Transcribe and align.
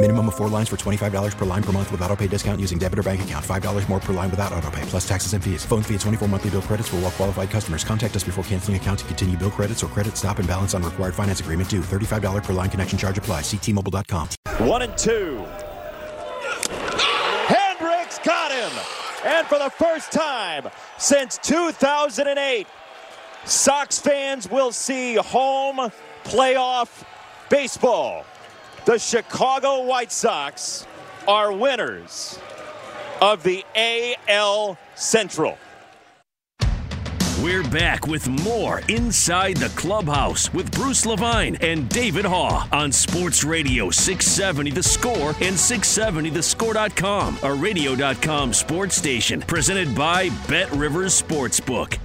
Minimum 0.00 0.28
of 0.28 0.36
four 0.36 0.48
lines 0.48 0.68
for 0.68 0.76
$25 0.76 1.36
per 1.36 1.44
line 1.44 1.62
per 1.62 1.72
month 1.72 1.90
with 1.90 2.00
auto 2.02 2.14
pay 2.14 2.28
discount 2.28 2.60
using 2.60 2.78
debit 2.78 3.00
or 3.00 3.02
bank 3.02 3.22
account. 3.22 3.44
$5 3.44 3.88
more 3.88 3.98
per 3.98 4.12
line 4.12 4.30
without 4.30 4.52
auto 4.52 4.70
pay, 4.70 4.82
plus 4.82 5.06
taxes 5.06 5.32
and 5.32 5.42
fees. 5.42 5.64
Phone 5.64 5.82
fee 5.82 5.94
at 5.96 6.00
24 6.02 6.28
monthly 6.28 6.50
bill 6.50 6.62
credits 6.62 6.88
for 6.88 6.96
all 6.96 7.02
well 7.02 7.10
qualified 7.10 7.50
customers. 7.50 7.82
Contact 7.82 8.14
us 8.14 8.22
before 8.22 8.44
canceling 8.44 8.76
account 8.76 9.00
to 9.00 9.04
continue 9.06 9.36
bill 9.36 9.50
credits 9.50 9.82
or 9.82 9.88
credit 9.88 10.16
stop 10.16 10.38
and 10.38 10.46
balance 10.46 10.72
on 10.72 10.84
required 10.84 11.16
finance 11.16 11.40
agreement 11.40 11.68
due. 11.68 11.80
$35 11.80 12.44
per 12.44 12.52
line 12.52 12.70
connection 12.70 12.96
charge 12.96 13.18
apply. 13.18 13.40
Ctmobile.com. 13.40 14.28
One 14.68 14.82
and 14.82 14.96
two. 14.96 15.44
Hendriks 17.48 18.22
got 18.22 18.52
him. 18.52 18.70
And 19.24 19.48
for 19.48 19.58
the 19.58 19.70
first 19.70 20.12
time 20.12 20.68
since 20.98 21.38
2008, 21.38 22.68
Sox 23.46 23.98
fans 23.98 24.48
will 24.48 24.70
see 24.70 25.16
home 25.16 25.90
playoff 26.22 27.02
baseball. 27.50 28.24
The 28.84 28.98
Chicago 28.98 29.82
White 29.82 30.12
Sox 30.12 30.86
are 31.26 31.52
winners 31.52 32.38
of 33.20 33.42
the 33.42 33.64
AL 33.76 34.78
Central. 34.94 35.58
We're 37.42 37.62
back 37.68 38.06
with 38.06 38.28
more 38.28 38.80
Inside 38.88 39.58
the 39.58 39.68
Clubhouse 39.70 40.52
with 40.52 40.72
Bruce 40.72 41.06
Levine 41.06 41.56
and 41.60 41.88
David 41.88 42.24
Haugh 42.24 42.66
on 42.72 42.90
Sports 42.90 43.44
Radio 43.44 43.90
670 43.90 44.70
The 44.72 44.82
Score 44.82 45.30
and 45.40 45.54
670thescore.com, 45.54 47.38
a 47.42 47.54
radio.com 47.54 48.52
sports 48.52 48.96
station 48.96 49.40
presented 49.42 49.94
by 49.94 50.30
Bet 50.48 50.70
Rivers 50.72 51.20
Sportsbook. 51.20 51.98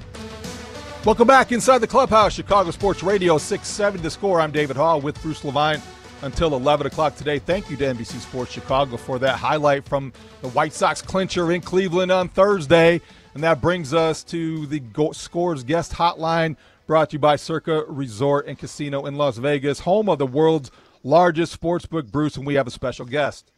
Welcome 1.04 1.28
back 1.28 1.52
inside 1.52 1.80
the 1.80 1.88
Clubhouse, 1.88 2.34
Chicago 2.34 2.70
Sports 2.72 3.02
Radio 3.04 3.38
670 3.38 4.04
The 4.04 4.12
Score. 4.12 4.40
I'm 4.40 4.52
David 4.52 4.76
Haugh 4.78 5.02
with 5.02 5.20
Bruce 5.24 5.44
Levine 5.44 5.82
until 6.24 6.56
11 6.56 6.88
o'clock 6.88 7.16
today. 7.16 7.38
Thank 7.38 7.70
you 7.70 7.78
to 7.78 7.84
NBC 7.84 8.20
Sports 8.20 8.52
Chicago 8.52 8.98
for 8.98 9.20
that 9.20 9.38
highlight 9.38 9.86
from 9.86 10.12
the 10.42 10.50
White 10.50 10.74
Sox 10.74 11.02
clincher 11.02 11.52
in 11.52 11.62
Cleveland 11.62 12.12
on 12.12 12.30
Thursday. 12.30 13.02
And 13.34 13.44
that 13.44 13.62
brings 13.62 13.94
us 13.94 14.24
to 14.26 14.66
the 14.68 14.82
Scores 15.12 15.64
Guest 15.64 15.92
Hotline, 15.94 16.56
brought 16.88 17.10
to 17.10 17.14
you 17.16 17.20
by 17.20 17.36
Circa 17.36 17.86
Resort 17.88 18.48
and 18.48 18.58
Casino 18.58 19.06
in 19.06 19.16
Las 19.16 19.38
Vegas, 19.38 19.82
home 19.82 20.10
of 20.10 20.18
the 20.18 20.28
world's 20.28 20.72
largest 21.04 21.60
sportsbook, 21.60 22.12
Bruce, 22.12 22.38
and 22.38 22.48
we 22.48 22.56
have 22.56 22.68
a 22.68 22.72
special 22.72 23.06
guest. 23.06 23.52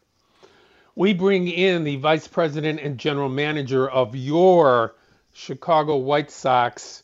We 0.96 1.14
bring 1.14 1.48
in 1.48 1.84
the 1.84 1.98
Vice 1.98 2.28
President 2.28 2.80
and 2.80 2.98
General 2.98 3.30
Manager 3.30 3.90
of 3.90 4.16
your 4.16 4.96
Chicago 5.34 5.98
White 5.98 6.32
Sox 6.32 7.04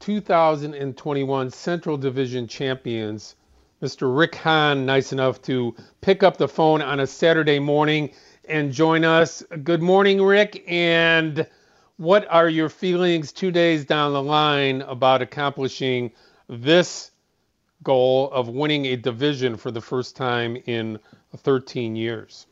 2021 0.00 1.50
Central 1.50 1.96
Division 1.96 2.48
champions, 2.48 3.36
Mr. 3.84 4.16
Rick 4.16 4.36
Hahn, 4.36 4.86
nice 4.86 5.12
enough 5.12 5.42
to 5.42 5.74
pick 6.00 6.22
up 6.22 6.38
the 6.38 6.48
phone 6.48 6.80
on 6.80 7.00
a 7.00 7.06
Saturday 7.06 7.58
morning 7.58 8.10
and 8.48 8.72
join 8.72 9.04
us. 9.04 9.42
Good 9.62 9.82
morning, 9.82 10.22
Rick, 10.22 10.64
and 10.66 11.46
what 11.98 12.26
are 12.30 12.48
your 12.48 12.70
feelings 12.70 13.30
two 13.30 13.50
days 13.50 13.84
down 13.84 14.14
the 14.14 14.22
line 14.22 14.80
about 14.80 15.20
accomplishing 15.20 16.12
this 16.48 17.10
goal 17.82 18.30
of 18.30 18.48
winning 18.48 18.86
a 18.86 18.96
division 18.96 19.54
for 19.54 19.70
the 19.70 19.82
first 19.82 20.16
time 20.16 20.56
in 20.64 20.98
13 21.36 21.94
years? 21.94 22.46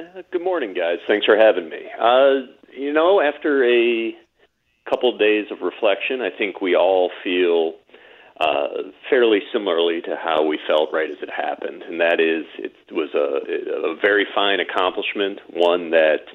Uh, 0.00 0.22
good 0.32 0.42
morning, 0.42 0.74
guys. 0.74 0.98
Thanks 1.06 1.26
for 1.26 1.36
having 1.36 1.68
me. 1.68 1.86
Uh, 1.96 2.52
you 2.76 2.92
know, 2.92 3.20
after 3.20 3.64
a 3.64 4.16
couple 4.90 5.12
of 5.12 5.20
days 5.20 5.46
of 5.52 5.60
reflection, 5.60 6.22
I 6.22 6.30
think 6.36 6.60
we 6.60 6.74
all 6.74 7.12
feel 7.22 7.74
uh, 8.38 8.68
fairly 9.08 9.40
similarly 9.52 10.02
to 10.02 10.16
how 10.16 10.44
we 10.44 10.58
felt 10.66 10.90
right 10.92 11.10
as 11.10 11.16
it 11.22 11.30
happened, 11.30 11.82
and 11.82 12.00
that 12.00 12.20
is 12.20 12.44
it 12.58 12.72
was 12.92 13.10
a, 13.14 13.88
a 13.88 13.96
very 14.00 14.26
fine 14.34 14.60
accomplishment, 14.60 15.40
one 15.50 15.90
that 15.90 16.26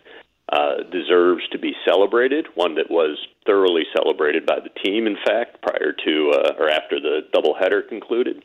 uh, 0.52 0.84
deserves 0.92 1.48
to 1.52 1.60
be 1.60 1.74
celebrated, 1.88 2.48
one 2.56 2.76
that 2.76 2.90
was 2.90 3.18
thoroughly 3.46 3.84
celebrated 3.96 4.46
by 4.46 4.60
the 4.60 4.70
team, 4.84 5.08
in 5.08 5.16
fact, 5.26 5.62
prior 5.62 5.94
to 6.04 6.32
uh, 6.36 6.54
or 6.60 6.70
after 6.70 7.00
the 7.00 7.22
doubleheader 7.34 7.88
concluded, 7.88 8.44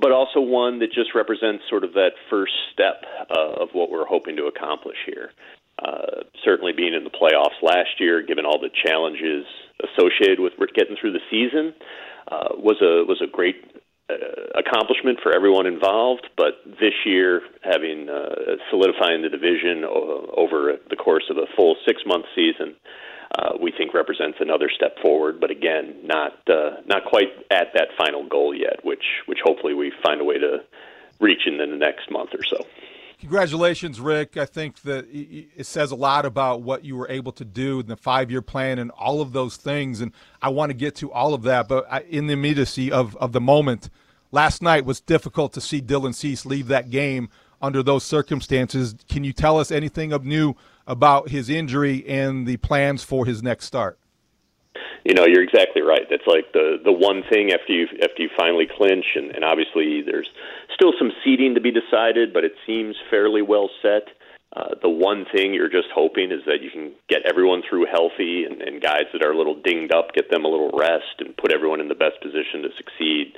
but 0.00 0.12
also 0.12 0.40
one 0.40 0.78
that 0.78 0.92
just 0.92 1.14
represents 1.14 1.64
sort 1.68 1.84
of 1.84 1.92
that 1.94 2.12
first 2.30 2.52
step 2.72 3.04
uh, 3.28 3.62
of 3.62 3.68
what 3.72 3.90
we're 3.90 4.06
hoping 4.06 4.36
to 4.36 4.44
accomplish 4.44 4.96
here. 5.06 5.30
Uh, 5.80 6.24
certainly 6.44 6.72
being 6.72 6.92
in 6.92 7.04
the 7.04 7.10
playoffs 7.10 7.56
last 7.62 7.98
year, 7.98 8.22
given 8.22 8.44
all 8.44 8.60
the 8.60 8.68
challenges 8.84 9.46
associated 9.80 10.38
with 10.38 10.52
getting 10.74 10.96
through 11.00 11.12
the 11.12 11.24
season, 11.30 11.72
uh, 12.30 12.52
was 12.56 12.76
a 12.82 13.04
was 13.08 13.22
a 13.22 13.26
great 13.26 13.56
uh, 14.10 14.14
accomplishment 14.58 15.18
for 15.22 15.34
everyone 15.34 15.66
involved. 15.66 16.28
But 16.36 16.60
this 16.66 16.92
year, 17.06 17.40
having 17.62 18.08
uh, 18.08 18.56
solidifying 18.70 19.22
the 19.22 19.30
division 19.30 19.84
o- 19.84 20.32
over 20.36 20.76
the 20.88 20.96
course 20.96 21.24
of 21.30 21.38
a 21.38 21.46
full 21.56 21.76
six 21.86 22.02
month 22.04 22.26
season, 22.34 22.76
uh, 23.38 23.52
we 23.60 23.72
think 23.72 23.94
represents 23.94 24.38
another 24.40 24.68
step 24.68 24.98
forward. 25.00 25.40
But 25.40 25.50
again, 25.50 25.96
not 26.04 26.32
uh, 26.48 26.82
not 26.86 27.04
quite 27.06 27.32
at 27.50 27.72
that 27.74 27.88
final 27.96 28.28
goal 28.28 28.54
yet, 28.54 28.84
which 28.84 29.24
which 29.26 29.38
hopefully 29.42 29.74
we 29.74 29.92
find 30.02 30.20
a 30.20 30.24
way 30.24 30.36
to 30.38 30.58
reach 31.20 31.46
in 31.46 31.58
the 31.58 31.66
next 31.66 32.10
month 32.10 32.30
or 32.34 32.44
so. 32.44 32.66
Congratulations, 33.20 34.00
Rick. 34.00 34.38
I 34.38 34.46
think 34.46 34.80
that 34.82 35.06
it 35.12 35.66
says 35.66 35.90
a 35.90 35.94
lot 35.94 36.24
about 36.24 36.62
what 36.62 36.86
you 36.86 36.96
were 36.96 37.08
able 37.10 37.32
to 37.32 37.44
do 37.44 37.80
in 37.80 37.86
the 37.86 37.96
five 37.96 38.30
year 38.30 38.40
plan 38.40 38.78
and 38.78 38.90
all 38.92 39.20
of 39.20 39.32
those 39.32 39.58
things. 39.58 40.00
And 40.00 40.12
I 40.40 40.48
want 40.48 40.70
to 40.70 40.74
get 40.74 40.94
to 40.96 41.12
all 41.12 41.34
of 41.34 41.42
that. 41.42 41.68
But 41.68 42.06
in 42.08 42.28
the 42.28 42.32
immediacy 42.32 42.90
of, 42.90 43.14
of 43.16 43.32
the 43.32 43.40
moment, 43.40 43.90
last 44.32 44.62
night 44.62 44.86
was 44.86 45.02
difficult 45.02 45.52
to 45.52 45.60
see 45.60 45.82
Dylan 45.82 46.14
Cease 46.14 46.46
leave 46.46 46.68
that 46.68 46.88
game 46.88 47.28
under 47.60 47.82
those 47.82 48.04
circumstances. 48.04 48.94
Can 49.06 49.22
you 49.22 49.34
tell 49.34 49.58
us 49.58 49.70
anything 49.70 50.14
of 50.14 50.24
new 50.24 50.54
about 50.86 51.28
his 51.28 51.50
injury 51.50 52.08
and 52.08 52.46
the 52.46 52.56
plans 52.56 53.02
for 53.02 53.26
his 53.26 53.42
next 53.42 53.66
start? 53.66 53.98
You 55.04 55.14
know, 55.14 55.26
you're 55.26 55.42
exactly 55.42 55.82
right. 55.82 56.06
That's 56.08 56.26
like 56.26 56.52
the 56.52 56.78
the 56.82 56.92
one 56.92 57.22
thing 57.30 57.52
after 57.52 57.72
you 57.72 57.86
after 58.02 58.22
you 58.22 58.30
finally 58.36 58.66
clinch, 58.66 59.16
and, 59.16 59.34
and 59.34 59.44
obviously 59.44 60.02
there's 60.02 60.28
still 60.74 60.92
some 60.98 61.10
seeding 61.24 61.54
to 61.54 61.60
be 61.60 61.72
decided, 61.72 62.32
but 62.32 62.44
it 62.44 62.52
seems 62.66 62.96
fairly 63.10 63.42
well 63.42 63.68
set. 63.82 64.08
Uh, 64.56 64.74
the 64.82 64.90
one 64.90 65.24
thing 65.32 65.54
you're 65.54 65.70
just 65.70 65.88
hoping 65.94 66.32
is 66.32 66.42
that 66.44 66.60
you 66.60 66.70
can 66.70 66.90
get 67.08 67.22
everyone 67.24 67.62
through 67.68 67.86
healthy, 67.86 68.44
and, 68.44 68.60
and 68.62 68.82
guys 68.82 69.06
that 69.12 69.22
are 69.22 69.30
a 69.30 69.38
little 69.38 69.54
dinged 69.62 69.94
up 69.94 70.12
get 70.12 70.30
them 70.30 70.44
a 70.44 70.48
little 70.48 70.70
rest, 70.74 71.18
and 71.18 71.36
put 71.36 71.52
everyone 71.52 71.80
in 71.80 71.88
the 71.88 71.94
best 71.94 72.20
position 72.20 72.62
to 72.62 72.68
succeed 72.76 73.34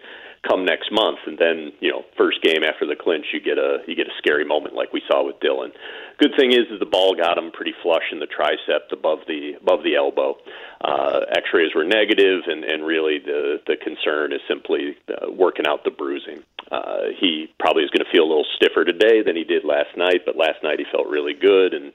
come 0.47 0.65
next 0.65 0.91
month 0.91 1.19
and 1.27 1.39
then 1.39 1.73
you 1.81 1.91
know 1.91 2.03
first 2.19 2.43
game 2.43 2.65
after 2.67 2.87
the 2.87 2.97
clinch 2.99 3.27
you 3.33 3.41
get 3.41 3.59
a 3.59 3.79
you 3.87 3.95
get 3.95 4.07
a 4.07 4.17
scary 4.19 4.45
moment 4.45 4.75
like 4.75 4.93
we 4.93 5.03
saw 5.07 5.25
with 5.25 5.39
Dylan. 5.39 5.71
Good 6.19 6.33
thing 6.37 6.51
is 6.51 6.67
is 6.71 6.81
the 6.81 6.87
ball 6.87 7.15
got 7.15 7.39
him 7.39 7.53
pretty 7.53 7.75
flush 7.83 8.11
in 8.11 8.19
the 8.19 8.27
tricep 8.27 8.91
above 8.91 9.21
the 9.29 9.55
above 9.61 9.85
the 9.85 9.95
elbow. 9.95 10.37
Uh, 10.83 11.21
X-rays 11.37 11.75
were 11.75 11.85
negative 11.85 12.43
and 12.47 12.65
and 12.65 12.85
really 12.85 13.19
the 13.25 13.61
the 13.67 13.77
concern 13.77 14.33
is 14.33 14.41
simply 14.49 14.97
uh, 15.09 15.31
working 15.31 15.67
out 15.67 15.85
the 15.85 15.91
bruising. 15.91 16.43
Uh, 16.71 17.15
he 17.21 17.47
probably 17.61 17.85
is 17.85 17.91
going 17.91 18.05
to 18.05 18.11
feel 18.11 18.25
a 18.25 18.31
little 18.31 18.49
stiffer 18.57 18.85
today 18.85 19.23
than 19.23 19.37
he 19.37 19.45
did 19.45 19.63
last 19.63 19.95
night, 19.97 20.23
but 20.25 20.37
last 20.37 20.59
night 20.63 20.79
he 20.79 20.87
felt 20.91 21.07
really 21.09 21.35
good 21.35 21.75
and. 21.75 21.93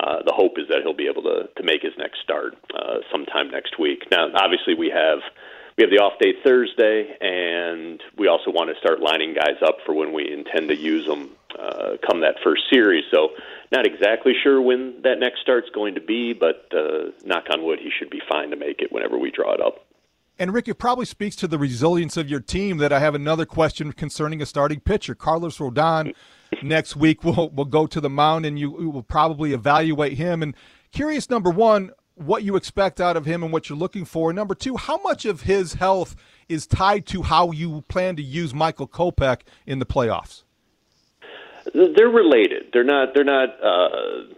Uh, 0.00 0.22
the 0.24 0.32
hope 0.32 0.56
is 0.56 0.64
that 0.70 0.78
he'll 0.82 0.96
be 0.96 1.10
able 1.10 1.20
to, 1.20 1.44
to 1.58 1.62
make 1.62 1.82
his 1.82 1.92
next 1.98 2.22
start 2.22 2.54
uh, 2.72 3.04
sometime 3.12 3.50
next 3.50 3.78
week. 3.78 4.08
Now, 4.10 4.28
obviously, 4.34 4.72
we 4.72 4.88
have 4.88 5.18
we 5.80 5.84
have 5.84 5.90
the 5.90 6.04
off 6.04 6.18
day 6.20 6.34
Thursday, 6.44 7.16
and 7.22 8.02
we 8.18 8.28
also 8.28 8.50
want 8.50 8.68
to 8.68 8.78
start 8.78 9.00
lining 9.00 9.32
guys 9.32 9.56
up 9.66 9.78
for 9.86 9.94
when 9.94 10.12
we 10.12 10.30
intend 10.30 10.68
to 10.68 10.76
use 10.76 11.06
them 11.06 11.30
uh, 11.58 11.96
come 12.06 12.20
that 12.20 12.34
first 12.44 12.64
series. 12.70 13.04
So, 13.10 13.30
not 13.72 13.86
exactly 13.86 14.34
sure 14.42 14.60
when 14.60 15.00
that 15.04 15.18
next 15.18 15.40
start's 15.40 15.70
going 15.74 15.94
to 15.94 16.00
be, 16.02 16.34
but 16.34 16.68
uh, 16.76 17.12
knock 17.24 17.44
on 17.50 17.64
wood, 17.64 17.78
he 17.78 17.90
should 17.98 18.10
be 18.10 18.20
fine 18.28 18.50
to 18.50 18.56
make 18.56 18.82
it 18.82 18.92
whenever 18.92 19.16
we 19.16 19.30
draw 19.30 19.54
it 19.54 19.60
up. 19.62 19.86
And 20.38 20.52
Rick, 20.52 20.68
it 20.68 20.74
probably 20.74 21.06
speaks 21.06 21.34
to 21.36 21.48
the 21.48 21.58
resilience 21.58 22.18
of 22.18 22.28
your 22.28 22.40
team 22.40 22.76
that 22.78 22.92
I 22.92 22.98
have 22.98 23.14
another 23.14 23.46
question 23.46 23.92
concerning 23.92 24.42
a 24.42 24.46
starting 24.46 24.80
pitcher. 24.80 25.14
Carlos 25.14 25.58
Rodon 25.58 26.14
next 26.62 26.94
week 26.94 27.24
will 27.24 27.48
will 27.48 27.64
go 27.64 27.86
to 27.86 28.00
the 28.02 28.10
mound, 28.10 28.44
and 28.44 28.58
you, 28.58 28.78
you 28.80 28.90
will 28.90 29.02
probably 29.02 29.54
evaluate 29.54 30.18
him. 30.18 30.42
And 30.42 30.54
curious, 30.92 31.30
number 31.30 31.50
one, 31.50 31.92
what 32.20 32.42
you 32.42 32.56
expect 32.56 33.00
out 33.00 33.16
of 33.16 33.24
him 33.24 33.42
and 33.42 33.52
what 33.52 33.68
you're 33.68 33.78
looking 33.78 34.04
for. 34.04 34.32
Number 34.32 34.54
two, 34.54 34.76
how 34.76 35.00
much 35.02 35.24
of 35.24 35.42
his 35.42 35.74
health 35.74 36.14
is 36.48 36.66
tied 36.66 37.06
to 37.06 37.22
how 37.22 37.50
you 37.50 37.82
plan 37.88 38.16
to 38.16 38.22
use 38.22 38.52
Michael 38.52 38.88
Kopech 38.88 39.40
in 39.66 39.78
the 39.78 39.86
playoffs? 39.86 40.44
They're 41.74 42.08
related. 42.08 42.68
They're 42.72 42.84
not. 42.84 43.14
They're 43.14 43.24
not. 43.24 43.48
Uh, 43.62 44.34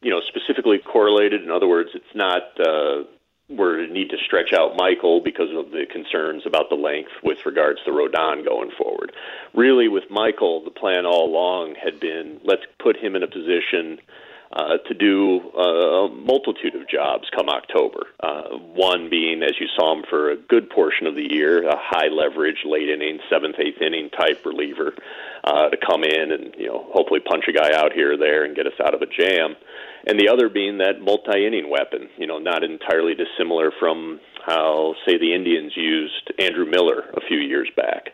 you 0.00 0.10
know, 0.10 0.20
specifically 0.28 0.78
correlated. 0.78 1.42
In 1.42 1.50
other 1.50 1.68
words, 1.68 1.90
it's 1.94 2.14
not. 2.14 2.42
Uh, 2.60 3.04
we're 3.48 3.86
need 3.86 4.08
to 4.10 4.16
stretch 4.24 4.52
out 4.52 4.76
Michael 4.76 5.20
because 5.20 5.50
of 5.54 5.70
the 5.70 5.84
concerns 5.90 6.44
about 6.46 6.70
the 6.70 6.76
length 6.76 7.10
with 7.22 7.38
regards 7.44 7.78
to 7.84 7.90
Rodon 7.90 8.44
going 8.44 8.70
forward. 8.76 9.12
Really, 9.54 9.88
with 9.88 10.04
Michael, 10.10 10.64
the 10.64 10.70
plan 10.70 11.04
all 11.04 11.28
along 11.28 11.74
had 11.82 12.00
been 12.00 12.40
let's 12.44 12.62
put 12.78 12.96
him 12.96 13.14
in 13.16 13.22
a 13.22 13.26
position 13.26 13.98
uh, 14.52 14.78
to 14.86 14.94
do 14.94 15.40
uh, 15.56 16.06
a 16.06 16.08
multitude 16.14 16.74
of 16.74 16.88
jobs 16.88 17.28
come 17.34 17.48
October. 17.48 18.06
Uh, 18.20 18.56
one 18.58 19.10
being, 19.10 19.42
as 19.42 19.54
you 19.58 19.66
saw 19.76 19.96
him 19.96 20.04
for 20.08 20.30
a 20.30 20.36
good 20.36 20.70
portion 20.70 21.06
of 21.06 21.14
the 21.14 21.26
year, 21.28 21.66
a 21.66 21.76
high 21.76 22.08
leverage, 22.08 22.58
late 22.64 22.88
inning, 22.88 23.18
seventh, 23.30 23.56
eighth 23.58 23.82
inning 23.82 24.10
type 24.10 24.44
reliever 24.44 24.94
uh, 25.44 25.68
to 25.68 25.76
come 25.76 26.04
in 26.04 26.32
and 26.32 26.54
you 26.56 26.66
know 26.66 26.86
hopefully 26.92 27.20
punch 27.20 27.44
a 27.48 27.52
guy 27.52 27.72
out 27.74 27.92
here 27.92 28.14
or 28.14 28.16
there 28.16 28.44
and 28.44 28.54
get 28.54 28.66
us 28.66 28.78
out 28.84 28.94
of 28.94 29.02
a 29.02 29.06
jam. 29.06 29.56
And 30.06 30.20
the 30.20 30.28
other 30.28 30.48
being 30.48 30.78
that 30.78 31.00
multi 31.00 31.46
inning 31.46 31.70
weapon, 31.70 32.08
you 32.18 32.26
know, 32.26 32.38
not 32.38 32.62
entirely 32.62 33.14
dissimilar 33.14 33.72
from 33.80 34.20
how, 34.46 34.94
say, 35.06 35.16
the 35.16 35.34
Indians 35.34 35.72
used 35.74 36.32
Andrew 36.38 36.66
Miller 36.66 37.04
a 37.14 37.20
few 37.26 37.38
years 37.38 37.70
back. 37.74 38.10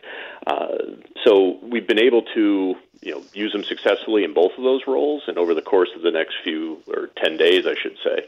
Uh, 0.47 0.95
so 1.27 1.59
we've 1.63 1.89
been 1.89 2.01
able 2.01 2.23
to 2.35 2.75
you 3.03 3.13
know 3.13 3.23
use 3.33 3.53
them 3.53 3.65
successfully 3.65 4.25
in 4.25 4.35
both 4.35 4.53
of 4.59 4.65
those 4.65 4.83
roles. 4.87 5.23
And 5.27 5.39
over 5.39 5.55
the 5.55 5.63
course 5.63 5.91
of 5.97 6.03
the 6.03 6.11
next 6.11 6.35
few 6.45 6.83
or 6.87 7.09
ten 7.17 7.37
days, 7.37 7.67
I 7.67 7.75
should 7.75 7.97
say, 8.05 8.27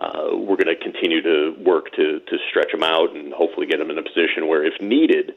uh, 0.00 0.36
we're 0.36 0.56
going 0.56 0.66
to 0.66 0.76
continue 0.76 1.22
to 1.22 1.56
work 1.62 1.92
to 1.92 2.20
to 2.20 2.38
stretch 2.48 2.72
them 2.72 2.82
out 2.82 3.14
and 3.14 3.32
hopefully 3.32 3.66
get 3.66 3.78
them 3.78 3.90
in 3.90 3.98
a 3.98 4.02
position 4.02 4.46
where, 4.46 4.64
if 4.64 4.80
needed, 4.80 5.34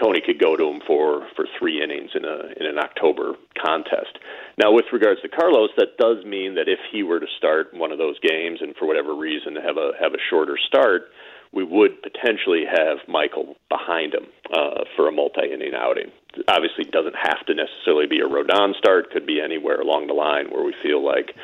Tony 0.00 0.20
could 0.20 0.38
go 0.38 0.56
to 0.56 0.68
him 0.68 0.80
for 0.86 1.26
for 1.34 1.46
three 1.58 1.82
innings 1.82 2.10
in 2.14 2.24
a 2.24 2.52
in 2.56 2.66
an 2.66 2.78
October 2.78 3.34
contest. 3.60 4.18
Now, 4.56 4.72
with 4.72 4.86
regards 4.92 5.20
to 5.22 5.28
Carlos, 5.28 5.70
that 5.76 5.96
does 5.98 6.24
mean 6.24 6.54
that 6.56 6.68
if 6.68 6.78
he 6.92 7.02
were 7.02 7.20
to 7.20 7.26
start 7.36 7.74
one 7.74 7.92
of 7.92 7.98
those 7.98 8.18
games 8.20 8.60
and 8.60 8.76
for 8.76 8.86
whatever 8.86 9.14
reason 9.14 9.56
have 9.56 9.76
a 9.76 9.92
have 10.00 10.14
a 10.14 10.22
shorter 10.30 10.58
start, 10.66 11.10
we 11.52 11.64
would 11.64 12.02
potentially 12.02 12.64
have 12.66 12.98
Michael 13.08 13.56
behind 13.68 14.14
him 14.14 14.26
uh, 14.52 14.84
for 14.96 15.08
a 15.08 15.12
multi-inning 15.12 15.72
outing. 15.74 16.10
Obviously, 16.46 16.84
doesn't 16.84 17.16
have 17.16 17.44
to 17.46 17.54
necessarily 17.54 18.06
be 18.06 18.20
a 18.20 18.28
Rodon 18.28 18.76
start. 18.76 19.10
Could 19.10 19.26
be 19.26 19.40
anywhere 19.40 19.80
along 19.80 20.06
the 20.06 20.14
line 20.14 20.50
where 20.50 20.62
we 20.62 20.74
feel 20.82 21.04
like, 21.04 21.34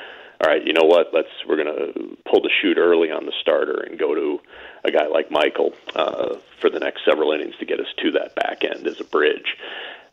all 0.40 0.50
right, 0.50 0.64
you 0.64 0.72
know 0.72 0.84
what? 0.84 1.08
Let's 1.12 1.28
we're 1.48 1.56
going 1.56 1.74
to 1.74 2.16
pull 2.30 2.42
the 2.42 2.50
chute 2.60 2.78
early 2.78 3.10
on 3.10 3.24
the 3.24 3.32
starter 3.40 3.80
and 3.80 3.98
go 3.98 4.14
to 4.14 4.40
a 4.84 4.90
guy 4.90 5.06
like 5.06 5.30
Michael 5.30 5.72
uh, 5.96 6.36
for 6.60 6.68
the 6.68 6.80
next 6.80 7.04
several 7.04 7.32
innings 7.32 7.54
to 7.58 7.64
get 7.64 7.80
us 7.80 7.88
to 8.02 8.12
that 8.12 8.34
back 8.34 8.62
end 8.62 8.86
as 8.86 9.00
a 9.00 9.04
bridge. 9.04 9.56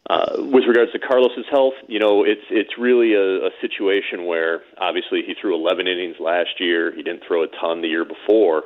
Uh, 0.09 0.37
with 0.39 0.65
regards 0.65 0.91
to 0.93 0.99
Carlos's 0.99 1.45
health, 1.49 1.75
you 1.87 1.99
know, 1.99 2.23
it's 2.23 2.45
it's 2.49 2.77
really 2.77 3.13
a, 3.13 3.47
a 3.47 3.49
situation 3.59 4.25
where 4.25 4.61
obviously 4.77 5.21
he 5.21 5.35
threw 5.39 5.53
11 5.53 5.87
innings 5.87 6.15
last 6.19 6.59
year. 6.59 6.93
He 6.95 7.03
didn't 7.03 7.23
throw 7.27 7.43
a 7.43 7.47
ton 7.47 7.81
the 7.81 7.87
year 7.87 8.05
before 8.05 8.63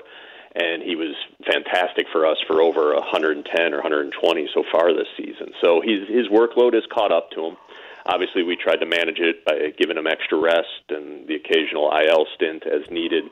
and 0.56 0.82
he 0.82 0.96
was 0.96 1.16
fantastic 1.46 2.08
for 2.12 2.26
us 2.26 2.38
for 2.48 2.62
over 2.62 2.96
110 2.96 3.74
or 3.74 3.78
120 3.78 4.50
so 4.54 4.64
far 4.72 4.94
this 4.94 5.12
season. 5.18 5.52
So 5.62 5.82
his 5.82 6.08
his 6.08 6.28
workload 6.28 6.74
has 6.74 6.84
caught 6.92 7.12
up 7.12 7.32
to 7.32 7.46
him. 7.46 7.58
Obviously, 8.06 8.44
we 8.44 8.56
tried 8.56 8.78
to 8.78 8.86
manage 8.86 9.20
it 9.20 9.44
by 9.44 9.74
giving 9.78 9.98
him 9.98 10.08
extra 10.08 10.38
rest 10.38 10.88
and 10.90 11.28
the 11.28 11.36
occasional 11.36 11.92
IL 11.92 12.26
stint 12.36 12.64
as 12.66 12.90
needed 12.90 13.26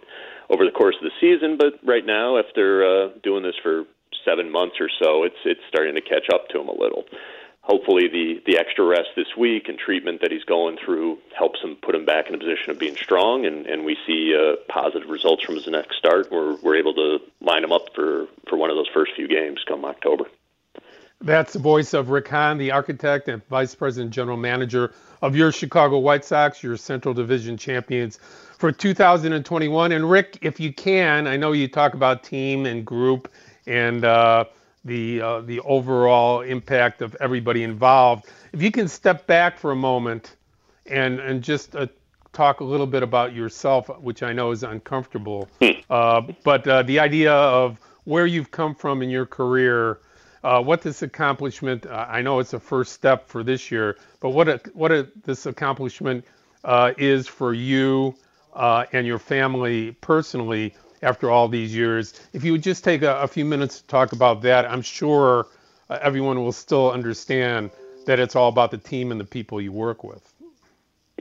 over 0.50 0.66
the 0.66 0.72
course 0.72 0.96
of 0.98 1.04
the 1.04 1.16
season. 1.22 1.58
But 1.58 1.80
right 1.86 2.06
now, 2.06 2.38
after 2.38 2.84
uh, 2.84 3.10
doing 3.22 3.44
this 3.44 3.56
for 3.62 3.86
seven 4.25 4.52
months 4.52 4.75
or 4.80 4.90
so, 5.02 5.24
it's 5.24 5.40
it's 5.46 5.62
starting 5.70 5.96
to 5.96 6.02
catch 6.02 6.28
up 6.34 6.50
to 6.50 6.60
him 6.60 6.68
a 6.68 6.75
little 6.75 7.06
hopefully 7.63 8.07
the 8.07 8.42
the 8.45 8.57
extra 8.57 8.86
rest 8.86 9.10
this 9.15 9.36
week 9.38 9.68
and 9.68 9.80
treatment 9.80 10.21
that 10.21 10.31
he's 10.31 10.44
going 10.44 10.77
through 10.77 11.18
helps 11.36 11.62
him 11.62 11.75
put 11.81 11.95
him 11.95 12.06
back 12.06 12.27
in 12.27 12.36
a 12.36 12.38
position 12.38 12.69
of 12.69 12.77
being 12.77 12.95
strong. 12.95 13.45
And 13.45 13.65
and 13.65 13.83
we 13.83 13.98
see 14.06 14.36
uh, 14.36 14.57
positive 14.69 15.10
results 15.10 15.44
from 15.44 15.56
his 15.56 15.68
next 15.68 15.98
start. 15.98 16.31
We're 16.31 16.56
we're 16.57 16.75
able 16.75 16.94
to 16.94 17.19
line 17.42 17.63
him 17.63 17.71
up 17.71 17.88
for 17.95 18.27
for 18.48 18.57
one 18.57 18.69
of 18.69 18.75
those 18.75 18.89
first 18.94 19.13
few 19.15 19.27
games 19.27 19.63
come 19.68 19.83
October. 19.86 20.25
That's 21.21 21.54
the 21.54 21.60
voice 21.60 21.94
of 21.94 22.10
Rick 22.10 22.27
Hahn, 22.27 22.57
the 22.57 22.71
architect 22.71 23.30
and 23.30 23.42
vice 23.48 23.74
president 23.74 24.12
general 24.12 24.36
manager 24.36 24.94
of 25.21 25.38
your 25.38 25.54
Chicago 25.54 25.98
White 26.00 26.25
Sox, 26.25 26.62
your 26.62 26.75
Central 26.75 27.13
Division 27.13 27.56
champions 27.56 28.19
for 28.57 28.74
2021. 28.74 29.94
And 29.94 30.10
Rick, 30.10 30.39
if 30.42 30.60
you 30.60 30.74
can, 30.74 31.25
I 31.25 31.38
know 31.38 31.54
you 31.54 31.69
talk 31.69 31.94
about 31.94 32.24
team 32.24 32.65
and 32.65 32.86
group 32.86 33.31
and 33.65 34.04
uh, 34.04 34.44
the 34.86 35.22
uh, 35.22 35.42
the 35.42 35.60
overall 35.62 36.42
impact 36.42 37.02
of 37.02 37.16
everybody 37.20 37.64
involved. 37.64 38.26
If 38.52 38.62
you 38.62 38.72
can 38.72 38.88
step 38.88 39.26
back 39.28 39.58
for 39.58 39.72
a 39.72 39.76
moment 39.76 40.36
and 40.86 41.20
and 41.20 41.42
just 41.42 41.76
uh, 41.76 41.88
talk 42.34 42.60
a 42.60 42.64
little 42.64 42.88
bit 42.88 43.04
about 43.04 43.34
yourself, 43.34 43.88
which 44.00 44.24
I 44.24 44.34
know 44.34 44.52
is 44.52 44.64
uncomfortable, 44.64 45.50
hmm. 45.62 45.72
uh, 45.90 46.22
but 46.44 46.68
uh, 46.68 46.84
the 46.84 47.00
idea 47.00 47.34
of 47.34 47.80
where 48.04 48.26
you've 48.26 48.52
come 48.52 48.76
from 48.76 49.02
in 49.02 49.10
your 49.10 49.26
career, 49.26 50.00
uh, 50.44 50.62
what 50.62 50.82
this 50.82 51.02
accomplishment. 51.02 51.86
Uh, 51.86 52.06
I 52.10 52.22
know 52.22 52.40
it's 52.40 52.54
a 52.54 52.60
first 52.60 52.92
step 52.94 53.28
for 53.28 53.44
this 53.44 53.72
year, 53.72 53.98
but 54.20 54.32
what 54.32 54.50
a, 54.50 54.60
what 54.74 54.92
a, 54.92 55.08
this 55.24 55.46
accomplishment 55.46 56.26
is 56.98 57.28
for 57.28 57.54
you 57.54 58.16
and 58.56 59.08
your 59.08 59.20
family 59.20 59.92
personally 60.02 60.74
after 61.04 61.30
all 61.30 61.48
these 61.48 61.76
years. 61.76 62.14
If 62.34 62.44
you 62.44 62.54
would 62.54 62.64
just 62.64 62.84
take 62.84 63.02
a, 63.02 63.18
a 63.22 63.28
few 63.28 63.46
minutes 63.46 63.82
to 63.82 63.88
talk 63.88 64.14
about 64.14 64.42
that, 64.42 64.66
I'm 64.66 64.82
sure 64.82 65.48
uh, 65.90 66.00
everyone 66.02 66.42
will 66.42 66.52
still 66.52 66.92
understand 66.92 67.70
that 68.06 68.20
it's 68.20 68.36
all 68.36 68.50
about 68.50 68.72
the 68.72 68.78
team 68.78 69.12
and 69.12 69.20
the 69.20 69.26
people 69.26 69.62
you 69.62 69.72
work 69.72 70.04
with. 70.04 70.34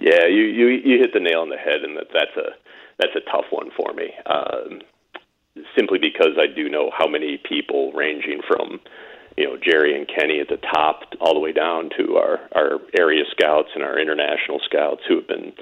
Yeah, 0.00 0.26
you 0.26 0.44
you, 0.44 0.68
you 0.68 0.98
hit 0.98 1.12
the 1.12 1.20
nail 1.20 1.40
on 1.40 1.50
the 1.50 1.56
head, 1.56 1.82
and 1.82 1.96
that 1.96 2.08
that's 2.12 2.36
a 2.36 2.50
that's 2.98 3.14
a 3.14 3.30
tough 3.30 3.46
one 3.50 3.70
for 3.76 3.92
me. 3.92 4.10
Um, 4.26 4.80
simply 5.76 5.98
because 5.98 6.38
I 6.38 6.46
do 6.46 6.68
know 6.68 6.90
how 6.96 7.06
many 7.06 7.38
people, 7.38 7.92
ranging 7.92 8.40
from 8.46 8.80
you 9.36 9.44
know 9.44 9.56
Jerry 9.56 9.96
and 9.96 10.08
Kenny 10.08 10.40
at 10.40 10.48
the 10.48 10.56
top, 10.56 11.02
all 11.20 11.34
the 11.34 11.40
way 11.40 11.52
down 11.52 11.90
to 11.98 12.16
our 12.16 12.40
our 12.54 12.80
area 12.98 13.24
scouts 13.30 13.68
and 13.74 13.84
our 13.84 13.98
international 13.98 14.60
scouts, 14.64 15.02
who 15.06 15.16
have 15.16 15.28
been 15.28 15.52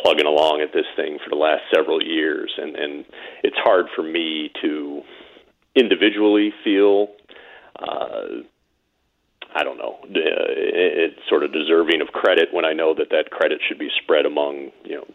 plugging 0.00 0.26
along 0.26 0.60
at 0.60 0.72
this 0.72 0.86
thing 0.96 1.18
for 1.22 1.30
the 1.30 1.36
last 1.36 1.62
several 1.74 2.02
years, 2.02 2.52
and 2.56 2.76
and 2.76 3.04
it's 3.42 3.56
hard 3.58 3.86
for 3.94 4.02
me 4.02 4.50
to 4.62 5.02
individually 5.74 6.52
feel. 6.62 7.08
Uh, 7.78 8.42
I 9.56 9.62
don't 9.62 9.78
know. 9.78 9.98
Uh, 10.02 10.08
it's 10.16 11.20
sort 11.28 11.44
of 11.44 11.52
deserving 11.52 12.00
of 12.00 12.08
credit 12.08 12.48
when 12.52 12.64
I 12.64 12.72
know 12.72 12.92
that 12.94 13.10
that 13.10 13.30
credit 13.30 13.60
should 13.66 13.78
be 13.78 13.90
spread 14.02 14.26
among 14.26 14.70
you 14.84 14.96
know 14.96 15.06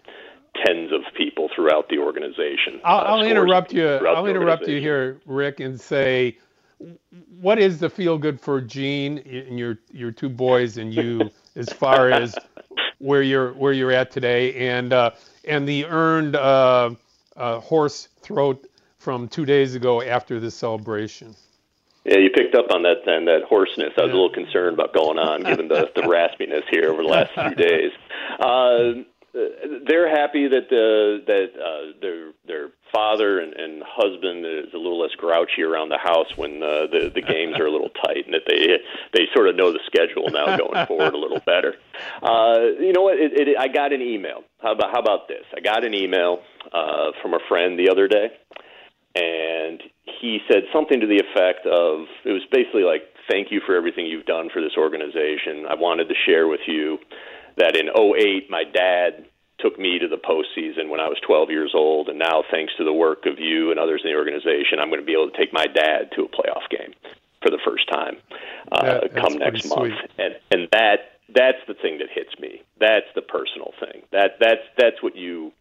tens 0.65 0.91
of 0.91 1.01
people 1.15 1.49
throughout 1.55 1.89
the 1.89 1.97
organization. 1.97 2.79
I'll, 2.83 2.99
uh, 2.99 3.03
I'll 3.03 3.25
interrupt 3.25 3.73
you. 3.73 3.87
I'll 3.87 4.25
interrupt 4.25 4.67
you 4.67 4.79
here, 4.79 5.19
Rick, 5.25 5.59
and 5.59 5.79
say, 5.79 6.37
what 7.39 7.59
is 7.59 7.79
the 7.79 7.89
feel 7.89 8.17
good 8.17 8.39
for 8.39 8.61
Gene 8.61 9.19
and 9.19 9.59
your 9.59 9.77
your 9.91 10.11
two 10.11 10.29
boys 10.29 10.77
and 10.77 10.93
you 10.93 11.29
as 11.55 11.69
far 11.73 12.09
as 12.09 12.37
where 12.99 13.21
you're 13.21 13.53
where 13.53 13.73
you're 13.73 13.91
at 13.91 14.11
today, 14.11 14.69
and 14.69 14.93
uh, 14.93 15.11
and 15.45 15.67
the 15.67 15.85
earned 15.85 16.35
uh, 16.35 16.91
uh, 17.35 17.59
hoarse 17.59 18.07
throat 18.21 18.65
from 18.99 19.27
two 19.27 19.45
days 19.45 19.75
ago 19.75 20.01
after 20.01 20.39
the 20.39 20.51
celebration. 20.51 21.35
Yeah, 22.05 22.17
you 22.17 22.29
picked 22.29 22.55
up 22.55 22.71
on 22.71 22.83
that 22.83 23.07
and 23.07 23.27
that 23.27 23.43
hoarseness. 23.43 23.93
I 23.97 24.01
was 24.01 24.09
yeah. 24.09 24.13
a 24.13 24.19
little 24.19 24.33
concerned 24.33 24.73
about 24.73 24.93
going 24.93 25.17
on, 25.17 25.43
given 25.43 25.67
the 25.67 25.91
the 25.95 26.01
raspiness 26.03 26.63
here 26.69 26.91
over 26.91 27.01
the 27.01 27.09
last 27.09 27.33
few 27.33 27.55
days. 27.55 27.91
Uh, 28.39 29.03
they're 29.87 30.09
happy 30.09 30.47
that 30.47 30.69
the 30.69 31.23
that 31.27 31.49
uh, 31.59 31.99
their 32.01 32.31
their 32.47 32.69
father 32.91 33.39
and, 33.39 33.53
and 33.53 33.83
husband 33.85 34.45
is 34.45 34.73
a 34.73 34.77
little 34.77 34.99
less 34.99 35.13
grouchy 35.17 35.61
around 35.61 35.89
the 35.89 35.97
house 35.97 36.35
when 36.35 36.61
uh, 36.63 36.87
the 36.91 37.11
the 37.13 37.21
games 37.21 37.59
are 37.59 37.65
a 37.65 37.71
little 37.71 37.89
tight, 37.89 38.25
and 38.25 38.33
that 38.33 38.43
they 38.47 38.79
they 39.13 39.25
sort 39.33 39.47
of 39.47 39.55
know 39.55 39.71
the 39.71 39.79
schedule 39.85 40.29
now 40.29 40.57
going 40.57 40.85
forward 40.87 41.13
a 41.13 41.17
little 41.17 41.41
better. 41.45 41.75
Uh, 42.21 42.79
you 42.79 42.93
know 42.93 43.01
what? 43.01 43.17
It, 43.19 43.47
it, 43.47 43.57
I 43.57 43.67
got 43.67 43.93
an 43.93 44.01
email. 44.01 44.43
How 44.61 44.73
about 44.73 44.91
how 44.91 44.99
about 44.99 45.27
this? 45.27 45.45
I 45.55 45.61
got 45.61 45.83
an 45.83 45.93
email 45.93 46.39
uh, 46.71 47.11
from 47.21 47.33
a 47.33 47.39
friend 47.47 47.77
the 47.77 47.89
other 47.89 48.07
day, 48.07 48.31
and 49.15 49.81
he 50.21 50.39
said 50.47 50.63
something 50.73 50.99
to 50.99 51.07
the 51.07 51.19
effect 51.19 51.65
of 51.65 52.05
it 52.25 52.31
was 52.31 52.43
basically 52.51 52.83
like, 52.83 53.03
thank 53.29 53.51
you 53.51 53.61
for 53.65 53.75
everything 53.75 54.05
you've 54.05 54.25
done 54.25 54.49
for 54.51 54.61
this 54.61 54.77
organization. 54.77 55.65
I 55.69 55.75
wanted 55.75 56.09
to 56.09 56.15
share 56.25 56.47
with 56.47 56.61
you 56.67 56.99
that 57.57 57.75
in 57.75 57.89
08, 57.89 58.49
my 58.49 58.63
dad 58.63 59.25
took 59.59 59.77
me 59.77 59.99
to 59.99 60.07
the 60.07 60.17
postseason 60.17 60.89
when 60.89 60.99
I 60.99 61.07
was 61.07 61.17
12 61.25 61.49
years 61.49 61.71
old, 61.75 62.07
and 62.07 62.17
now 62.17 62.43
thanks 62.49 62.73
to 62.77 62.83
the 62.83 62.93
work 62.93 63.25
of 63.25 63.39
you 63.39 63.71
and 63.71 63.79
others 63.79 64.01
in 64.03 64.11
the 64.11 64.17
organization, 64.17 64.79
I'm 64.79 64.89
going 64.89 65.01
to 65.01 65.05
be 65.05 65.13
able 65.13 65.29
to 65.29 65.37
take 65.37 65.51
my 65.51 65.67
dad 65.67 66.11
to 66.15 66.23
a 66.23 66.29
playoff 66.29 66.69
game 66.69 66.93
for 67.41 67.49
the 67.49 67.59
first 67.65 67.87
time 67.89 68.17
uh, 68.71 69.01
come 69.15 69.37
next 69.37 69.67
month, 69.69 69.93
and 70.17 70.35
and 70.51 70.67
that 70.71 71.19
that's 71.33 71.59
the 71.67 71.73
thing 71.73 71.99
that 71.99 72.07
hits 72.13 72.37
me. 72.39 72.63
That's 72.79 73.05
the 73.15 73.21
personal 73.21 73.73
thing. 73.79 74.03
That 74.11 74.39
that's 74.39 74.63
that's 74.77 75.01
what 75.01 75.15
you 75.15 75.51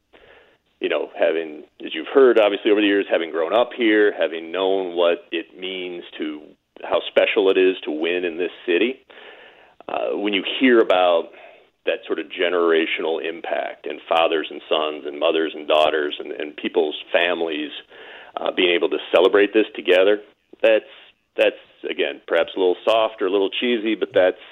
you 0.81 0.89
know, 0.89 1.11
having, 1.19 1.65
as 1.85 1.95
you've 1.95 2.07
heard, 2.13 2.39
obviously 2.39 2.71
over 2.71 2.81
the 2.81 2.87
years, 2.87 3.07
having 3.11 3.31
grown 3.31 3.55
up 3.55 3.71
here, 3.77 4.13
having 4.17 4.53
known 4.53 4.97
what 4.97 5.27
it 5.33 5.59
means 5.59 6.05
to 6.19 6.43
how 6.83 7.01
special 7.09 7.51
it 7.51 7.59
is 7.59 7.77
to 7.85 7.91
win 7.91 8.25
in 8.25 8.39
this 8.39 8.53
city, 8.65 9.01
uh, 9.89 10.17
when 10.17 10.33
you 10.33 10.45
hear 10.61 10.79
about 10.81 11.31
that 11.87 12.01
sort 12.07 12.19
of 12.19 12.27
generational 12.27 13.25
impact 13.25 13.87
and 13.87 14.01
fathers 14.09 14.47
and 14.51 14.61
sons 14.69 15.05
and 15.07 15.19
mothers 15.19 15.53
and 15.55 15.67
daughters 15.67 16.15
and, 16.19 16.33
and 16.33 16.57
people's 16.57 16.97
families 17.13 17.71
uh, 18.37 18.53
being 18.53 18.71
able 18.71 18.91
to 18.91 18.99
celebrate 19.13 19.53
this 19.55 19.67
together, 19.75 20.21
that's 20.63 20.85
that's 21.37 21.57
again 21.89 22.21
perhaps 22.27 22.51
a 22.57 22.59
little 22.59 22.77
soft 22.85 23.23
or 23.23 23.27
a 23.27 23.31
little 23.31 23.51
cheesy, 23.51 23.95
but 23.95 24.11
that's 24.13 24.43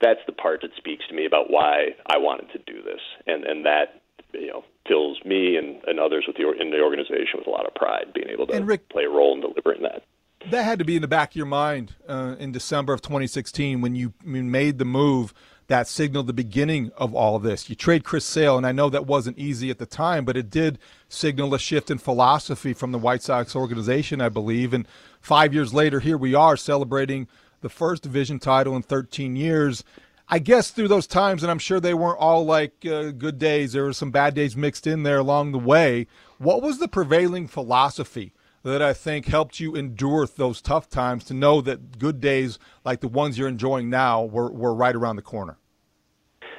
that's 0.00 0.20
the 0.26 0.32
part 0.32 0.62
that 0.62 0.70
speaks 0.76 1.04
to 1.08 1.14
me 1.14 1.26
about 1.26 1.50
why 1.50 1.96
I 2.06 2.18
wanted 2.18 2.52
to 2.52 2.72
do 2.72 2.82
this, 2.82 3.00
and 3.26 3.44
and 3.44 3.66
that 3.66 3.99
you 4.34 4.48
know 4.48 4.64
fills 4.86 5.18
me 5.24 5.56
and, 5.56 5.82
and 5.86 6.00
others 6.00 6.24
with 6.26 6.36
the 6.36 6.50
in 6.60 6.70
the 6.70 6.80
organization 6.80 7.38
with 7.38 7.46
a 7.46 7.50
lot 7.50 7.66
of 7.66 7.74
pride, 7.74 8.12
being 8.14 8.28
able 8.28 8.46
to 8.46 8.62
Rick, 8.62 8.88
play 8.88 9.04
a 9.04 9.08
role 9.08 9.34
in 9.34 9.40
delivering 9.40 9.82
that. 9.82 10.04
That 10.50 10.62
had 10.62 10.78
to 10.78 10.84
be 10.84 10.96
in 10.96 11.02
the 11.02 11.08
back 11.08 11.30
of 11.30 11.36
your 11.36 11.46
mind 11.46 11.94
uh, 12.08 12.36
in 12.38 12.50
December 12.50 12.92
of 12.92 13.02
2016 13.02 13.80
when 13.80 13.94
you 13.94 14.14
made 14.24 14.78
the 14.78 14.86
move 14.86 15.34
that 15.70 15.86
signaled 15.86 16.26
the 16.26 16.32
beginning 16.32 16.90
of 16.96 17.14
all 17.14 17.36
of 17.36 17.44
this. 17.44 17.70
You 17.70 17.76
trade 17.76 18.02
Chris 18.02 18.24
Sale, 18.24 18.56
and 18.56 18.66
I 18.66 18.72
know 18.72 18.90
that 18.90 19.06
wasn't 19.06 19.38
easy 19.38 19.70
at 19.70 19.78
the 19.78 19.86
time, 19.86 20.24
but 20.24 20.36
it 20.36 20.50
did 20.50 20.80
signal 21.08 21.54
a 21.54 21.60
shift 21.60 21.92
in 21.92 21.98
philosophy 21.98 22.72
from 22.72 22.90
the 22.90 22.98
White 22.98 23.22
Sox 23.22 23.54
organization, 23.54 24.20
I 24.20 24.30
believe. 24.30 24.74
And 24.74 24.88
five 25.20 25.54
years 25.54 25.72
later, 25.72 26.00
here 26.00 26.18
we 26.18 26.34
are 26.34 26.56
celebrating 26.56 27.28
the 27.60 27.68
first 27.68 28.02
division 28.02 28.40
title 28.40 28.74
in 28.74 28.82
13 28.82 29.36
years. 29.36 29.84
I 30.32 30.38
guess 30.38 30.70
through 30.70 30.86
those 30.86 31.08
times, 31.08 31.42
and 31.42 31.50
I'm 31.50 31.58
sure 31.58 31.80
they 31.80 31.92
weren't 31.92 32.20
all 32.20 32.44
like 32.44 32.86
uh, 32.86 33.10
good 33.10 33.38
days, 33.38 33.72
there 33.72 33.82
were 33.82 33.92
some 33.92 34.12
bad 34.12 34.34
days 34.34 34.56
mixed 34.56 34.86
in 34.86 35.02
there 35.02 35.18
along 35.18 35.50
the 35.50 35.58
way. 35.58 36.06
What 36.38 36.62
was 36.62 36.78
the 36.78 36.86
prevailing 36.86 37.48
philosophy 37.48 38.32
that 38.62 38.80
I 38.80 38.92
think 38.92 39.26
helped 39.26 39.58
you 39.58 39.74
endure 39.74 40.28
those 40.28 40.60
tough 40.60 40.88
times 40.88 41.24
to 41.24 41.34
know 41.34 41.60
that 41.62 41.98
good 41.98 42.20
days 42.20 42.60
like 42.84 43.00
the 43.00 43.08
ones 43.08 43.38
you're 43.38 43.48
enjoying 43.48 43.90
now 43.90 44.22
were, 44.22 44.52
were 44.52 44.72
right 44.72 44.94
around 44.94 45.16
the 45.16 45.22
corner? 45.22 45.58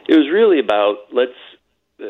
It 0.09 0.17
was 0.17 0.27
really 0.29 0.59
about 0.59 0.95
let's 1.13 1.31
uh, 2.01 2.07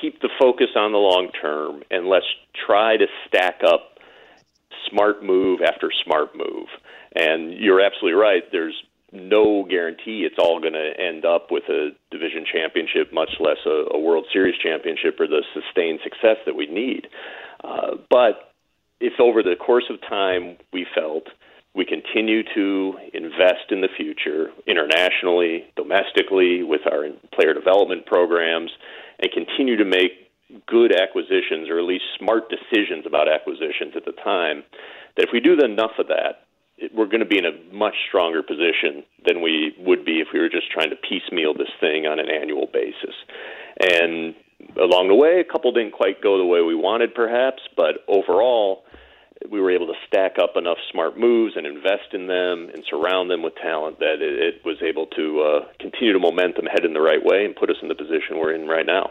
keep 0.00 0.22
the 0.22 0.30
focus 0.40 0.68
on 0.76 0.92
the 0.92 0.98
long 0.98 1.28
term 1.42 1.82
and 1.90 2.06
let's 2.06 2.26
try 2.66 2.96
to 2.96 3.06
stack 3.28 3.60
up 3.66 3.98
smart 4.88 5.22
move 5.22 5.60
after 5.60 5.90
smart 6.04 6.30
move. 6.34 6.68
And 7.14 7.52
you're 7.52 7.82
absolutely 7.82 8.18
right. 8.18 8.44
There's 8.50 8.80
no 9.12 9.64
guarantee 9.68 10.24
it's 10.24 10.38
all 10.38 10.60
going 10.60 10.72
to 10.72 10.92
end 10.98 11.24
up 11.24 11.50
with 11.50 11.64
a 11.68 11.90
division 12.10 12.44
championship, 12.50 13.12
much 13.12 13.30
less 13.38 13.58
a, 13.66 13.94
a 13.94 14.00
World 14.00 14.26
Series 14.32 14.54
championship 14.62 15.20
or 15.20 15.26
the 15.26 15.42
sustained 15.52 16.00
success 16.02 16.36
that 16.46 16.56
we 16.56 16.66
need. 16.66 17.06
Uh, 17.62 17.96
but 18.10 18.52
if 19.00 19.20
over 19.20 19.42
the 19.42 19.56
course 19.56 19.84
of 19.90 20.00
time 20.08 20.56
we 20.72 20.86
felt 20.94 21.24
we 21.74 21.84
continue 21.84 22.42
to 22.54 22.94
invest 23.14 23.70
in 23.70 23.80
the 23.80 23.88
future 23.96 24.50
internationally, 24.66 25.64
domestically, 25.74 26.62
with 26.62 26.82
our 26.86 27.06
player 27.32 27.54
development 27.54 28.04
programs, 28.04 28.70
and 29.18 29.32
continue 29.32 29.76
to 29.76 29.84
make 29.84 30.12
good 30.66 30.92
acquisitions 30.94 31.70
or 31.70 31.78
at 31.78 31.84
least 31.84 32.04
smart 32.18 32.50
decisions 32.50 33.06
about 33.06 33.26
acquisitions 33.26 33.94
at 33.96 34.04
the 34.04 34.12
time, 34.12 34.62
that 35.16 35.24
if 35.24 35.30
we 35.32 35.40
do 35.40 35.56
enough 35.64 35.92
of 35.98 36.08
that, 36.08 36.44
we're 36.94 37.06
going 37.06 37.20
to 37.20 37.26
be 37.26 37.38
in 37.38 37.44
a 37.44 37.74
much 37.74 37.94
stronger 38.08 38.42
position 38.42 39.04
than 39.26 39.42
we 39.42 39.74
would 39.78 40.04
be 40.04 40.20
if 40.20 40.28
we 40.32 40.40
were 40.40 40.48
just 40.48 40.70
trying 40.70 40.90
to 40.90 40.96
piecemeal 40.96 41.54
this 41.54 41.70
thing 41.80 42.06
on 42.06 42.18
an 42.18 42.28
annual 42.28 42.68
basis. 42.72 43.14
And 43.80 44.34
along 44.76 45.08
the 45.08 45.14
way, 45.14 45.40
a 45.40 45.50
couple 45.50 45.72
didn't 45.72 45.92
quite 45.92 46.22
go 46.22 46.38
the 46.38 46.46
way 46.46 46.60
we 46.62 46.74
wanted, 46.74 47.14
perhaps, 47.14 47.62
but 47.76 48.04
overall, 48.08 48.84
we 49.50 49.60
were 49.60 49.70
able 49.70 49.86
to 49.86 49.98
stack 50.06 50.36
up 50.40 50.56
enough 50.56 50.78
smart 50.90 51.18
moves 51.18 51.54
and 51.56 51.66
invest 51.66 52.12
in 52.12 52.26
them 52.26 52.70
and 52.72 52.84
surround 52.88 53.30
them 53.30 53.42
with 53.42 53.54
talent 53.56 53.98
that 53.98 54.20
it, 54.20 54.64
was 54.64 54.76
able 54.82 55.06
to 55.06 55.40
uh, 55.40 55.60
continue 55.80 56.12
the 56.12 56.18
momentum 56.18 56.66
head 56.66 56.84
in 56.84 56.92
the 56.92 57.00
right 57.00 57.24
way 57.24 57.44
and 57.44 57.56
put 57.56 57.70
us 57.70 57.76
in 57.82 57.88
the 57.88 57.94
position 57.94 58.38
we're 58.38 58.54
in 58.54 58.68
right 58.68 58.86
now. 58.86 59.10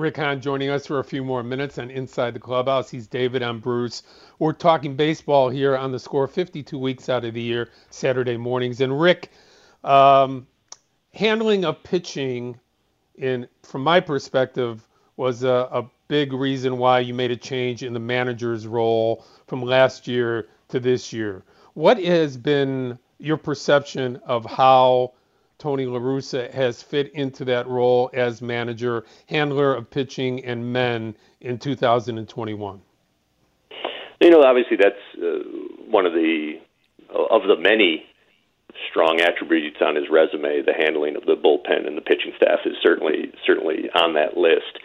Rick 0.00 0.16
Hahn 0.16 0.40
joining 0.40 0.70
us 0.70 0.86
for 0.86 0.98
a 0.98 1.04
few 1.04 1.22
more 1.22 1.42
minutes 1.42 1.78
on 1.78 1.90
Inside 1.90 2.32
the 2.32 2.40
Clubhouse. 2.40 2.88
He's 2.88 3.06
David. 3.06 3.42
I'm 3.42 3.60
Bruce. 3.60 4.02
We're 4.38 4.54
talking 4.54 4.96
baseball 4.96 5.50
here 5.50 5.76
on 5.76 5.92
the 5.92 5.98
score 5.98 6.26
52 6.26 6.78
weeks 6.78 7.10
out 7.10 7.26
of 7.26 7.34
the 7.34 7.42
year, 7.42 7.68
Saturday 7.90 8.38
mornings. 8.38 8.80
And 8.80 8.98
Rick, 8.98 9.30
um, 9.84 10.46
handling 11.12 11.66
of 11.66 11.82
pitching, 11.82 12.58
in 13.16 13.46
from 13.62 13.82
my 13.82 14.00
perspective, 14.00 14.88
was 15.18 15.42
a, 15.42 15.68
a 15.70 15.84
big 16.08 16.32
reason 16.32 16.78
why 16.78 17.00
you 17.00 17.12
made 17.12 17.30
a 17.30 17.36
change 17.36 17.82
in 17.82 17.92
the 17.92 18.00
manager's 18.00 18.66
role 18.66 19.26
from 19.48 19.62
last 19.62 20.08
year 20.08 20.48
to 20.68 20.80
this 20.80 21.12
year. 21.12 21.44
What 21.74 22.02
has 22.02 22.38
been 22.38 22.98
your 23.18 23.36
perception 23.36 24.16
of 24.24 24.46
how 24.46 25.12
Tony 25.60 25.84
La 25.84 25.98
Russa 25.98 26.50
has 26.52 26.82
fit 26.82 27.12
into 27.14 27.44
that 27.44 27.68
role 27.68 28.10
as 28.14 28.40
manager, 28.40 29.04
handler 29.28 29.74
of 29.74 29.90
pitching 29.90 30.44
and 30.44 30.72
men 30.72 31.14
in 31.40 31.58
2021? 31.58 32.80
You 34.20 34.30
know, 34.30 34.42
obviously 34.42 34.76
that's 34.76 34.96
uh, 35.22 35.44
one 35.88 36.06
of 36.06 36.12
the 36.12 36.60
of 37.10 37.42
the 37.42 37.56
many 37.56 38.04
strong 38.90 39.20
attributes 39.20 39.78
on 39.80 39.96
his 39.96 40.06
resume. 40.10 40.62
The 40.62 40.74
handling 40.74 41.16
of 41.16 41.24
the 41.26 41.36
bullpen 41.36 41.86
and 41.86 41.96
the 41.96 42.02
pitching 42.02 42.32
staff 42.36 42.60
is 42.64 42.74
certainly 42.82 43.32
certainly 43.46 43.90
on 43.94 44.14
that 44.14 44.36
list. 44.36 44.78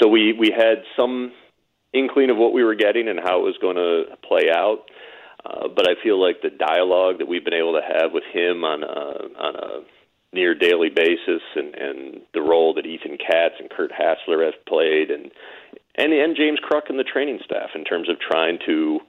So 0.00 0.08
we 0.08 0.32
we 0.32 0.50
had 0.50 0.82
some 0.96 1.32
inkling 1.92 2.30
of 2.30 2.36
what 2.36 2.52
we 2.52 2.64
were 2.64 2.74
getting 2.74 3.08
and 3.08 3.18
how 3.18 3.40
it 3.40 3.42
was 3.42 3.56
going 3.60 3.76
to 3.76 4.16
play 4.26 4.50
out. 4.52 4.84
Uh, 5.44 5.68
but 5.68 5.88
I 5.88 5.94
feel 6.02 6.20
like 6.20 6.42
the 6.42 6.50
dialogue 6.50 7.18
that 7.18 7.28
we've 7.28 7.44
been 7.44 7.54
able 7.54 7.74
to 7.74 7.82
have 7.82 8.12
with 8.12 8.24
him 8.32 8.64
on 8.64 8.82
a, 8.82 8.86
on 9.38 9.54
a 9.54 9.95
near 10.32 10.54
daily 10.54 10.90
basis, 10.90 11.42
and, 11.54 11.74
and 11.74 12.20
the 12.34 12.42
role 12.42 12.74
that 12.74 12.86
Ethan 12.86 13.18
Katz 13.18 13.54
and 13.58 13.70
Curt 13.70 13.90
Hasler 13.92 14.44
have 14.44 14.64
played, 14.66 15.10
and 15.10 15.30
and 15.96 16.12
and 16.12 16.36
James 16.36 16.58
Kruk 16.60 16.88
and 16.88 16.98
the 16.98 17.04
training 17.04 17.40
staff 17.44 17.70
in 17.74 17.84
terms 17.84 18.08
of 18.08 18.16
trying 18.20 18.58
to 18.66 19.00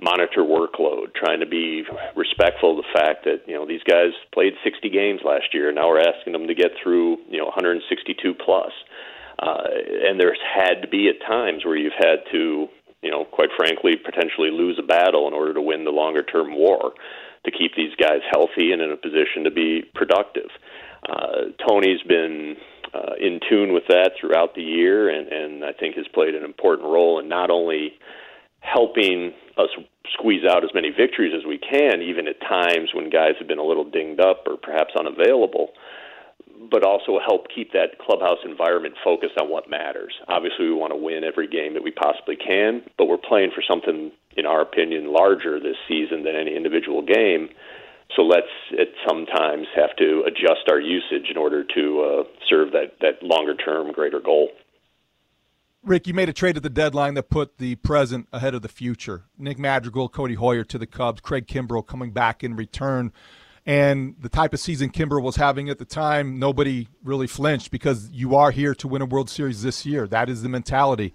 monitor 0.00 0.42
workload, 0.42 1.14
trying 1.14 1.40
to 1.40 1.46
be 1.46 1.84
respectful 2.16 2.78
of 2.78 2.84
the 2.84 2.98
fact 2.98 3.24
that 3.24 3.42
you 3.46 3.54
know 3.54 3.66
these 3.66 3.82
guys 3.84 4.12
played 4.32 4.52
60 4.62 4.90
games 4.90 5.20
last 5.24 5.54
year, 5.54 5.68
and 5.68 5.76
now 5.76 5.88
we're 5.88 6.00
asking 6.00 6.32
them 6.32 6.46
to 6.46 6.54
get 6.54 6.72
through 6.82 7.18
you 7.30 7.38
know 7.38 7.46
162 7.46 8.34
plus. 8.44 8.72
Uh, 9.38 9.66
and 10.06 10.20
there's 10.20 10.38
had 10.54 10.80
to 10.80 10.88
be 10.88 11.08
at 11.08 11.26
times 11.26 11.64
where 11.64 11.76
you've 11.76 11.98
had 11.98 12.22
to, 12.30 12.68
you 13.02 13.10
know, 13.10 13.24
quite 13.24 13.48
frankly, 13.56 13.96
potentially 13.96 14.48
lose 14.50 14.78
a 14.78 14.86
battle 14.86 15.26
in 15.26 15.34
order 15.34 15.52
to 15.52 15.60
win 15.60 15.84
the 15.84 15.90
longer 15.90 16.22
term 16.22 16.54
war 16.54 16.92
to 17.44 17.50
keep 17.50 17.74
these 17.76 17.94
guys 17.96 18.20
healthy 18.30 18.72
and 18.72 18.80
in 18.80 18.90
a 18.90 18.96
position 18.96 19.44
to 19.44 19.50
be 19.50 19.82
productive. 19.94 20.48
Uh, 21.08 21.52
Tony's 21.68 22.02
been 22.02 22.56
uh, 22.94 23.14
in 23.20 23.40
tune 23.48 23.72
with 23.72 23.84
that 23.88 24.12
throughout 24.18 24.54
the 24.54 24.62
year, 24.62 25.08
and, 25.08 25.28
and 25.28 25.64
I 25.64 25.72
think 25.72 25.96
has 25.96 26.06
played 26.14 26.34
an 26.34 26.44
important 26.44 26.88
role 26.88 27.18
in 27.18 27.28
not 27.28 27.50
only 27.50 27.92
helping 28.60 29.34
us 29.58 29.68
squeeze 30.12 30.44
out 30.48 30.64
as 30.64 30.70
many 30.74 30.90
victories 30.90 31.34
as 31.36 31.44
we 31.46 31.58
can, 31.58 32.00
even 32.00 32.28
at 32.28 32.40
times 32.40 32.90
when 32.94 33.10
guys 33.10 33.32
have 33.38 33.48
been 33.48 33.58
a 33.58 33.64
little 33.64 33.84
dinged 33.84 34.20
up 34.20 34.44
or 34.46 34.56
perhaps 34.56 34.94
unavailable, 34.98 35.70
but 36.70 36.84
also 36.84 37.18
help 37.24 37.46
keep 37.54 37.72
that 37.72 37.98
clubhouse 37.98 38.38
environment 38.44 38.94
focused 39.02 39.34
on 39.40 39.50
what 39.50 39.68
matters. 39.68 40.14
Obviously, 40.28 40.66
we 40.66 40.74
want 40.74 40.92
to 40.92 40.96
win 40.96 41.24
every 41.24 41.48
game 41.48 41.74
that 41.74 41.82
we 41.82 41.90
possibly 41.90 42.36
can, 42.36 42.82
but 42.98 43.06
we're 43.06 43.18
playing 43.18 43.50
for 43.54 43.62
something, 43.68 44.10
in 44.36 44.46
our 44.46 44.60
opinion, 44.60 45.12
larger 45.12 45.60
this 45.60 45.76
season 45.88 46.24
than 46.24 46.36
any 46.36 46.56
individual 46.56 47.02
game. 47.02 47.48
So 48.16 48.22
let's 48.22 48.46
at 48.72 48.88
sometimes 49.08 49.66
have 49.74 49.96
to 49.96 50.24
adjust 50.26 50.68
our 50.68 50.80
usage 50.80 51.30
in 51.30 51.36
order 51.36 51.64
to 51.74 52.00
uh, 52.02 52.22
serve 52.48 52.72
that, 52.72 53.00
that 53.00 53.22
longer 53.22 53.54
term 53.54 53.92
greater 53.92 54.20
goal. 54.20 54.50
Rick, 55.82 56.06
you 56.06 56.14
made 56.14 56.30
a 56.30 56.32
trade 56.32 56.56
at 56.56 56.62
the 56.62 56.70
deadline 56.70 57.12
that 57.14 57.28
put 57.28 57.58
the 57.58 57.74
present 57.76 58.26
ahead 58.32 58.54
of 58.54 58.62
the 58.62 58.68
future. 58.68 59.24
Nick 59.36 59.58
Madrigal, 59.58 60.08
Codi 60.08 60.36
Heuer 60.36 60.66
to 60.68 60.78
the 60.78 60.86
Cubs, 60.86 61.20
Craig 61.20 61.46
Kimbrel 61.46 61.86
coming 61.86 62.10
back 62.10 62.42
in 62.42 62.56
return. 62.56 63.12
And 63.66 64.16
the 64.20 64.28
type 64.28 64.52
of 64.52 64.60
season 64.60 64.90
Kimbrel 64.90 65.22
was 65.22 65.36
having 65.36 65.70
at 65.70 65.78
the 65.78 65.86
time, 65.86 66.38
nobody 66.38 66.88
really 67.02 67.26
flinched 67.26 67.70
because 67.70 68.10
you 68.10 68.36
are 68.36 68.50
here 68.50 68.74
to 68.74 68.88
win 68.88 69.00
a 69.00 69.06
World 69.06 69.30
Series 69.30 69.62
this 69.62 69.86
year. 69.86 70.06
That 70.06 70.28
is 70.28 70.42
the 70.42 70.50
mentality. 70.50 71.14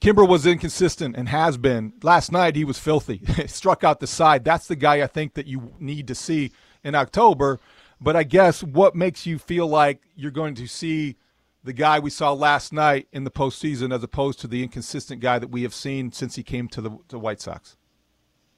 Kimbrel 0.00 0.28
was 0.28 0.46
inconsistent 0.46 1.16
and 1.16 1.28
has 1.28 1.58
been. 1.58 1.92
Last 2.02 2.32
night 2.32 2.56
he 2.56 2.64
was 2.64 2.78
filthy. 2.78 3.20
Struck 3.46 3.84
out 3.84 4.00
the 4.00 4.06
side. 4.06 4.44
That's 4.44 4.66
the 4.66 4.76
guy 4.76 5.02
I 5.02 5.06
think 5.06 5.34
that 5.34 5.46
you 5.46 5.74
need 5.78 6.08
to 6.08 6.14
see 6.14 6.52
in 6.82 6.94
October. 6.94 7.60
But 8.00 8.16
I 8.16 8.22
guess 8.22 8.62
what 8.62 8.96
makes 8.96 9.26
you 9.26 9.38
feel 9.38 9.66
like 9.66 10.02
you're 10.16 10.30
going 10.30 10.54
to 10.54 10.66
see 10.66 11.16
the 11.62 11.74
guy 11.74 11.98
we 11.98 12.08
saw 12.08 12.32
last 12.32 12.72
night 12.72 13.08
in 13.12 13.24
the 13.24 13.30
postseason 13.30 13.94
as 13.94 14.02
opposed 14.02 14.40
to 14.40 14.46
the 14.46 14.62
inconsistent 14.62 15.20
guy 15.20 15.38
that 15.38 15.50
we 15.50 15.62
have 15.62 15.74
seen 15.74 16.10
since 16.10 16.36
he 16.36 16.42
came 16.42 16.68
to 16.68 16.80
the, 16.80 16.98
the 17.08 17.18
White 17.18 17.42
Sox? 17.42 17.76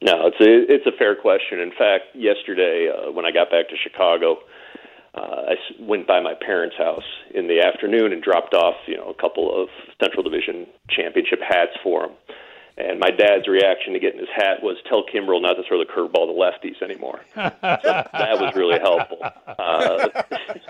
No, 0.02 0.26
it's 0.26 0.40
a 0.40 0.72
it's 0.74 0.86
a 0.86 0.98
fair 0.98 1.14
question. 1.14 1.60
In 1.60 1.70
fact, 1.70 2.10
yesterday 2.14 2.90
uh, 2.90 3.12
when 3.12 3.24
I 3.24 3.30
got 3.30 3.50
back 3.50 3.68
to 3.68 3.76
Chicago, 3.76 4.38
uh, 5.14 5.52
I 5.52 5.54
went 5.78 6.08
by 6.08 6.20
my 6.20 6.34
parents' 6.34 6.76
house 6.76 7.06
in 7.32 7.46
the 7.46 7.60
afternoon 7.60 8.12
and 8.12 8.20
dropped 8.20 8.52
off, 8.52 8.74
you 8.86 8.96
know, 8.96 9.10
a 9.10 9.14
couple 9.14 9.54
of 9.54 9.68
Central 10.02 10.24
Division 10.24 10.66
championship 10.90 11.38
hats 11.40 11.72
for 11.84 12.06
him. 12.06 12.12
And 12.78 12.98
my 12.98 13.10
dad's 13.10 13.46
reaction 13.46 13.92
to 13.92 14.00
getting 14.00 14.18
his 14.18 14.30
hat 14.34 14.62
was, 14.62 14.76
"Tell 14.88 15.04
Kimbrel 15.04 15.40
not 15.40 15.54
to 15.54 15.62
throw 15.68 15.78
the 15.78 15.84
curveball 15.84 16.26
to 16.26 16.34
lefties 16.34 16.82
anymore." 16.82 17.20
so 17.34 17.52
that 17.62 18.40
was 18.40 18.56
really 18.56 18.80
helpful. 18.80 19.18
Uh, 19.22 20.08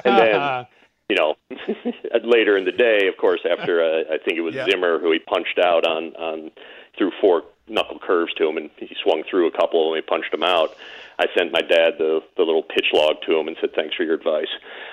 and 0.04 0.18
then, 0.18 0.66
you 1.08 1.16
know, 1.16 1.36
later 2.24 2.58
in 2.58 2.64
the 2.64 2.72
day, 2.72 3.06
of 3.06 3.16
course, 3.16 3.40
after 3.48 3.82
uh, 3.82 4.12
I 4.12 4.18
think 4.18 4.36
it 4.36 4.42
was 4.42 4.54
yeah. 4.54 4.66
Zimmer 4.68 4.98
who 4.98 5.12
he 5.12 5.20
punched 5.20 5.58
out 5.58 5.86
on 5.86 6.14
on 6.16 6.50
threw 6.96 7.10
four 7.20 7.42
knuckle 7.68 7.98
curves 7.98 8.32
to 8.34 8.48
him, 8.48 8.56
and 8.56 8.70
he 8.76 8.94
swung 9.02 9.22
through 9.28 9.46
a 9.46 9.50
couple 9.50 9.92
and 9.92 10.02
he 10.02 10.02
punched 10.02 10.32
him 10.32 10.42
out. 10.42 10.74
I 11.18 11.26
sent 11.36 11.52
my 11.52 11.60
dad 11.60 11.94
the 11.98 12.20
the 12.36 12.42
little 12.42 12.62
pitch 12.62 12.86
log 12.92 13.16
to 13.26 13.38
him 13.38 13.48
and 13.48 13.56
said, 13.60 13.70
"Thanks 13.74 13.94
for 13.94 14.02
your 14.04 14.14
advice." 14.14 14.48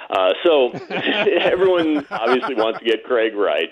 Uh, 0.09 0.33
so 0.43 0.71
everyone 0.89 2.05
obviously 2.11 2.55
wants 2.55 2.79
to 2.79 2.85
get 2.85 3.03
Craig 3.03 3.33
right. 3.35 3.69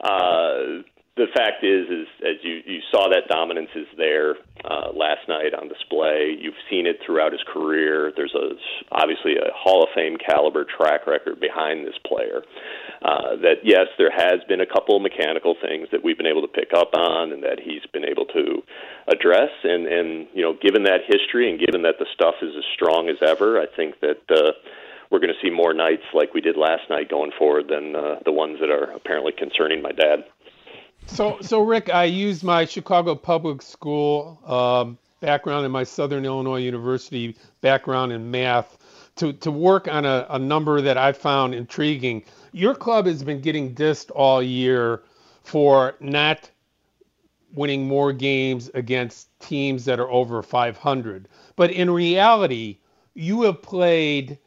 Uh, 0.00 0.82
the 1.16 1.26
fact 1.32 1.64
is, 1.64 1.88
is 1.88 2.06
as 2.20 2.36
you 2.42 2.60
you 2.66 2.80
saw 2.92 3.08
that 3.08 3.24
dominance 3.28 3.70
is 3.74 3.88
there 3.96 4.36
uh, 4.68 4.92
last 4.92 5.24
night 5.28 5.56
on 5.56 5.66
display. 5.66 6.36
You've 6.38 6.60
seen 6.68 6.86
it 6.86 7.00
throughout 7.04 7.32
his 7.32 7.40
career. 7.48 8.12
There's 8.14 8.34
a 8.36 8.52
obviously 8.92 9.36
a 9.36 9.48
Hall 9.56 9.82
of 9.82 9.88
Fame 9.94 10.18
caliber 10.20 10.66
track 10.68 11.06
record 11.06 11.40
behind 11.40 11.86
this 11.86 11.96
player. 12.04 12.44
Uh, 13.00 13.40
that 13.40 13.64
yes, 13.64 13.88
there 13.96 14.12
has 14.12 14.44
been 14.46 14.60
a 14.60 14.68
couple 14.68 14.96
of 14.96 15.02
mechanical 15.02 15.56
things 15.56 15.88
that 15.90 16.04
we've 16.04 16.18
been 16.18 16.28
able 16.28 16.42
to 16.42 16.52
pick 16.52 16.76
up 16.76 16.92
on, 16.92 17.32
and 17.32 17.42
that 17.42 17.60
he's 17.64 17.84
been 17.96 18.04
able 18.04 18.26
to 18.26 18.60
address. 19.08 19.50
And 19.64 19.88
and 19.88 20.28
you 20.36 20.42
know, 20.42 20.52
given 20.60 20.84
that 20.84 21.08
history 21.08 21.48
and 21.48 21.58
given 21.58 21.80
that 21.88 21.96
the 21.98 22.06
stuff 22.12 22.36
is 22.42 22.52
as 22.52 22.64
strong 22.76 23.08
as 23.08 23.16
ever, 23.24 23.58
I 23.58 23.66
think 23.74 24.00
that. 24.00 24.20
Uh, 24.28 24.52
we're 25.08 25.20
going 25.20 25.32
to 25.32 25.40
see 25.40 25.54
more 25.54 25.72
nights 25.72 26.02
like 26.12 26.34
we 26.34 26.40
did 26.40 26.56
last 26.56 26.90
night 26.90 27.08
going 27.08 27.30
forward 27.38 27.68
than 27.68 27.94
uh, 27.94 28.16
the 28.24 28.32
ones 28.32 28.58
that 28.58 28.70
are 28.70 28.90
apparently 28.90 29.30
concerning 29.30 29.80
my 29.80 29.92
dad. 29.92 30.24
So, 31.06 31.38
so 31.40 31.62
Rick, 31.62 31.88
I 31.88 32.04
used 32.04 32.44
my 32.44 32.64
Chicago 32.64 33.14
Public 33.14 33.62
School 33.62 34.38
um, 34.44 34.98
background 35.20 35.64
and 35.64 35.72
my 35.72 35.84
Southern 35.84 36.24
Illinois 36.24 36.60
University 36.60 37.36
background 37.60 38.12
in 38.12 38.30
math 38.30 38.76
to, 39.16 39.32
to 39.32 39.50
work 39.50 39.88
on 39.88 40.04
a, 40.04 40.26
a 40.30 40.38
number 40.38 40.80
that 40.80 40.98
I 40.98 41.12
found 41.12 41.54
intriguing. 41.54 42.22
Your 42.52 42.74
club 42.74 43.06
has 43.06 43.22
been 43.22 43.40
getting 43.40 43.74
dissed 43.74 44.10
all 44.14 44.42
year 44.42 45.02
for 45.42 45.94
not 46.00 46.50
winning 47.54 47.88
more 47.88 48.12
games 48.12 48.70
against 48.74 49.28
teams 49.40 49.84
that 49.86 49.98
are 49.98 50.10
over 50.10 50.42
500. 50.42 51.28
But 51.56 51.70
in 51.70 51.90
reality, 51.90 52.78
you 53.14 53.42
have 53.42 53.62
played 53.62 54.38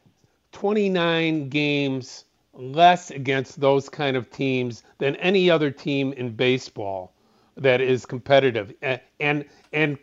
29 0.51 1.49
games 1.49 2.25
less 2.59 3.09
against 3.11 3.59
those 3.59 3.87
kind 3.89 4.17
of 4.17 4.29
teams 4.29 4.83
than 4.97 5.15
any 5.17 5.49
other 5.49 5.71
team 5.71 6.13
in 6.13 6.29
baseball 6.31 7.13
that 7.57 7.81
is 7.81 8.05
competitive 8.05 8.73
and 9.19 9.45
and 9.71 9.97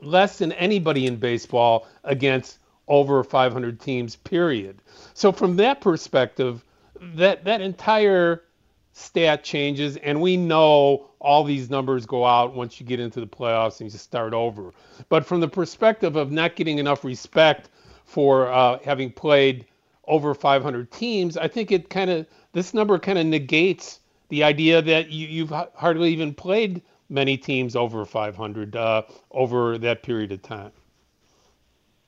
less 0.00 0.38
than 0.38 0.52
anybody 0.52 1.06
in 1.06 1.16
baseball 1.16 1.86
against 2.04 2.58
over 2.86 3.22
500 3.22 3.78
teams 3.80 4.16
period. 4.16 4.80
So 5.14 5.30
from 5.32 5.56
that 5.56 5.80
perspective 5.80 6.64
that 7.00 7.44
that 7.44 7.60
entire 7.60 8.44
stat 8.92 9.44
changes 9.44 9.96
and 9.98 10.20
we 10.20 10.36
know 10.36 11.10
all 11.20 11.44
these 11.44 11.68
numbers 11.70 12.06
go 12.06 12.24
out 12.24 12.54
once 12.54 12.80
you 12.80 12.86
get 12.86 12.98
into 13.00 13.20
the 13.20 13.26
playoffs 13.26 13.80
and 13.80 13.92
you 13.92 13.98
start 13.98 14.32
over. 14.34 14.72
But 15.08 15.26
from 15.26 15.40
the 15.40 15.48
perspective 15.48 16.16
of 16.16 16.32
not 16.32 16.56
getting 16.56 16.78
enough 16.78 17.04
respect 17.04 17.70
for 18.04 18.50
uh, 18.50 18.78
having 18.84 19.12
played 19.12 19.66
over 20.08 20.34
500 20.34 20.90
teams, 20.90 21.36
I 21.36 21.48
think 21.48 21.70
it 21.70 21.90
kind 21.90 22.10
of 22.10 22.26
this 22.52 22.74
number 22.74 22.98
kind 22.98 23.18
of 23.18 23.26
negates 23.26 24.00
the 24.28 24.44
idea 24.44 24.82
that 24.82 25.10
you, 25.10 25.26
you've 25.28 25.52
hardly 25.74 26.10
even 26.10 26.34
played 26.34 26.82
many 27.08 27.36
teams 27.36 27.76
over 27.76 28.04
500 28.04 28.76
uh, 28.76 29.02
over 29.30 29.78
that 29.78 30.02
period 30.02 30.32
of 30.32 30.42
time. 30.42 30.72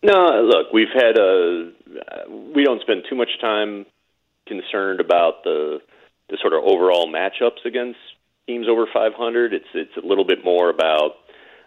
No, 0.02 0.42
look, 0.42 0.72
we've 0.72 0.92
had 0.94 1.18
a 1.18 1.72
we 2.54 2.64
don't 2.64 2.80
spend 2.80 3.04
too 3.08 3.16
much 3.16 3.38
time 3.40 3.84
concerned 4.46 5.00
about 5.00 5.44
the 5.44 5.80
the 6.30 6.38
sort 6.40 6.52
of 6.52 6.64
overall 6.64 7.12
matchups 7.12 7.64
against 7.64 7.98
teams 8.46 8.66
over 8.68 8.86
500. 8.92 9.52
It's 9.52 9.66
it's 9.74 9.96
a 9.96 10.06
little 10.06 10.24
bit 10.24 10.44
more 10.44 10.70
about 10.70 11.16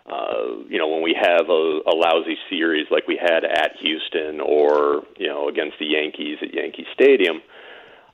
uh, 0.06 0.68
you 0.68 0.78
know, 0.78 0.88
when 0.88 1.02
we 1.02 1.16
have 1.16 1.48
a, 1.48 1.80
a 1.88 1.96
lousy 1.96 2.38
series 2.50 2.88
like 2.92 3.08
we 3.08 3.16
had 3.16 3.46
at 3.46 3.72
Houston 3.80 4.42
or, 4.42 5.04
you 5.18 5.28
know, 5.28 5.48
against 5.48 5.80
the 5.80 5.86
Yankees 5.86 6.38
at 6.42 6.54
Yankee 6.54 6.86
Stadium, 6.94 7.42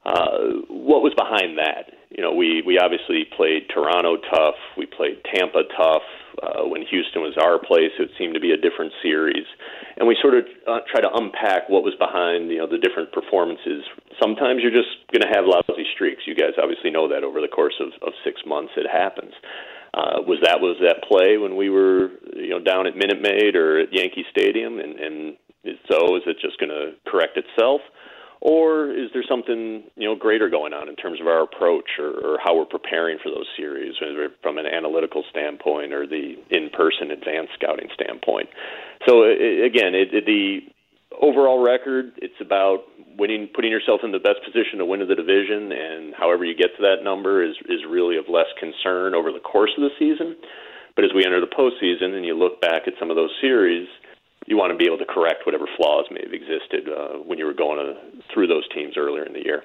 uh, 0.05 0.63
what 0.69 1.01
was 1.01 1.13
behind 1.17 1.57
that? 1.57 1.91
You 2.09 2.23
know, 2.23 2.33
we, 2.33 2.61
we 2.65 2.77
obviously 2.79 3.25
played 3.35 3.69
Toronto 3.73 4.17
tough. 4.33 4.55
We 4.77 4.85
played 4.85 5.21
Tampa 5.33 5.63
tough. 5.77 6.05
Uh, 6.41 6.63
when 6.63 6.85
Houston 6.87 7.21
was 7.21 7.35
our 7.41 7.59
place, 7.59 7.91
it 7.99 8.09
seemed 8.17 8.33
to 8.33 8.39
be 8.39 8.51
a 8.51 8.57
different 8.57 8.93
series. 9.03 9.45
And 9.97 10.07
we 10.07 10.15
sort 10.21 10.35
of 10.35 10.45
uh, 10.69 10.79
try 10.87 11.01
to 11.01 11.11
unpack 11.11 11.67
what 11.67 11.83
was 11.83 11.93
behind, 11.99 12.49
you 12.49 12.63
know, 12.63 12.69
the 12.69 12.79
different 12.79 13.11
performances. 13.11 13.83
Sometimes 14.21 14.61
you're 14.63 14.73
just 14.73 15.03
going 15.11 15.25
to 15.25 15.33
have 15.35 15.43
lousy 15.43 15.85
streaks. 15.93 16.23
You 16.25 16.33
guys 16.33 16.55
obviously 16.61 16.89
know 16.89 17.09
that 17.09 17.25
over 17.25 17.41
the 17.41 17.51
course 17.51 17.75
of, 17.81 17.91
of 18.05 18.13
six 18.23 18.41
months 18.45 18.71
it 18.77 18.87
happens. 18.87 19.33
Uh, 19.93 20.21
was 20.21 20.37
that 20.43 20.61
was 20.61 20.77
that 20.81 21.01
play 21.07 21.37
when 21.37 21.55
we 21.55 21.69
were 21.69 22.09
you 22.35 22.49
know 22.49 22.59
down 22.59 22.85
at 22.85 22.95
Minute 22.95 23.21
Maid 23.21 23.55
or 23.55 23.79
at 23.79 23.91
Yankee 23.91 24.25
Stadium, 24.29 24.79
and, 24.79 24.99
and 24.99 25.35
so 25.89 26.15
is 26.15 26.23
it 26.27 26.37
just 26.41 26.59
going 26.59 26.69
to 26.69 26.93
correct 27.09 27.37
itself, 27.37 27.81
or 28.41 28.91
is 28.91 29.09
there 29.13 29.23
something 29.27 29.83
you 29.95 30.07
know 30.07 30.15
greater 30.15 30.49
going 30.49 30.73
on 30.73 30.89
in 30.89 30.95
terms 30.95 31.19
of 31.19 31.27
our 31.27 31.41
approach 31.41 31.97
or, 31.97 32.11
or 32.11 32.37
how 32.43 32.55
we're 32.55 32.69
preparing 32.69 33.17
for 33.17 33.29
those 33.29 33.47
series, 33.57 33.95
from 34.43 34.57
an 34.57 34.65
analytical 34.65 35.23
standpoint 35.31 35.91
or 35.91 36.05
the 36.05 36.35
in-person 36.51 37.09
advanced 37.09 37.53
scouting 37.55 37.89
standpoint? 37.93 38.49
So 39.07 39.23
again, 39.23 39.95
it, 39.95 40.13
it, 40.13 40.25
the 40.25 40.59
overall 41.19 41.63
record, 41.63 42.13
it's 42.17 42.39
about 42.39 42.83
winning, 43.19 43.49
putting 43.53 43.71
yourself 43.71 44.01
in 44.03 44.11
the 44.11 44.19
best 44.19 44.39
position 44.43 44.79
to 44.79 44.85
win 44.85 45.05
the 45.05 45.15
division, 45.15 45.71
and 45.71 46.15
however 46.15 46.45
you 46.45 46.55
get 46.55 46.71
to 46.77 46.81
that 46.81 47.03
number 47.03 47.43
is 47.43 47.55
is 47.67 47.83
really 47.87 48.17
of 48.17 48.25
less 48.31 48.47
concern 48.59 49.13
over 49.13 49.31
the 49.31 49.43
course 49.43 49.71
of 49.77 49.83
the 49.83 49.93
season. 49.99 50.35
But 50.95 51.05
as 51.05 51.11
we 51.13 51.25
enter 51.25 51.39
the 51.39 51.47
postseason 51.47 52.15
and 52.15 52.25
you 52.25 52.33
look 52.33 52.59
back 52.61 52.87
at 52.87 52.93
some 52.99 53.09
of 53.09 53.15
those 53.15 53.31
series, 53.39 53.87
you 54.47 54.57
want 54.57 54.71
to 54.71 54.77
be 54.77 54.85
able 54.85 54.97
to 54.97 55.05
correct 55.05 55.45
whatever 55.45 55.65
flaws 55.77 56.05
may 56.11 56.21
have 56.23 56.33
existed 56.33 56.89
uh, 56.89 57.19
when 57.19 57.37
you 57.37 57.45
were 57.45 57.53
going 57.53 57.77
to, 57.77 57.93
through 58.33 58.47
those 58.47 58.67
teams 58.73 58.97
earlier 58.97 59.23
in 59.23 59.33
the 59.33 59.43
year. 59.45 59.63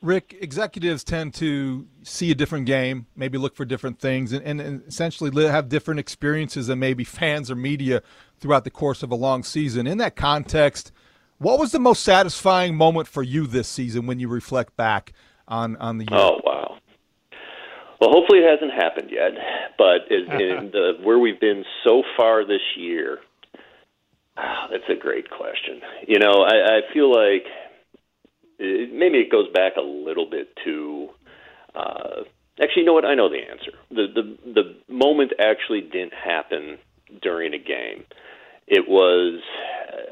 Rick, 0.00 0.36
executives 0.40 1.02
tend 1.02 1.34
to 1.34 1.86
see 2.02 2.30
a 2.30 2.34
different 2.34 2.66
game, 2.66 3.06
maybe 3.16 3.36
look 3.36 3.56
for 3.56 3.64
different 3.64 3.98
things, 3.98 4.32
and, 4.32 4.60
and, 4.60 4.82
essentially 4.86 5.30
have 5.46 5.68
different 5.68 5.98
experiences 5.98 6.68
than 6.68 6.78
maybe 6.78 7.02
fans 7.02 7.50
or 7.50 7.56
media 7.56 8.02
throughout 8.38 8.62
the 8.62 8.70
course 8.70 9.02
of 9.02 9.10
a 9.10 9.16
long 9.16 9.42
season. 9.42 9.88
In 9.88 9.98
that 9.98 10.14
context, 10.14 10.92
what 11.38 11.58
was 11.58 11.72
the 11.72 11.78
most 11.78 12.04
satisfying 12.04 12.76
moment 12.76 13.08
for 13.08 13.22
you 13.22 13.46
this 13.46 13.68
season 13.68 14.06
when 14.06 14.18
you 14.18 14.28
reflect 14.28 14.76
back 14.76 15.12
on, 15.46 15.76
on 15.76 15.98
the 15.98 16.04
year? 16.04 16.18
Oh, 16.18 16.40
wow. 16.44 16.76
Well, 18.00 18.10
hopefully 18.12 18.40
it 18.40 18.48
hasn't 18.48 18.72
happened 18.72 19.10
yet, 19.10 19.32
but 19.76 20.10
in 20.10 20.26
the, 20.72 20.92
where 21.02 21.18
we've 21.18 21.40
been 21.40 21.64
so 21.84 22.02
far 22.16 22.44
this 22.46 22.62
year, 22.76 23.18
oh, 24.36 24.66
that's 24.70 24.88
a 24.88 25.00
great 25.00 25.30
question. 25.30 25.80
You 26.06 26.18
know, 26.18 26.42
I, 26.42 26.78
I 26.78 26.92
feel 26.92 27.10
like– 27.10 27.44
it, 28.58 28.92
maybe 28.92 29.18
it 29.18 29.30
goes 29.30 29.48
back 29.52 29.76
a 29.76 29.82
little 29.82 30.28
bit 30.28 30.48
to. 30.64 31.08
Uh, 31.74 32.22
actually, 32.60 32.82
you 32.82 32.84
know 32.84 32.92
what? 32.92 33.04
I 33.04 33.14
know 33.14 33.28
the 33.28 33.38
answer. 33.50 33.72
The 33.90 34.06
the 34.14 34.52
the 34.52 34.92
moment 34.92 35.32
actually 35.38 35.82
didn't 35.82 36.14
happen 36.14 36.78
during 37.22 37.54
a 37.54 37.58
game. 37.58 38.04
It 38.70 38.88
was 38.88 39.40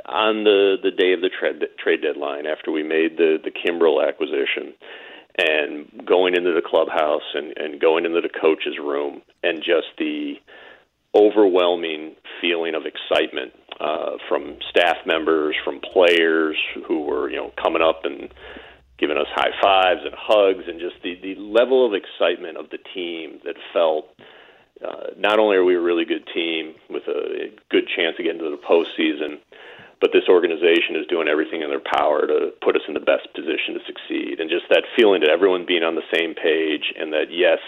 on 0.07 0.45
the 0.45 0.77
the 0.83 0.91
day 0.91 1.13
of 1.13 1.21
the 1.21 1.31
trade 1.31 1.63
trade 1.79 2.03
deadline 2.03 2.47
after 2.47 2.71
we 2.71 2.83
made 2.83 3.17
the 3.17 3.39
the 3.43 3.51
Kimbrel 3.51 4.07
acquisition 4.07 4.75
and 5.39 6.07
going 6.07 6.35
into 6.35 6.53
the 6.53 6.63
clubhouse 6.65 7.35
and, 7.35 7.53
and 7.59 7.81
going 7.81 8.07
into 8.07 8.23
the 8.23 8.31
coach's 8.41 8.79
room 8.79 9.21
and 9.43 9.59
just 9.59 9.89
the 9.99 10.35
overwhelming 11.15 12.15
feeling 12.41 12.75
of 12.75 12.83
excitement 12.87 13.53
uh, 13.81 14.17
from 14.29 14.57
staff 14.71 14.97
members, 15.05 15.55
from 15.65 15.81
players 15.81 16.57
who 16.87 17.03
were 17.03 17.31
you 17.31 17.37
know 17.37 17.53
coming 17.63 17.83
up 17.83 18.01
and 18.05 18.33
giving 18.99 19.19
us 19.19 19.27
high 19.35 19.53
fives 19.61 20.01
and 20.05 20.15
hugs, 20.17 20.65
and 20.67 20.81
just 20.81 20.97
the 21.03 21.15
the 21.23 21.39
level 21.41 21.87
of 21.87 21.93
excitement 21.93 22.57
of 22.57 22.71
the 22.71 22.79
team 22.95 23.41
that 23.45 23.57
felt. 23.73 24.09
Uh, 24.85 25.09
not 25.17 25.39
only 25.39 25.57
are 25.57 25.65
we 25.65 25.75
a 25.75 25.81
really 25.81 26.05
good 26.05 26.27
team 26.35 26.75
with 26.91 27.05
a, 27.09 27.51
good 27.71 27.89
chance 27.89 28.17
of 28.19 28.25
getting 28.25 28.41
to 28.41 28.51
the 28.51 28.61
postseason, 28.61 29.39
but 30.01 30.13
this 30.13 30.29
organization 30.29 30.95
is 30.95 31.07
doing 31.09 31.29
everything 31.29 31.63
in 31.63 31.71
their 31.71 31.81
power 31.81 32.27
to 32.27 32.53
put 32.61 32.77
us 32.77 32.83
in 32.87 32.95
the 32.95 33.01
best 33.01 33.33
position 33.35 33.75
to 33.75 33.81
succeed. 33.87 34.41
And 34.41 34.51
just 34.51 34.69
that 34.69 34.85
feeling 34.97 35.21
that 35.23 35.31
everyone 35.31 35.65
being 35.67 35.83
on 35.83 35.95
the 35.95 36.05
same 36.13 36.35
page, 36.35 36.93
and 36.99 37.13
that 37.13 37.33
yes, 37.33 37.59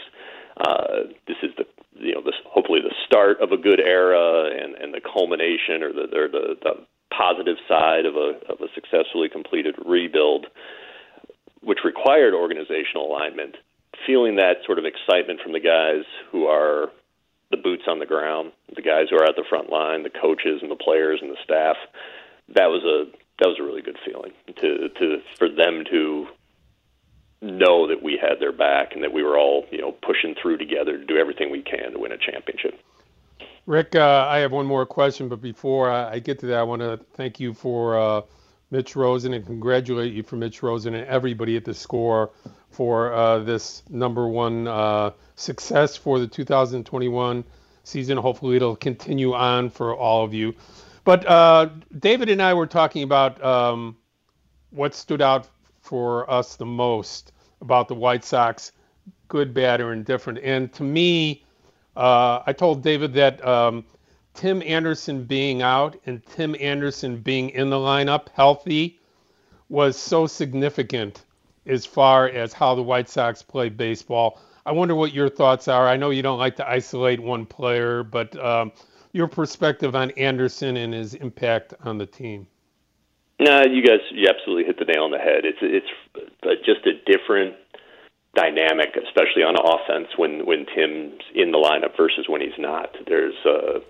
uh, 0.58 1.08
this 1.26 1.36
is 1.42 1.50
the 1.56 1.64
you 1.98 2.14
know 2.14 2.22
this 2.22 2.34
hopefully 2.46 2.80
the 2.80 2.94
start 3.06 3.40
of 3.40 3.52
a 3.52 3.56
good 3.56 3.80
era 3.80 4.50
and 4.52 4.74
and 4.74 4.92
the 4.92 5.00
culmination 5.00 5.82
or 5.82 5.92
the 5.92 6.06
or 6.14 6.28
the, 6.28 6.56
the 6.62 6.74
positive 7.10 7.56
side 7.68 8.04
of 8.04 8.16
a 8.16 8.38
of 8.52 8.60
a 8.60 8.68
successfully 8.74 9.28
completed 9.28 9.74
rebuild, 9.84 10.46
which 11.62 11.78
required 11.84 12.34
organizational 12.34 13.06
alignment. 13.08 13.56
Feeling 14.06 14.36
that 14.36 14.58
sort 14.64 14.78
of 14.78 14.84
excitement 14.84 15.40
from 15.42 15.52
the 15.52 15.60
guys 15.60 16.04
who 16.30 16.46
are 16.46 16.88
the 17.50 17.56
boots 17.56 17.84
on 17.86 17.98
the 17.98 18.06
ground, 18.06 18.52
the 18.74 18.82
guys 18.82 19.06
who 19.10 19.16
are 19.16 19.24
at 19.24 19.36
the 19.36 19.44
front 19.48 19.70
line, 19.70 20.02
the 20.02 20.10
coaches 20.10 20.60
and 20.62 20.70
the 20.70 20.76
players 20.76 21.20
and 21.22 21.30
the 21.30 21.36
staff. 21.42 21.76
That 22.54 22.66
was 22.66 22.82
a 22.84 23.10
that 23.38 23.48
was 23.48 23.58
a 23.60 23.62
really 23.62 23.82
good 23.82 23.98
feeling 24.04 24.32
to 24.60 24.88
to 24.88 25.18
for 25.36 25.48
them 25.48 25.84
to 25.90 26.26
know 27.40 27.86
that 27.86 28.02
we 28.02 28.18
had 28.20 28.40
their 28.40 28.52
back 28.52 28.92
and 28.94 29.02
that 29.04 29.12
we 29.12 29.22
were 29.22 29.38
all 29.38 29.64
you 29.70 29.80
know 29.80 29.92
pushing 29.92 30.34
through 30.40 30.58
together 30.58 30.98
to 30.98 31.04
do 31.04 31.16
everything 31.16 31.50
we 31.50 31.62
can 31.62 31.92
to 31.92 31.98
win 31.98 32.12
a 32.12 32.18
championship. 32.18 32.78
Rick, 33.66 33.94
uh, 33.94 34.26
I 34.26 34.38
have 34.38 34.50
one 34.50 34.64
more 34.64 34.86
question, 34.86 35.28
but 35.28 35.42
before 35.42 35.90
I 35.90 36.20
get 36.20 36.38
to 36.38 36.46
that, 36.46 36.58
I 36.58 36.62
want 36.62 36.80
to 36.80 36.98
thank 37.14 37.38
you 37.38 37.52
for 37.52 37.98
uh, 37.98 38.22
Mitch 38.70 38.96
Rosen 38.96 39.32
and 39.32 39.46
congratulate 39.46 40.12
you 40.12 40.22
for 40.22 40.36
Mitch 40.36 40.62
Rosen 40.62 40.94
and 40.94 41.06
everybody 41.06 41.56
at 41.56 41.64
the 41.64 41.74
score 41.74 42.30
for 42.70 43.12
uh, 43.12 43.38
this 43.38 43.82
number 43.88 44.28
one 44.28 44.68
uh, 44.68 45.10
success 45.36 45.96
for 45.96 46.18
the 46.18 46.26
2021 46.26 47.44
season. 47.84 48.18
Hopefully, 48.18 48.56
it'll 48.56 48.76
continue 48.76 49.32
on 49.32 49.70
for 49.70 49.96
all 49.96 50.24
of 50.24 50.34
you. 50.34 50.54
But 51.04 51.26
uh, 51.26 51.70
David 51.98 52.28
and 52.28 52.42
I 52.42 52.52
were 52.52 52.66
talking 52.66 53.02
about 53.02 53.42
um, 53.42 53.96
what 54.70 54.94
stood 54.94 55.22
out 55.22 55.48
for 55.80 56.30
us 56.30 56.56
the 56.56 56.66
most 56.66 57.32
about 57.62 57.88
the 57.88 57.94
White 57.94 58.24
Sox, 58.24 58.72
good, 59.28 59.54
bad, 59.54 59.80
or 59.80 59.92
indifferent. 59.94 60.38
And 60.42 60.70
to 60.74 60.82
me, 60.82 61.44
uh, 61.96 62.42
I 62.46 62.52
told 62.52 62.82
David 62.82 63.14
that 63.14 63.44
um, 63.44 63.84
Tim 64.38 64.62
Anderson 64.64 65.24
being 65.24 65.62
out 65.62 65.96
and 66.06 66.24
Tim 66.24 66.54
Anderson 66.60 67.16
being 67.16 67.50
in 67.50 67.70
the 67.70 67.76
lineup 67.76 68.28
healthy 68.34 69.00
was 69.68 69.96
so 69.96 70.28
significant 70.28 71.24
as 71.66 71.84
far 71.84 72.28
as 72.28 72.52
how 72.52 72.76
the 72.76 72.82
White 72.82 73.08
Sox 73.08 73.42
play 73.42 73.68
baseball. 73.68 74.40
I 74.64 74.70
wonder 74.70 74.94
what 74.94 75.12
your 75.12 75.28
thoughts 75.28 75.66
are. 75.66 75.88
I 75.88 75.96
know 75.96 76.10
you 76.10 76.22
don't 76.22 76.38
like 76.38 76.54
to 76.54 76.70
isolate 76.70 77.18
one 77.18 77.46
player, 77.46 78.04
but 78.04 78.38
um, 78.38 78.70
your 79.12 79.26
perspective 79.26 79.96
on 79.96 80.12
Anderson 80.12 80.76
and 80.76 80.94
his 80.94 81.14
impact 81.14 81.74
on 81.82 81.98
the 81.98 82.06
team. 82.06 82.46
No, 83.40 83.64
you 83.64 83.82
guys, 83.82 83.98
you 84.12 84.28
absolutely 84.28 84.66
hit 84.66 84.78
the 84.78 84.84
nail 84.84 85.02
on 85.02 85.10
the 85.10 85.18
head. 85.18 85.46
It's 85.46 85.58
it's 85.62 86.64
just 86.64 86.86
a 86.86 86.92
different 87.10 87.56
dynamic, 88.36 88.96
especially 89.04 89.42
on 89.42 89.56
offense 89.56 90.16
when 90.16 90.46
when 90.46 90.64
Tim's 90.72 91.22
in 91.34 91.50
the 91.50 91.58
lineup 91.58 91.96
versus 91.96 92.28
when 92.28 92.40
he's 92.40 92.56
not. 92.56 92.94
There's 93.04 93.34
a, 93.44 93.80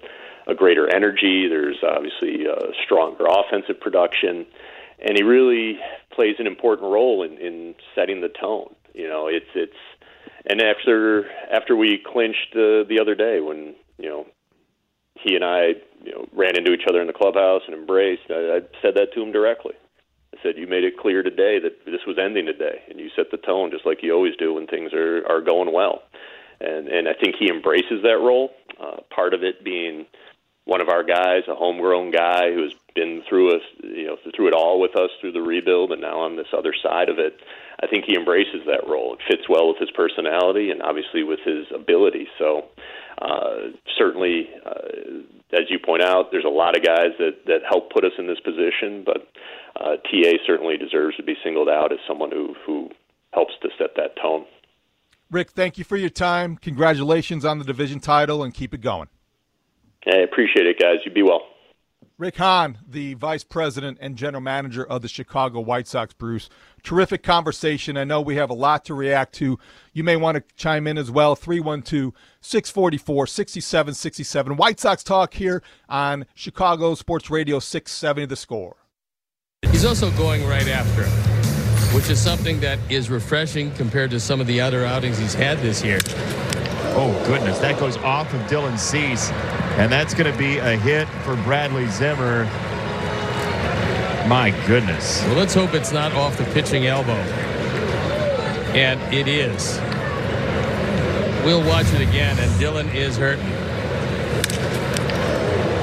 a 0.49 0.55
greater 0.55 0.89
energy. 0.93 1.47
There's 1.49 1.77
obviously 1.83 2.47
a 2.47 2.73
stronger 2.85 3.27
offensive 3.27 3.81
production, 3.81 4.47
and 4.99 5.17
he 5.17 5.23
really 5.23 5.79
plays 6.13 6.37
an 6.39 6.47
important 6.47 6.91
role 6.91 7.23
in 7.23 7.39
in 7.39 7.75
setting 7.95 8.21
the 8.21 8.29
tone. 8.29 8.75
You 8.95 9.09
know, 9.09 9.29
it's 9.29 9.51
it's 9.55 9.73
and 10.47 10.61
after 10.61 11.27
after 11.53 11.77
we 11.77 12.03
clinched 12.05 12.55
uh, 12.55 12.89
the 12.89 12.99
other 13.01 13.15
day 13.15 13.41
when 13.41 13.75
you 13.99 14.09
know 14.09 14.27
he 15.23 15.35
and 15.35 15.45
I, 15.45 15.75
you 16.05 16.13
know, 16.13 16.27
ran 16.33 16.57
into 16.57 16.73
each 16.73 16.87
other 16.89 17.01
in 17.01 17.07
the 17.07 17.13
clubhouse 17.13 17.63
and 17.67 17.75
embraced. 17.75 18.31
I, 18.31 18.59
I 18.59 18.61
said 18.83 18.95
that 18.95 19.13
to 19.15 19.23
him 19.23 19.33
directly. 19.33 19.75
I 20.35 20.43
said, 20.43 20.57
"You 20.57 20.67
made 20.67 20.85
it 20.85 20.99
clear 20.99 21.23
today 21.23 21.59
that 21.59 21.85
this 21.85 22.07
was 22.07 22.17
ending 22.19 22.47
today, 22.47 22.83
and 22.89 22.99
you 22.99 23.11
set 23.17 23.31
the 23.31 23.37
tone 23.37 23.71
just 23.71 23.85
like 23.85 24.03
you 24.03 24.13
always 24.13 24.37
do 24.37 24.55
when 24.55 24.67
things 24.67 24.93
are 24.95 25.27
are 25.29 25.41
going 25.41 25.73
well." 25.73 26.03
And 26.61 26.89
and 26.89 27.09
I 27.09 27.15
think 27.15 27.37
he 27.39 27.51
embraces 27.51 28.03
that 28.03 28.19
role. 28.21 28.51
Uh, 28.81 29.03
part 29.15 29.35
of 29.35 29.43
it 29.43 29.65
being 29.65 30.07
one 30.69 30.83
of 30.83 30.91
our 30.91 31.03
guys, 31.03 31.49
a 31.49 31.55
homegrown 31.55 32.11
guy 32.11 32.53
who 32.53 32.63
has 32.63 32.73
been 32.95 33.23
through 33.27 33.57
us, 33.57 33.63
you 33.83 34.05
know, 34.05 34.19
through 34.37 34.49
it 34.49 34.53
all 34.53 34.79
with 34.79 34.95
us 34.97 35.09
through 35.19 35.33
the 35.33 35.41
rebuild, 35.41 35.93
and 35.93 36.03
now 36.03 36.21
on 36.21 36.37
this 36.37 36.53
other 36.53 36.75
side 36.83 37.09
of 37.09 37.19
it. 37.19 37.41
I 37.83 37.87
think 37.87 38.05
he 38.07 38.15
embraces 38.15 38.67
that 38.67 38.87
role. 38.87 39.15
It 39.15 39.21
fits 39.27 39.49
well 39.49 39.69
with 39.69 39.79
his 39.79 39.91
personality 39.93 40.71
and 40.71 40.83
obviously 40.83 41.23
with 41.23 41.39
his 41.43 41.65
ability. 41.75 42.29
So 42.39 42.69
uh, 43.23 43.73
certainly, 43.97 44.51
uh, 44.67 45.57
as 45.57 45.71
you 45.71 45.79
point 45.79 46.03
out, 46.03 46.33
there's 46.33 46.45
a 46.45 46.53
lot 46.53 46.77
of 46.77 46.85
guys 46.85 47.17
that 47.19 47.47
that 47.47 47.61
help 47.67 47.91
put 47.91 48.05
us 48.05 48.13
in 48.19 48.27
this 48.27 48.41
position, 48.41 49.05
but 49.07 49.25
uh, 49.81 49.97
TA 50.05 50.37
certainly 50.47 50.77
deserves 50.77 51.17
to 51.17 51.23
be 51.23 51.35
singled 51.43 51.71
out 51.71 51.93
as 51.93 51.99
someone 52.07 52.31
who 52.31 52.55
who 52.67 52.91
helps 53.33 53.55
to 53.63 53.71
set 53.79 53.97
that 53.97 54.21
tone. 54.21 54.45
Rick, 55.31 55.53
thank 55.53 55.79
you 55.79 55.85
for 55.85 55.97
your 55.97 56.11
time. 56.11 56.57
Congratulations 56.57 57.47
on 57.47 57.59
the 57.59 57.65
division 57.65 58.01
title, 58.01 58.43
and 58.43 58.53
keep 58.53 58.75
it 58.75 58.83
going. 58.83 59.09
I 60.09 60.19
appreciate 60.19 60.67
it, 60.67 60.79
guys. 60.79 60.99
You 61.05 61.13
be 61.13 61.23
well. 61.23 61.43
Rick 62.19 62.37
Hahn, 62.37 62.79
the 62.89 63.15
vice 63.15 63.45
president 63.45 63.99
and 64.01 64.17
general 64.17 64.41
manager 64.41 64.85
of 64.85 65.03
the 65.03 65.09
Chicago 65.09 65.61
White 65.61 65.87
Sox, 65.87 66.13
Bruce. 66.13 66.49
Terrific 66.83 67.23
conversation. 67.23 67.97
I 67.97 68.03
know 68.03 68.21
we 68.21 68.35
have 68.35 68.51
a 68.51 68.55
lot 68.55 68.85
to 68.87 68.95
react 68.95 69.35
to. 69.35 69.57
You 69.93 70.03
may 70.03 70.17
want 70.17 70.35
to 70.35 70.43
chime 70.57 70.89
in 70.89 70.99
as 70.99 71.13
well. 71.13 71.37
312 71.37 72.13
644 72.41 73.27
6767. 73.29 74.57
White 74.57 74.81
Sox 74.81 75.05
talk 75.05 75.35
here 75.35 75.63
on 75.89 76.27
Chicago 76.35 76.97
Sports 76.97 77.31
Radio 77.31 77.61
670 77.61 78.27
The 78.27 78.37
Score. 78.37 78.77
He's 79.71 79.85
also 79.85 80.11
going 80.13 80.45
right 80.45 80.67
after 80.67 81.03
it, 81.03 81.95
which 81.95 82.11
is 82.11 82.21
something 82.21 82.59
that 82.61 82.81
is 82.91 83.11
refreshing 83.11 83.71
compared 83.75 84.11
to 84.11 84.19
some 84.19 84.41
of 84.41 84.49
the 84.49 84.61
other 84.61 84.85
outings 84.85 85.19
he's 85.19 85.35
had 85.35 85.59
this 85.59 85.85
year. 85.85 86.01
Oh, 87.01 87.13
goodness. 87.29 87.61
That 87.61 87.79
goes 87.79 87.97
off 87.99 88.35
of 88.35 88.41
Dylan 88.43 88.77
Cease. 88.77 89.31
And 89.79 89.93
that's 89.93 90.13
going 90.13 90.31
to 90.31 90.37
be 90.37 90.59
a 90.59 90.77
hit 90.77 91.07
for 91.23 91.37
Bradley 91.37 91.87
Zimmer. 91.87 92.45
My 94.29 94.53
goodness. 94.67 95.23
Well, 95.23 95.37
let's 95.37 95.55
hope 95.55 95.73
it's 95.73 95.93
not 95.93 96.13
off 96.13 96.37
the 96.37 96.45
pitching 96.47 96.87
elbow. 96.87 97.13
And 98.75 99.01
it 99.15 99.29
is. 99.29 99.79
We'll 101.45 101.67
watch 101.67 101.87
it 101.95 102.01
again, 102.01 102.37
and 102.39 102.51
Dylan 102.61 102.93
is 102.93 103.17
hurting. 103.17 103.47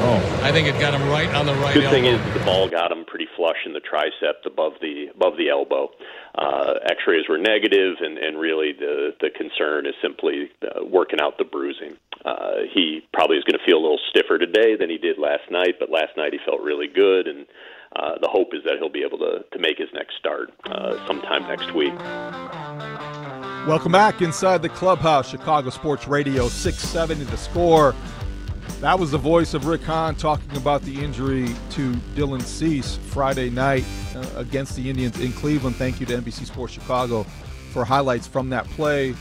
Oh, 0.08 0.39
I 0.43 0.51
think 0.51 0.67
it 0.67 0.79
got 0.79 0.93
him 0.93 1.10
right 1.10 1.34
on 1.34 1.47
the 1.47 1.55
right. 1.55 1.73
Good 1.73 1.86
elbow. 1.86 1.95
thing 1.95 2.05
is 2.05 2.34
the 2.38 2.45
ball 2.45 2.69
got 2.69 2.91
him 2.91 3.05
pretty 3.05 3.27
flush 3.36 3.58
in 3.65 3.73
the 3.73 3.79
tricep 3.79 4.45
above 4.45 4.73
the 4.79 5.08
above 5.15 5.38
the 5.38 5.49
elbow. 5.49 5.89
Uh, 6.36 6.75
X-rays 6.84 7.27
were 7.27 7.39
negative, 7.39 7.95
and, 8.01 8.19
and 8.19 8.38
really 8.38 8.73
the 8.77 9.15
the 9.19 9.31
concern 9.31 9.88
is 9.88 9.95
simply 10.03 10.51
uh, 10.62 10.86
working 10.86 11.19
out 11.19 11.39
the 11.39 11.45
bruising. 11.45 11.97
Uh, 12.25 12.65
he 12.73 13.01
probably 13.13 13.38
is 13.38 13.43
going 13.43 13.57
to 13.57 13.65
feel 13.65 13.77
a 13.77 13.83
little 13.85 13.99
stiffer 14.09 14.39
today 14.39 14.75
than 14.75 14.89
he 14.89 14.97
did 14.97 15.19
last 15.19 15.43
night, 15.51 15.75
but 15.79 15.91
last 15.91 16.17
night 16.17 16.33
he 16.33 16.39
felt 16.43 16.59
really 16.61 16.88
good, 16.88 17.27
and 17.27 17.45
uh, 17.95 18.17
the 18.19 18.27
hope 18.27 18.49
is 18.53 18.63
that 18.65 18.77
he'll 18.79 18.89
be 18.89 19.03
able 19.05 19.19
to 19.19 19.45
to 19.53 19.59
make 19.59 19.77
his 19.77 19.89
next 19.93 20.17
start 20.17 20.51
uh, 20.65 21.05
sometime 21.05 21.43
next 21.43 21.73
week. 21.75 21.93
Welcome 23.67 23.91
back 23.91 24.21
inside 24.21 24.61
the 24.61 24.69
clubhouse, 24.69 25.29
Chicago 25.29 25.69
Sports 25.69 26.07
Radio 26.07 26.47
670 26.47 27.23
The 27.31 27.38
Score. 27.38 27.95
That 28.81 28.99
was 28.99 29.11
the 29.11 29.17
voice 29.17 29.53
of 29.53 29.65
Rick 29.65 29.83
Hahn 29.83 30.15
talking 30.15 30.55
about 30.57 30.81
the 30.81 31.03
injury 31.03 31.47
to 31.71 31.93
Dylan 32.15 32.41
Cease 32.41 32.97
Friday 32.97 33.49
night 33.49 33.85
uh, 34.15 34.25
against 34.35 34.75
the 34.75 34.89
Indians 34.89 35.19
in 35.19 35.31
Cleveland. 35.33 35.75
Thank 35.77 35.99
you 35.99 36.05
to 36.07 36.21
NBC 36.21 36.45
Sports 36.45 36.73
Chicago 36.73 37.23
for 37.71 37.85
highlights 37.85 38.27
from 38.27 38.49
that 38.49 38.65
play, 38.69 39.15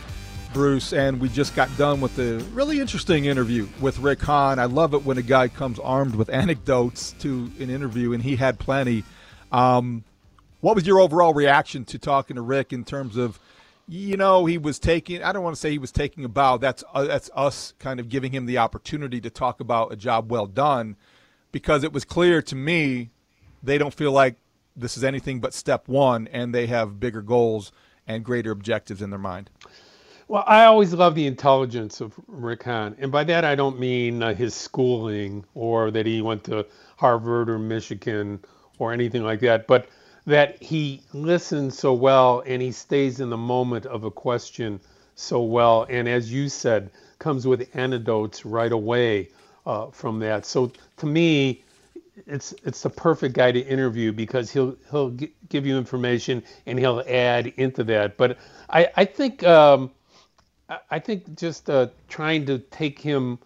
Bruce. 0.54 0.94
And 0.94 1.20
we 1.20 1.28
just 1.28 1.54
got 1.54 1.68
done 1.76 2.00
with 2.00 2.18
a 2.18 2.38
really 2.54 2.80
interesting 2.80 3.26
interview 3.26 3.68
with 3.80 3.98
Rick 3.98 4.22
Hahn. 4.22 4.58
I 4.58 4.64
love 4.64 4.94
it 4.94 5.04
when 5.04 5.18
a 5.18 5.22
guy 5.22 5.48
comes 5.48 5.78
armed 5.80 6.14
with 6.14 6.28
anecdotes 6.32 7.14
to 7.18 7.50
an 7.58 7.68
interview, 7.68 8.14
and 8.14 8.22
he 8.22 8.36
had 8.36 8.58
plenty. 8.58 9.04
Um, 9.52 10.04
what 10.60 10.76
was 10.76 10.86
your 10.86 11.00
overall 11.00 11.34
reaction 11.34 11.84
to 11.86 11.98
talking 11.98 12.36
to 12.36 12.42
Rick 12.42 12.72
in 12.72 12.84
terms 12.84 13.18
of 13.18 13.38
you 13.86 14.16
know, 14.16 14.46
he 14.46 14.56
was 14.56 14.78
taking. 14.78 15.22
I 15.22 15.32
don't 15.32 15.42
want 15.42 15.54
to 15.56 15.60
say 15.60 15.70
he 15.70 15.78
was 15.78 15.92
taking 15.92 16.24
a 16.24 16.28
bow. 16.28 16.56
That's 16.56 16.82
uh, 16.94 17.04
that's 17.04 17.30
us 17.34 17.74
kind 17.78 18.00
of 18.00 18.08
giving 18.08 18.32
him 18.32 18.46
the 18.46 18.56
opportunity 18.56 19.20
to 19.20 19.28
talk 19.28 19.60
about 19.60 19.92
a 19.92 19.96
job 19.96 20.32
well 20.32 20.46
done, 20.46 20.96
because 21.52 21.84
it 21.84 21.92
was 21.92 22.06
clear 22.06 22.40
to 22.40 22.56
me 22.56 23.10
they 23.62 23.76
don't 23.76 23.92
feel 23.92 24.12
like 24.12 24.36
this 24.74 24.96
is 24.96 25.04
anything 25.04 25.38
but 25.40 25.52
step 25.52 25.86
one, 25.86 26.28
and 26.28 26.54
they 26.54 26.66
have 26.66 26.98
bigger 26.98 27.20
goals 27.20 27.72
and 28.06 28.24
greater 28.24 28.50
objectives 28.50 29.02
in 29.02 29.10
their 29.10 29.18
mind. 29.18 29.50
Well, 30.35 30.42
I 30.49 30.64
always 30.64 30.92
love 30.92 31.14
the 31.14 31.29
intelligence 31.29 32.01
of 32.01 32.12
Rick 32.27 32.64
Hahn, 32.64 32.97
and 32.99 33.12
by 33.12 33.23
that 33.23 33.44
I 33.44 33.55
don't 33.55 33.79
mean 33.79 34.20
uh, 34.20 34.35
his 34.35 34.53
schooling 34.53 35.44
or 35.55 35.92
that 35.92 36.07
he 36.07 36.23
went 36.23 36.42
to 36.47 36.66
Harvard 36.97 37.49
or 37.49 37.57
Michigan 37.61 38.40
or 38.81 38.92
anything 38.92 39.23
like 39.23 39.38
that, 39.42 39.68
but 39.68 39.88
that 40.27 40.61
he 40.61 41.03
listens 41.12 41.79
so 41.79 41.94
well 41.94 42.42
and 42.47 42.61
he 42.61 42.73
stays 42.73 43.20
in 43.20 43.31
the 43.31 43.37
moment 43.37 43.87
of 43.87 44.03
a 44.03 44.11
question 44.11 44.81
so 45.14 45.40
well. 45.40 45.87
And 45.88 46.09
as 46.09 46.33
you 46.33 46.49
said, 46.49 46.90
comes 47.20 47.47
with 47.47 47.68
anecdotes 47.77 48.44
right 48.44 48.73
away 48.73 49.29
uh, 49.66 49.92
from 49.92 50.18
that. 50.18 50.47
So 50.47 50.73
to 50.97 51.07
me, 51.07 51.62
it's 52.27 52.53
it's 52.64 52.83
the 52.83 52.90
perfect 52.90 53.37
guy 53.37 53.53
to 53.53 53.61
interview 53.61 54.12
because 54.12 54.51
he'll 54.51 54.77
he'll 54.90 55.11
g- 55.11 55.33
give 55.49 55.64
you 55.64 55.79
information 55.79 56.42
and 56.66 56.77
he'll 56.79 57.05
add 57.07 57.49
into 57.57 57.85
that. 57.85 58.16
But 58.16 58.37
I 58.70 58.88
I 58.97 59.05
think 59.05 59.44
um, 59.44 59.92
I 60.90 60.98
think 60.98 61.37
just 61.37 61.68
uh, 61.70 61.88
trying 62.08 62.46
to 62.46 62.58
take 62.58 62.98
him 62.98 63.38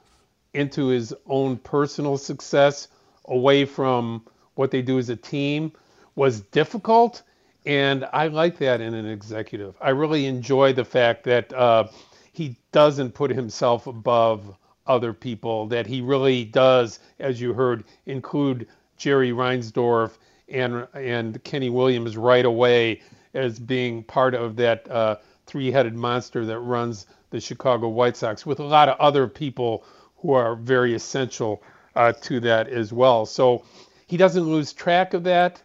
into 0.54 0.88
his 0.88 1.14
own 1.26 1.56
personal 1.56 2.16
success 2.16 2.88
away 3.26 3.64
from 3.64 4.24
what 4.54 4.70
they 4.70 4.82
do 4.82 4.98
as 4.98 5.08
a 5.08 5.16
team 5.16 5.72
was 6.14 6.40
difficult. 6.40 7.22
And 7.66 8.08
I 8.12 8.28
like 8.28 8.58
that 8.58 8.80
in 8.80 8.94
an 8.94 9.06
executive. 9.06 9.74
I 9.80 9.90
really 9.90 10.26
enjoy 10.26 10.72
the 10.72 10.84
fact 10.84 11.24
that 11.24 11.52
uh, 11.52 11.88
he 12.32 12.56
doesn't 12.72 13.12
put 13.12 13.30
himself 13.30 13.86
above 13.86 14.56
other 14.86 15.12
people, 15.12 15.66
that 15.66 15.86
he 15.86 16.00
really 16.00 16.44
does, 16.44 16.98
as 17.18 17.40
you 17.40 17.52
heard, 17.52 17.84
include 18.06 18.66
Jerry 18.96 19.32
Reinsdorf 19.32 20.12
and 20.48 20.86
and 20.94 21.42
Kenny 21.44 21.68
Williams 21.68 22.16
right 22.16 22.44
away 22.44 23.02
as 23.34 23.58
being 23.58 24.02
part 24.02 24.34
of 24.34 24.56
that 24.56 24.90
uh, 24.90 25.16
three-headed 25.46 25.94
monster 25.94 26.46
that 26.46 26.58
runs 26.60 27.06
the 27.30 27.40
Chicago 27.40 27.88
White 27.88 28.16
Sox, 28.16 28.46
with 28.46 28.60
a 28.60 28.64
lot 28.64 28.88
of 28.88 28.98
other 28.98 29.26
people 29.26 29.84
who 30.16 30.32
are 30.32 30.56
very 30.56 30.94
essential 30.94 31.62
uh, 31.94 32.12
to 32.12 32.40
that 32.40 32.68
as 32.68 32.92
well. 32.92 33.26
So 33.26 33.64
he 34.06 34.16
doesn't 34.16 34.44
lose 34.44 34.72
track 34.72 35.14
of 35.14 35.24
that. 35.24 35.62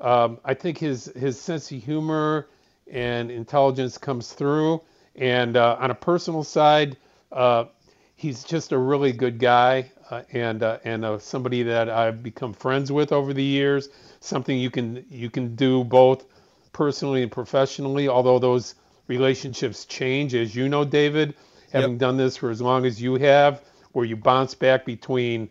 Um, 0.00 0.38
I 0.44 0.54
think 0.54 0.78
his 0.78 1.06
his 1.16 1.40
sense 1.40 1.70
of 1.70 1.82
humor 1.82 2.48
and 2.90 3.30
intelligence 3.30 3.98
comes 3.98 4.32
through. 4.32 4.82
And 5.16 5.56
uh, 5.56 5.76
on 5.78 5.90
a 5.90 5.94
personal 5.94 6.42
side, 6.42 6.96
uh, 7.30 7.64
he's 8.16 8.44
just 8.44 8.72
a 8.72 8.78
really 8.78 9.12
good 9.12 9.38
guy 9.38 9.90
uh, 10.10 10.22
and 10.32 10.62
uh, 10.62 10.78
and 10.84 11.04
uh, 11.04 11.18
somebody 11.18 11.62
that 11.64 11.88
I've 11.88 12.22
become 12.22 12.52
friends 12.52 12.90
with 12.90 13.12
over 13.12 13.32
the 13.32 13.42
years. 13.44 13.88
Something 14.20 14.58
you 14.58 14.70
can 14.70 15.04
you 15.10 15.30
can 15.30 15.54
do 15.54 15.84
both 15.84 16.24
personally 16.72 17.22
and 17.22 17.30
professionally. 17.30 18.08
Although 18.08 18.38
those 18.38 18.74
relationships 19.06 19.84
change, 19.84 20.34
as 20.34 20.54
you 20.54 20.68
know, 20.68 20.84
David, 20.84 21.34
having 21.72 21.92
yep. 21.92 22.00
done 22.00 22.16
this 22.16 22.36
for 22.36 22.50
as 22.50 22.60
long 22.60 22.84
as 22.84 23.00
you 23.00 23.16
have, 23.16 23.62
where 23.92 24.04
you 24.04 24.16
bounce 24.16 24.54
back 24.54 24.84
between 24.84 25.48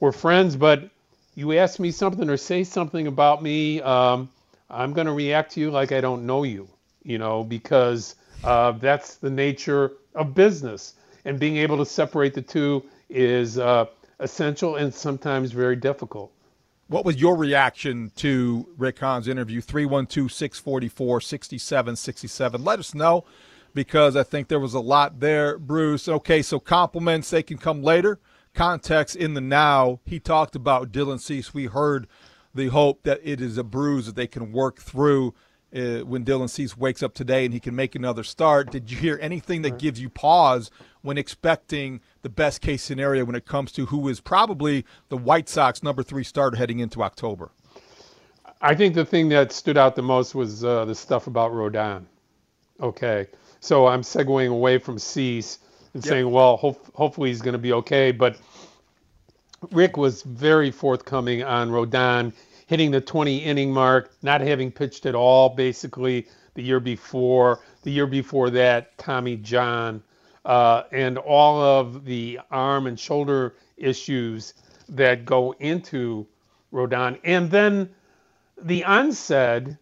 we're 0.00 0.12
friends, 0.12 0.56
but 0.56 0.90
you 1.34 1.52
ask 1.58 1.78
me 1.78 1.90
something 1.90 2.28
or 2.28 2.36
say 2.36 2.64
something 2.64 3.06
about 3.06 3.42
me, 3.42 3.80
um, 3.82 4.28
I'm 4.68 4.92
going 4.92 5.06
to 5.06 5.12
react 5.12 5.52
to 5.52 5.60
you 5.60 5.70
like 5.70 5.92
I 5.92 6.00
don't 6.00 6.26
know 6.26 6.42
you, 6.42 6.68
you 7.02 7.18
know, 7.18 7.44
because 7.44 8.16
uh, 8.42 8.72
that's 8.72 9.16
the 9.16 9.30
nature 9.30 9.92
of 10.14 10.34
business. 10.34 10.94
And 11.24 11.38
being 11.38 11.56
able 11.58 11.78
to 11.78 11.86
separate 11.86 12.34
the 12.34 12.42
two 12.42 12.84
is 13.08 13.58
uh, 13.58 13.86
essential 14.18 14.76
and 14.76 14.92
sometimes 14.92 15.52
very 15.52 15.76
difficult. 15.76 16.32
What 16.88 17.04
was 17.04 17.16
your 17.16 17.36
reaction 17.36 18.12
to 18.16 18.68
Rick 18.76 18.98
Hahn's 18.98 19.28
interview? 19.28 19.60
312 19.60 20.30
644 20.30 21.20
6767. 21.20 22.64
Let 22.64 22.78
us 22.78 22.94
know 22.94 23.24
because 23.74 24.16
I 24.16 24.22
think 24.22 24.48
there 24.48 24.60
was 24.60 24.74
a 24.74 24.80
lot 24.80 25.20
there, 25.20 25.58
Bruce. 25.58 26.08
Okay, 26.08 26.42
so 26.42 26.60
compliments, 26.60 27.30
they 27.30 27.42
can 27.42 27.58
come 27.58 27.82
later. 27.82 28.18
Context 28.54 29.16
in 29.16 29.34
the 29.34 29.40
now, 29.40 30.00
he 30.04 30.20
talked 30.20 30.54
about 30.54 30.92
Dylan 30.92 31.20
Cease. 31.20 31.54
We 31.54 31.66
heard 31.66 32.06
the 32.54 32.68
hope 32.68 33.02
that 33.04 33.20
it 33.22 33.40
is 33.40 33.56
a 33.56 33.64
bruise 33.64 34.06
that 34.06 34.16
they 34.16 34.26
can 34.26 34.52
work 34.52 34.78
through 34.78 35.34
uh, 35.74 36.00
when 36.00 36.24
Dylan 36.24 36.50
Cease 36.50 36.76
wakes 36.76 37.02
up 37.02 37.14
today 37.14 37.44
and 37.44 37.54
he 37.54 37.60
can 37.60 37.74
make 37.74 37.94
another 37.94 38.24
start. 38.24 38.70
Did 38.70 38.90
you 38.90 38.98
hear 38.98 39.18
anything 39.20 39.62
that 39.62 39.78
gives 39.78 40.00
you 40.00 40.08
pause 40.08 40.70
when 41.02 41.18
expecting 41.18 42.00
the 42.22 42.28
best 42.28 42.60
case 42.60 42.82
scenario 42.82 43.24
when 43.24 43.34
it 43.34 43.46
comes 43.46 43.72
to 43.72 43.86
who 43.86 44.08
is 44.08 44.20
probably 44.20 44.84
the 45.08 45.16
White 45.16 45.48
Sox 45.48 45.82
number 45.82 46.02
three 46.02 46.24
starter 46.24 46.56
heading 46.56 46.80
into 46.80 47.02
October? 47.02 47.50
I 48.60 48.74
think 48.74 48.94
the 48.94 49.04
thing 49.04 49.28
that 49.30 49.50
stood 49.50 49.76
out 49.76 49.96
the 49.96 50.02
most 50.02 50.34
was 50.34 50.64
uh, 50.64 50.84
the 50.84 50.94
stuff 50.94 51.26
about 51.26 51.50
Rodon. 51.52 52.04
Okay. 52.80 53.26
So 53.60 53.86
I'm 53.86 54.02
segueing 54.02 54.50
away 54.50 54.78
from 54.78 54.98
Cease 54.98 55.58
and 55.94 56.04
yep. 56.04 56.10
saying, 56.10 56.30
well, 56.30 56.56
hopefully 56.94 57.30
he's 57.30 57.42
going 57.42 57.52
to 57.52 57.58
be 57.58 57.72
okay. 57.72 58.12
But 58.12 58.36
Rick 59.70 59.96
was 59.96 60.22
very 60.22 60.70
forthcoming 60.70 61.42
on 61.42 61.70
Rodon 61.70 62.32
hitting 62.72 62.90
the 62.90 63.02
20 63.02 63.36
inning 63.36 63.70
mark, 63.70 64.10
not 64.22 64.40
having 64.40 64.72
pitched 64.72 65.04
at 65.04 65.14
all 65.14 65.50
basically 65.50 66.26
the 66.54 66.62
year 66.62 66.80
before. 66.80 67.60
The 67.82 67.90
year 67.90 68.06
before 68.06 68.48
that, 68.48 68.96
Tommy 68.96 69.36
John, 69.36 70.02
uh, 70.46 70.84
and 70.90 71.18
all 71.18 71.60
of 71.60 72.06
the 72.06 72.40
arm 72.50 72.86
and 72.86 72.98
shoulder 72.98 73.56
issues 73.76 74.54
that 74.88 75.26
go 75.26 75.52
into 75.60 76.26
Rodon. 76.72 77.20
And 77.24 77.50
then 77.50 77.90
the 78.56 78.80
unsaid, 78.86 79.76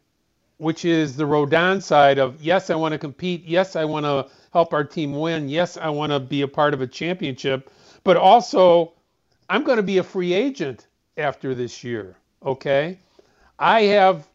which 0.56 0.84
is 0.84 1.16
the 1.16 1.28
Rodon 1.28 1.80
side 1.80 2.18
of 2.18 2.42
yes, 2.42 2.70
I 2.70 2.74
want 2.74 2.90
to 2.90 2.98
compete. 2.98 3.44
Yes, 3.44 3.76
I 3.76 3.84
want 3.84 4.04
to 4.04 4.26
help 4.52 4.74
our 4.74 4.82
team 4.82 5.12
win. 5.12 5.48
Yes, 5.48 5.76
I 5.76 5.90
want 5.90 6.10
to 6.10 6.18
be 6.18 6.42
a 6.42 6.48
part 6.48 6.74
of 6.74 6.80
a 6.80 6.88
championship. 6.88 7.70
But 8.02 8.16
also, 8.16 8.94
I'm 9.48 9.62
going 9.62 9.76
to 9.76 9.84
be 9.84 9.98
a 9.98 10.02
free 10.02 10.32
agent 10.32 10.88
after 11.16 11.54
this 11.54 11.84
year 11.84 12.16
okay? 12.44 12.98
I 13.58 13.82
have 13.82 14.26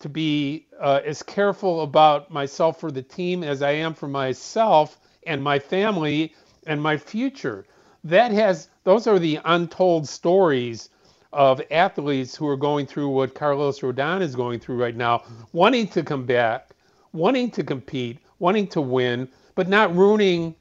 to 0.00 0.08
be 0.08 0.66
uh, 0.80 1.00
as 1.04 1.22
careful 1.22 1.82
about 1.82 2.30
myself 2.30 2.80
for 2.80 2.90
the 2.90 3.02
team 3.02 3.42
as 3.42 3.62
I 3.62 3.72
am 3.72 3.94
for 3.94 4.08
myself 4.08 4.98
and 5.26 5.42
my 5.42 5.58
family 5.58 6.34
and 6.66 6.80
my 6.80 6.96
future. 6.96 7.66
That 8.04 8.30
has 8.32 8.68
those 8.84 9.06
are 9.06 9.18
the 9.18 9.40
untold 9.44 10.08
stories 10.08 10.90
of 11.32 11.60
athletes 11.70 12.34
who 12.34 12.46
are 12.46 12.56
going 12.56 12.86
through 12.86 13.08
what 13.08 13.34
Carlos 13.34 13.80
Rodon 13.80 14.22
is 14.22 14.34
going 14.34 14.60
through 14.60 14.80
right 14.80 14.96
now, 14.96 15.24
wanting 15.52 15.88
to 15.88 16.02
come 16.02 16.24
back, 16.24 16.70
wanting 17.12 17.50
to 17.50 17.62
compete, 17.62 18.18
wanting 18.38 18.66
to 18.68 18.80
win, 18.80 19.28
but 19.54 19.68
not 19.68 19.94
ruining 19.94 20.54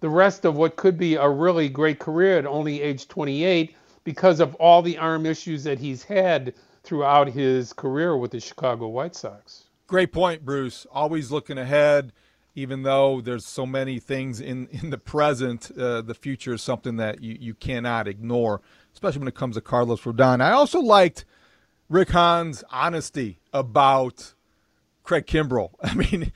the 0.00 0.08
rest 0.08 0.44
of 0.44 0.56
what 0.56 0.76
could 0.76 0.98
be 0.98 1.14
a 1.14 1.28
really 1.28 1.68
great 1.68 1.98
career 1.98 2.38
at 2.38 2.46
only 2.46 2.82
age 2.82 3.08
28 3.08 3.74
because 4.04 4.40
of 4.40 4.54
all 4.56 4.82
the 4.82 4.98
arm 4.98 5.26
issues 5.26 5.64
that 5.64 5.78
he's 5.78 6.02
had 6.02 6.54
throughout 6.82 7.28
his 7.28 7.72
career 7.72 8.16
with 8.16 8.30
the 8.30 8.40
Chicago 8.40 8.88
White 8.88 9.14
Sox. 9.14 9.64
Great 9.86 10.12
point, 10.12 10.44
Bruce. 10.44 10.86
Always 10.92 11.30
looking 11.30 11.58
ahead, 11.58 12.12
even 12.54 12.82
though 12.82 13.20
there's 13.20 13.44
so 13.44 13.66
many 13.66 13.98
things 13.98 14.40
in, 14.40 14.68
in 14.68 14.90
the 14.90 14.98
present, 14.98 15.70
uh, 15.76 16.00
the 16.02 16.14
future 16.14 16.54
is 16.54 16.62
something 16.62 16.96
that 16.96 17.22
you, 17.22 17.36
you 17.38 17.54
cannot 17.54 18.08
ignore, 18.08 18.60
especially 18.92 19.20
when 19.20 19.28
it 19.28 19.34
comes 19.34 19.56
to 19.56 19.60
Carlos 19.60 20.02
Rodon. 20.02 20.40
I 20.40 20.52
also 20.52 20.80
liked 20.80 21.24
Rick 21.88 22.10
Hahn's 22.10 22.62
honesty 22.70 23.40
about 23.52 24.34
Craig 25.02 25.26
Kimbrel. 25.26 25.70
I 25.82 25.94
mean, 25.94 26.32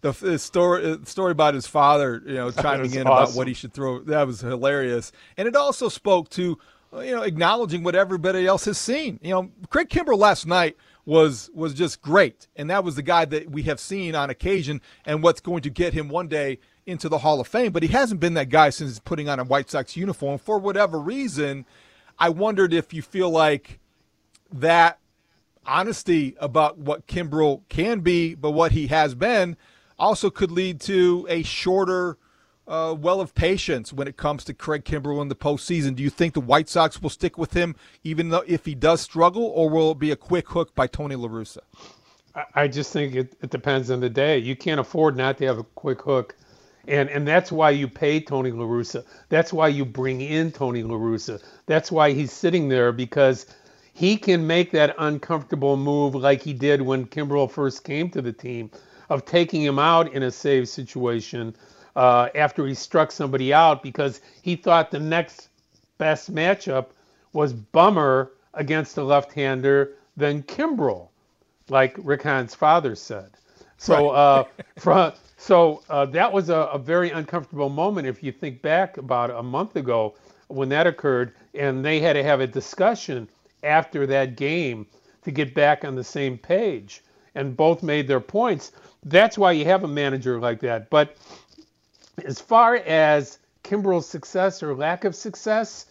the, 0.00 0.12
the 0.12 0.38
story 0.38 0.96
the 0.96 1.06
story 1.06 1.32
about 1.32 1.54
his 1.54 1.66
father, 1.66 2.22
you 2.24 2.34
know, 2.34 2.50
chiming 2.52 2.94
in 2.94 3.06
awesome. 3.06 3.24
about 3.24 3.36
what 3.36 3.48
he 3.48 3.54
should 3.54 3.72
throw. 3.72 4.00
That 4.00 4.26
was 4.26 4.40
hilarious, 4.40 5.10
and 5.36 5.48
it 5.48 5.56
also 5.56 5.88
spoke 5.88 6.30
to 6.30 6.58
Uh, 6.94 7.00
you 7.00 7.14
know, 7.14 7.22
acknowledging 7.22 7.82
what 7.82 7.94
everybody 7.94 8.46
else 8.46 8.66
has 8.66 8.78
seen. 8.78 9.18
You 9.22 9.30
know, 9.30 9.50
Craig 9.68 9.88
Kimbrel 9.88 10.18
last 10.18 10.46
night 10.46 10.76
was 11.04 11.50
was 11.52 11.74
just 11.74 12.00
great, 12.00 12.46
and 12.56 12.70
that 12.70 12.84
was 12.84 12.96
the 12.96 13.02
guy 13.02 13.24
that 13.24 13.50
we 13.50 13.62
have 13.64 13.80
seen 13.80 14.14
on 14.14 14.30
occasion, 14.30 14.80
and 15.04 15.22
what's 15.22 15.40
going 15.40 15.62
to 15.62 15.70
get 15.70 15.92
him 15.92 16.08
one 16.08 16.28
day 16.28 16.58
into 16.86 17.08
the 17.08 17.18
Hall 17.18 17.40
of 17.40 17.48
Fame. 17.48 17.72
But 17.72 17.82
he 17.82 17.88
hasn't 17.88 18.20
been 18.20 18.34
that 18.34 18.48
guy 18.48 18.70
since 18.70 18.98
putting 19.00 19.28
on 19.28 19.40
a 19.40 19.44
White 19.44 19.70
Sox 19.70 19.96
uniform 19.96 20.38
for 20.38 20.58
whatever 20.58 21.00
reason. 21.00 21.66
I 22.18 22.28
wondered 22.28 22.72
if 22.72 22.94
you 22.94 23.02
feel 23.02 23.30
like 23.30 23.80
that 24.52 24.98
honesty 25.66 26.36
about 26.38 26.78
what 26.78 27.06
Kimbrel 27.06 27.62
can 27.68 28.00
be, 28.00 28.34
but 28.34 28.52
what 28.52 28.72
he 28.72 28.86
has 28.88 29.14
been, 29.14 29.56
also 29.98 30.30
could 30.30 30.52
lead 30.52 30.80
to 30.82 31.26
a 31.28 31.42
shorter 31.42 32.18
uh, 32.66 32.94
well 32.98 33.20
of 33.20 33.34
patience 33.34 33.92
when 33.92 34.08
it 34.08 34.16
comes 34.16 34.44
to 34.44 34.54
Craig 34.54 34.84
Kimbrel 34.84 35.20
in 35.20 35.28
the 35.28 35.34
postseason. 35.34 35.94
Do 35.94 36.02
you 36.02 36.10
think 36.10 36.34
the 36.34 36.40
White 36.40 36.68
Sox 36.68 37.00
will 37.02 37.10
stick 37.10 37.36
with 37.36 37.52
him 37.52 37.76
even 38.02 38.30
though 38.30 38.44
if 38.46 38.64
he 38.64 38.74
does 38.74 39.00
struggle, 39.00 39.44
or 39.44 39.68
will 39.68 39.92
it 39.92 39.98
be 39.98 40.10
a 40.10 40.16
quick 40.16 40.48
hook 40.48 40.74
by 40.74 40.86
Tony 40.86 41.16
La 41.16 41.28
Russa? 41.28 41.58
I 42.54 42.66
just 42.66 42.92
think 42.92 43.14
it, 43.14 43.36
it 43.42 43.50
depends 43.50 43.90
on 43.90 44.00
the 44.00 44.10
day. 44.10 44.38
You 44.38 44.56
can't 44.56 44.80
afford 44.80 45.16
not 45.16 45.38
to 45.38 45.46
have 45.46 45.58
a 45.58 45.64
quick 45.64 46.02
hook. 46.02 46.34
And, 46.86 47.08
and 47.08 47.26
that's 47.26 47.52
why 47.52 47.70
you 47.70 47.88
pay 47.88 48.20
Tony 48.20 48.50
La 48.50 48.64
Russa. 48.64 49.04
That's 49.28 49.52
why 49.52 49.68
you 49.68 49.84
bring 49.84 50.20
in 50.20 50.52
Tony 50.52 50.82
La 50.82 50.96
Russa. 50.96 51.42
That's 51.66 51.92
why 51.92 52.12
he's 52.12 52.32
sitting 52.32 52.68
there 52.68 52.92
because 52.92 53.46
he 53.94 54.16
can 54.16 54.46
make 54.46 54.72
that 54.72 54.94
uncomfortable 54.98 55.76
move 55.76 56.14
like 56.14 56.42
he 56.42 56.52
did 56.52 56.82
when 56.82 57.06
Kimbrel 57.06 57.50
first 57.50 57.84
came 57.84 58.10
to 58.10 58.20
the 58.20 58.32
team 58.32 58.70
of 59.08 59.24
taking 59.24 59.62
him 59.62 59.78
out 59.78 60.12
in 60.12 60.24
a 60.24 60.30
save 60.30 60.68
situation 60.68 61.54
uh, 61.96 62.28
after 62.34 62.66
he 62.66 62.74
struck 62.74 63.12
somebody 63.12 63.52
out 63.52 63.82
because 63.82 64.20
he 64.42 64.56
thought 64.56 64.90
the 64.90 64.98
next 64.98 65.48
best 65.98 66.34
matchup 66.34 66.86
was 67.32 67.52
Bummer 67.52 68.32
against 68.54 68.96
a 68.98 69.04
left-hander 69.04 69.92
than 70.16 70.42
Kimbrel. 70.42 71.08
like 71.68 71.96
Rick 71.98 72.22
Hahn's 72.22 72.54
father 72.54 72.94
said. 72.94 73.30
So, 73.78 74.10
uh, 74.10 74.44
from, 74.78 75.12
so 75.36 75.82
uh, 75.90 76.06
that 76.06 76.32
was 76.32 76.48
a, 76.48 76.54
a, 76.54 76.78
very 76.78 77.10
uncomfortable 77.10 77.68
moment 77.68 78.06
if 78.06 78.22
you 78.22 78.32
think 78.32 78.62
back 78.62 78.96
about 78.96 79.30
a 79.30 79.42
month 79.42 79.76
ago 79.76 80.14
when 80.48 80.68
that 80.68 80.86
occurred, 80.86 81.34
and 81.54 81.84
they 81.84 82.00
had 82.00 82.14
to 82.14 82.22
have 82.22 82.40
a 82.40 82.46
discussion 82.46 83.28
after 83.62 84.06
that 84.06 84.36
game 84.36 84.86
to 85.22 85.30
get 85.30 85.54
back 85.54 85.84
on 85.84 85.94
the 85.94 86.04
same 86.04 86.38
page. 86.38 87.02
And 87.34 87.56
both 87.56 87.82
made 87.82 88.06
their 88.06 88.20
points. 88.20 88.70
That's 89.04 89.36
why 89.36 89.52
you 89.52 89.64
have 89.64 89.82
a 89.82 89.88
manager 89.88 90.38
like 90.38 90.60
that. 90.60 90.88
But 90.88 91.16
as 92.24 92.40
far 92.40 92.76
as 92.76 93.38
Kimbrel's 93.62 94.08
success 94.08 94.62
or 94.62 94.74
lack 94.74 95.04
of 95.04 95.14
success, 95.14 95.86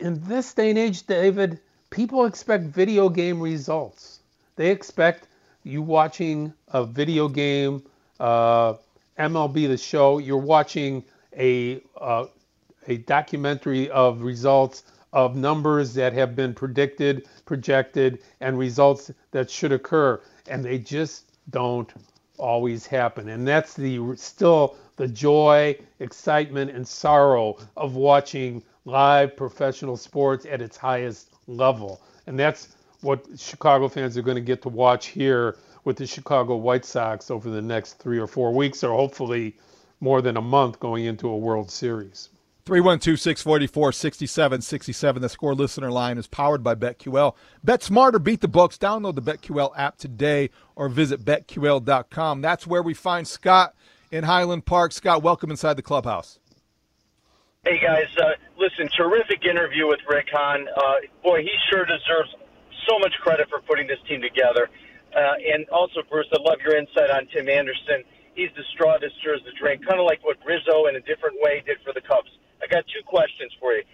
in 0.00 0.22
this 0.24 0.54
day 0.54 0.70
and 0.70 0.78
age, 0.78 1.06
David, 1.06 1.60
people 1.90 2.24
expect 2.24 2.64
video 2.64 3.08
game 3.08 3.40
results. 3.40 4.20
They 4.56 4.70
expect 4.70 5.28
you 5.62 5.82
watching 5.82 6.52
a 6.68 6.84
video 6.84 7.28
game, 7.28 7.82
uh, 8.20 8.74
MLB 9.18 9.68
the 9.68 9.76
show. 9.76 10.18
You're 10.18 10.36
watching 10.38 11.04
a 11.36 11.80
uh, 12.00 12.26
a 12.86 12.98
documentary 12.98 13.90
of 13.90 14.20
results 14.22 14.84
of 15.12 15.36
numbers 15.36 15.94
that 15.94 16.12
have 16.12 16.36
been 16.36 16.52
predicted, 16.52 17.26
projected, 17.46 18.18
and 18.40 18.58
results 18.58 19.10
that 19.30 19.48
should 19.50 19.72
occur, 19.72 20.20
and 20.48 20.64
they 20.64 20.78
just 20.78 21.30
don't 21.50 21.92
always 22.38 22.86
happen. 22.86 23.28
And 23.28 23.46
that's 23.46 23.74
the 23.74 24.00
still 24.16 24.76
the 24.96 25.08
joy, 25.08 25.76
excitement, 26.00 26.70
and 26.70 26.86
sorrow 26.86 27.58
of 27.76 27.96
watching 27.96 28.62
live 28.84 29.36
professional 29.36 29.96
sports 29.96 30.46
at 30.46 30.62
its 30.62 30.76
highest 30.76 31.34
level. 31.46 32.00
And 32.26 32.38
that's 32.38 32.76
what 33.00 33.24
Chicago 33.36 33.88
fans 33.88 34.16
are 34.16 34.22
going 34.22 34.36
to 34.36 34.40
get 34.40 34.62
to 34.62 34.68
watch 34.68 35.06
here 35.06 35.56
with 35.84 35.96
the 35.96 36.06
Chicago 36.06 36.56
White 36.56 36.84
Sox 36.84 37.30
over 37.30 37.50
the 37.50 37.62
next 37.62 37.94
three 37.94 38.18
or 38.18 38.26
four 38.26 38.52
weeks, 38.54 38.82
or 38.82 38.94
hopefully 38.96 39.54
more 40.00 40.22
than 40.22 40.36
a 40.36 40.42
month 40.42 40.80
going 40.80 41.04
into 41.04 41.28
a 41.28 41.36
World 41.36 41.70
Series. 41.70 42.30
312 42.66 43.20
644 43.20 43.92
6767. 43.92 45.22
The 45.22 45.28
score 45.28 45.54
listener 45.54 45.90
line 45.90 46.16
is 46.16 46.26
powered 46.26 46.62
by 46.62 46.74
BetQL. 46.74 47.34
Bet 47.62 47.82
smarter, 47.82 48.18
beat 48.18 48.40
the 48.40 48.48
books. 48.48 48.78
Download 48.78 49.14
the 49.14 49.22
BetQL 49.22 49.72
app 49.76 49.98
today 49.98 50.48
or 50.74 50.88
visit 50.88 51.24
BetQL.com. 51.24 52.40
That's 52.40 52.66
where 52.66 52.82
we 52.82 52.94
find 52.94 53.28
Scott 53.28 53.74
in 54.10 54.24
Highland 54.24 54.64
Park. 54.64 54.92
Scott, 54.92 55.22
welcome 55.22 55.50
inside 55.50 55.74
the 55.74 55.82
clubhouse. 55.82 56.38
Hey, 57.66 57.78
guys. 57.78 58.08
Uh, 58.16 58.32
listen, 58.58 58.88
terrific 58.96 59.44
interview 59.44 59.86
with 59.86 60.00
Rick 60.08 60.28
Hahn. 60.32 60.66
Uh, 60.74 60.94
boy, 61.22 61.42
he 61.42 61.52
sure 61.70 61.84
deserves 61.84 62.34
so 62.88 62.98
much 62.98 63.12
credit 63.20 63.48
for 63.50 63.60
putting 63.60 63.86
this 63.86 64.00
team 64.08 64.22
together. 64.22 64.70
Uh, 65.14 65.34
and 65.52 65.68
also, 65.68 66.00
Bruce, 66.10 66.26
I 66.32 66.40
love 66.42 66.60
your 66.64 66.76
insight 66.76 67.10
on 67.10 67.26
Tim 67.26 67.48
Anderson. 67.48 68.04
He's 68.34 68.50
the 68.56 68.64
straw 68.72 68.96
that 68.98 69.10
stirs 69.20 69.40
the 69.44 69.52
drink, 69.52 69.86
kind 69.86 70.00
of 70.00 70.06
like 70.06 70.24
what 70.24 70.38
Rizzo 70.44 70.86
in 70.86 70.96
a 70.96 71.00
different 71.00 71.36
way 71.40 71.62
did 71.64 71.76
for 71.84 71.92
the 71.92 72.00
Cubs. 72.00 72.30
I 72.64 72.66
got 72.72 72.88
two 72.88 73.04
questions 73.04 73.52
for 73.60 73.76
you. 73.76 73.84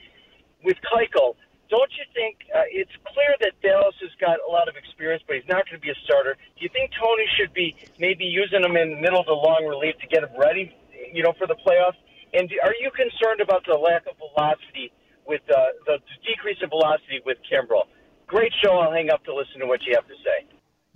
With 0.63 0.79
Keuchel, 0.87 1.35
don't 1.71 1.91
you 1.99 2.07
think 2.15 2.39
uh, 2.55 2.63
it's 2.71 2.95
clear 3.11 3.35
that 3.43 3.59
Dallas 3.63 3.95
has 3.99 4.15
got 4.23 4.39
a 4.39 4.51
lot 4.51 4.71
of 4.71 4.79
experience, 4.79 5.23
but 5.27 5.43
he's 5.43 5.51
not 5.51 5.67
going 5.67 5.79
to 5.79 5.83
be 5.83 5.91
a 5.91 5.99
starter? 6.07 6.39
Do 6.55 6.61
you 6.63 6.71
think 6.71 6.95
Tony 6.95 7.27
should 7.35 7.51
be 7.55 7.75
maybe 7.99 8.25
using 8.25 8.63
him 8.63 8.79
in 8.79 8.95
the 8.95 9.01
middle 9.03 9.19
of 9.19 9.27
the 9.27 9.35
long 9.35 9.67
relief 9.67 9.99
to 9.99 10.07
get 10.07 10.23
him 10.23 10.35
ready, 10.39 10.71
you 11.11 11.23
know, 11.23 11.35
for 11.35 11.47
the 11.51 11.59
playoffs? 11.67 11.99
And 12.35 12.47
are 12.63 12.75
you 12.79 12.91
concerned 12.95 13.43
about 13.43 13.67
the 13.67 13.75
lack 13.75 14.07
of 14.07 14.15
velocity 14.19 14.95
with 15.27 15.43
uh, 15.51 15.75
the 15.87 15.99
decrease 16.23 16.59
in 16.63 16.71
velocity 16.71 17.19
with 17.27 17.39
Kimbrel? 17.47 17.91
Great 18.27 18.53
show. 18.63 18.79
I'll 18.79 18.93
hang 18.93 19.11
up 19.11 19.25
to 19.25 19.35
listen 19.35 19.59
to 19.61 19.67
what 19.67 19.83
you 19.83 19.95
have 19.99 20.07
to 20.07 20.15
say. 20.23 20.47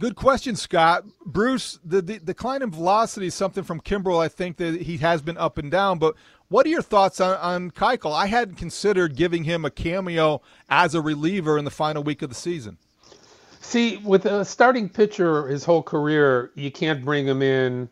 Good 0.00 0.16
question, 0.16 0.56
Scott. 0.56 1.04
Bruce, 1.24 1.78
the, 1.84 2.02
the 2.02 2.18
decline 2.18 2.62
in 2.62 2.70
velocity 2.70 3.26
is 3.26 3.34
something 3.34 3.62
from 3.62 3.80
Kimbrel. 3.80 4.20
I 4.20 4.26
think 4.26 4.56
that 4.56 4.82
he 4.82 4.96
has 4.98 5.22
been 5.22 5.38
up 5.38 5.56
and 5.56 5.70
down, 5.70 6.00
but 6.00 6.16
what 6.48 6.66
are 6.66 6.70
your 6.70 6.83
thoughts 6.83 7.20
on, 7.20 7.37
on 7.38 7.70
Keuchel? 7.70 8.12
I 8.12 8.26
hadn't 8.26 8.57
considered 8.57 9.16
giving 9.16 9.44
him 9.44 9.64
a 9.64 9.70
cameo 9.70 10.42
as 10.68 10.94
a 10.94 11.00
reliever 11.00 11.59
in 11.59 11.64
the 11.64 11.70
final 11.70 12.02
week 12.02 12.22
of 12.22 12.28
the 12.28 12.35
season. 12.35 12.78
See, 13.61 13.96
with 13.98 14.26
a 14.26 14.44
starting 14.44 14.88
pitcher 14.88 15.48
his 15.48 15.64
whole 15.64 15.83
career, 15.83 16.50
you 16.54 16.70
can't 16.70 17.04
bring 17.04 17.26
him 17.26 17.40
in 17.42 17.88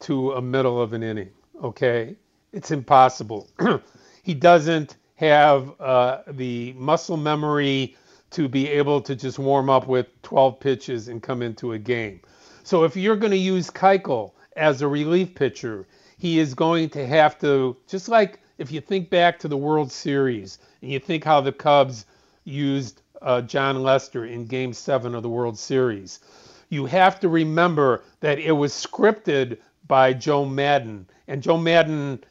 to 0.00 0.32
a 0.32 0.42
middle 0.42 0.82
of 0.82 0.92
an 0.92 1.02
inning. 1.02 1.30
Okay, 1.62 2.16
it's 2.52 2.72
impossible. 2.72 3.48
he 4.24 4.34
doesn't 4.34 4.96
have 5.14 5.80
uh, 5.80 6.22
the 6.26 6.72
muscle 6.76 7.16
memory 7.16 7.96
to 8.32 8.48
be 8.48 8.68
able 8.68 9.00
to 9.00 9.14
just 9.14 9.38
warm 9.38 9.70
up 9.70 9.86
with 9.86 10.06
12 10.22 10.58
pitches 10.58 11.08
and 11.08 11.22
come 11.22 11.40
into 11.40 11.72
a 11.72 11.78
game. 11.78 12.20
So 12.64 12.84
if 12.84 12.96
you're 12.96 13.16
going 13.16 13.30
to 13.30 13.36
use 13.36 13.70
Keuchel 13.70 14.32
as 14.56 14.82
a 14.82 14.88
relief 14.88 15.34
pitcher, 15.34 15.86
he 16.22 16.38
is 16.38 16.54
going 16.54 16.88
to 16.88 17.04
have 17.04 17.36
to, 17.36 17.76
just 17.88 18.08
like 18.08 18.38
if 18.56 18.70
you 18.70 18.80
think 18.80 19.10
back 19.10 19.40
to 19.40 19.48
the 19.48 19.56
World 19.56 19.90
Series 19.90 20.60
and 20.80 20.88
you 20.88 21.00
think 21.00 21.24
how 21.24 21.40
the 21.40 21.50
Cubs 21.50 22.06
used 22.44 23.02
uh, 23.22 23.40
Jon 23.40 23.82
Lester 23.82 24.24
in 24.24 24.46
Game 24.46 24.72
7 24.72 25.16
of 25.16 25.24
the 25.24 25.28
World 25.28 25.58
Series, 25.58 26.20
you 26.68 26.86
have 26.86 27.18
to 27.18 27.28
remember 27.28 28.04
that 28.20 28.38
it 28.38 28.52
was 28.52 28.72
scripted 28.72 29.58
by 29.88 30.12
Joe 30.12 30.44
Maddon. 30.44 31.06
And 31.26 31.42
Joe 31.42 31.58
Maddon 31.58 32.22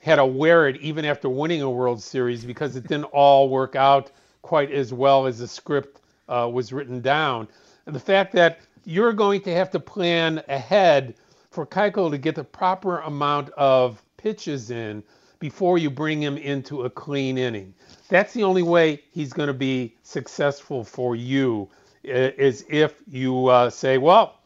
had 0.00 0.16
to 0.16 0.26
wear 0.26 0.68
it 0.68 0.76
even 0.82 1.06
after 1.06 1.30
winning 1.30 1.62
a 1.62 1.70
World 1.70 2.02
Series 2.02 2.44
because 2.44 2.76
it 2.76 2.86
didn't 2.86 3.04
all 3.04 3.48
work 3.48 3.74
out 3.74 4.10
quite 4.42 4.70
as 4.72 4.92
well 4.92 5.24
as 5.24 5.38
the 5.38 5.48
script 5.48 6.02
uh, 6.28 6.50
was 6.52 6.70
written 6.70 7.00
down. 7.00 7.48
And 7.86 7.94
the 7.94 8.00
fact 8.00 8.34
that 8.34 8.60
you're 8.84 9.14
going 9.14 9.40
to 9.40 9.54
have 9.54 9.70
to 9.70 9.80
plan 9.80 10.42
ahead 10.48 11.14
for 11.58 11.66
Keuchel 11.66 12.08
to 12.12 12.18
get 12.18 12.36
the 12.36 12.44
proper 12.44 13.00
amount 13.00 13.50
of 13.56 14.00
pitches 14.16 14.70
in 14.70 15.02
before 15.40 15.76
you 15.76 15.90
bring 15.90 16.22
him 16.22 16.36
into 16.36 16.84
a 16.84 16.90
clean 16.90 17.36
inning. 17.36 17.74
That's 18.08 18.32
the 18.32 18.44
only 18.44 18.62
way 18.62 19.02
he's 19.10 19.32
going 19.32 19.48
to 19.48 19.52
be 19.52 19.96
successful 20.04 20.84
for 20.84 21.16
you 21.16 21.68
is 22.04 22.64
if 22.68 23.02
you 23.08 23.48
uh, 23.48 23.70
say, 23.70 23.98
well, 23.98 24.38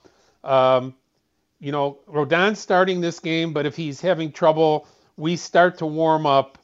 um, 0.42 0.94
you 1.60 1.70
know, 1.70 1.98
Rodon's 2.06 2.60
starting 2.60 3.02
this 3.02 3.20
game, 3.20 3.52
but 3.52 3.66
if 3.66 3.76
he's 3.76 4.00
having 4.00 4.32
trouble, 4.32 4.88
we 5.18 5.36
start 5.36 5.76
to 5.80 5.84
warm 5.84 6.24
up 6.24 6.56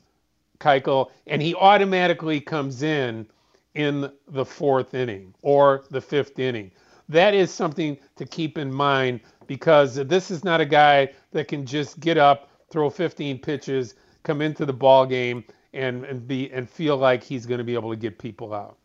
Keuchel, 0.60 1.10
and 1.26 1.42
he 1.42 1.54
automatically 1.56 2.40
comes 2.40 2.82
in 2.82 3.26
in 3.74 4.10
the 4.26 4.46
fourth 4.46 4.94
inning 4.94 5.34
or 5.42 5.84
the 5.90 6.00
fifth 6.00 6.38
inning. 6.38 6.70
That 7.10 7.34
is 7.34 7.50
something 7.50 7.98
to 8.16 8.24
keep 8.24 8.56
in 8.56 8.72
mind 8.72 9.20
because 9.48 9.96
this 9.96 10.30
is 10.30 10.44
not 10.44 10.60
a 10.60 10.64
guy 10.64 11.10
that 11.32 11.48
can 11.48 11.66
just 11.66 11.98
get 11.98 12.16
up, 12.16 12.48
throw 12.70 12.88
15 12.88 13.40
pitches, 13.40 13.96
come 14.22 14.40
into 14.40 14.64
the 14.64 14.72
ball 14.72 15.04
game, 15.04 15.42
and, 15.72 16.04
and 16.04 16.28
be 16.28 16.50
and 16.52 16.70
feel 16.70 16.96
like 16.96 17.24
he's 17.24 17.46
going 17.46 17.58
to 17.58 17.64
be 17.64 17.74
able 17.74 17.90
to 17.90 17.96
get 17.96 18.18
people 18.18 18.54
out. 18.54 18.76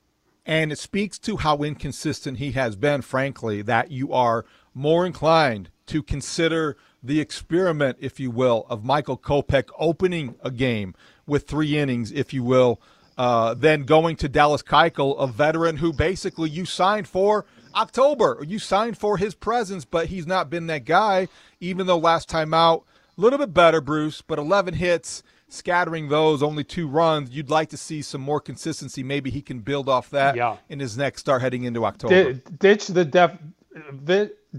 And 0.45 0.71
it 0.71 0.79
speaks 0.79 1.19
to 1.19 1.37
how 1.37 1.57
inconsistent 1.59 2.39
he 2.39 2.51
has 2.51 2.75
been, 2.75 3.01
frankly, 3.01 3.61
that 3.61 3.91
you 3.91 4.11
are 4.11 4.45
more 4.73 5.05
inclined 5.05 5.69
to 5.85 6.01
consider 6.01 6.75
the 7.01 7.19
experiment, 7.19 7.97
if 7.99 8.19
you 8.19 8.31
will, 8.31 8.65
of 8.69 8.83
Michael 8.83 9.17
Kopech 9.17 9.69
opening 9.77 10.35
a 10.41 10.51
game 10.51 10.95
with 11.25 11.47
three 11.47 11.77
innings, 11.77 12.11
if 12.11 12.33
you 12.33 12.43
will, 12.43 12.81
uh, 13.17 13.53
then 13.53 13.83
going 13.83 14.15
to 14.17 14.27
Dallas 14.27 14.63
Keuchel, 14.63 15.17
a 15.19 15.27
veteran 15.27 15.77
who 15.77 15.93
basically 15.93 16.49
you 16.49 16.65
signed 16.65 17.07
for 17.07 17.45
October. 17.75 18.43
You 18.45 18.59
signed 18.59 18.97
for 18.97 19.17
his 19.17 19.35
presence, 19.35 19.85
but 19.85 20.07
he's 20.07 20.27
not 20.27 20.49
been 20.49 20.67
that 20.67 20.85
guy, 20.85 21.27
even 21.59 21.87
though 21.87 21.97
last 21.97 22.29
time 22.29 22.53
out, 22.53 22.85
a 23.17 23.21
little 23.21 23.39
bit 23.39 23.53
better, 23.53 23.81
Bruce, 23.81 24.21
but 24.21 24.39
11 24.39 24.75
hits, 24.75 25.23
scattering 25.47 26.09
those, 26.09 26.41
only 26.41 26.63
two 26.63 26.87
runs. 26.87 27.29
You'd 27.29 27.49
like 27.49 27.69
to 27.69 27.77
see 27.77 28.01
some 28.01 28.21
more 28.21 28.39
consistency. 28.39 29.03
Maybe 29.03 29.29
he 29.29 29.41
can 29.41 29.59
build 29.59 29.87
off 29.87 30.09
that 30.09 30.35
yeah. 30.35 30.57
in 30.69 30.79
his 30.79 30.97
next 30.97 31.21
start 31.21 31.41
heading 31.41 31.63
into 31.63 31.85
October. 31.85 32.33
D- 32.33 32.41
ditch 32.59 32.87
the 32.87 33.05
def- 33.05 33.37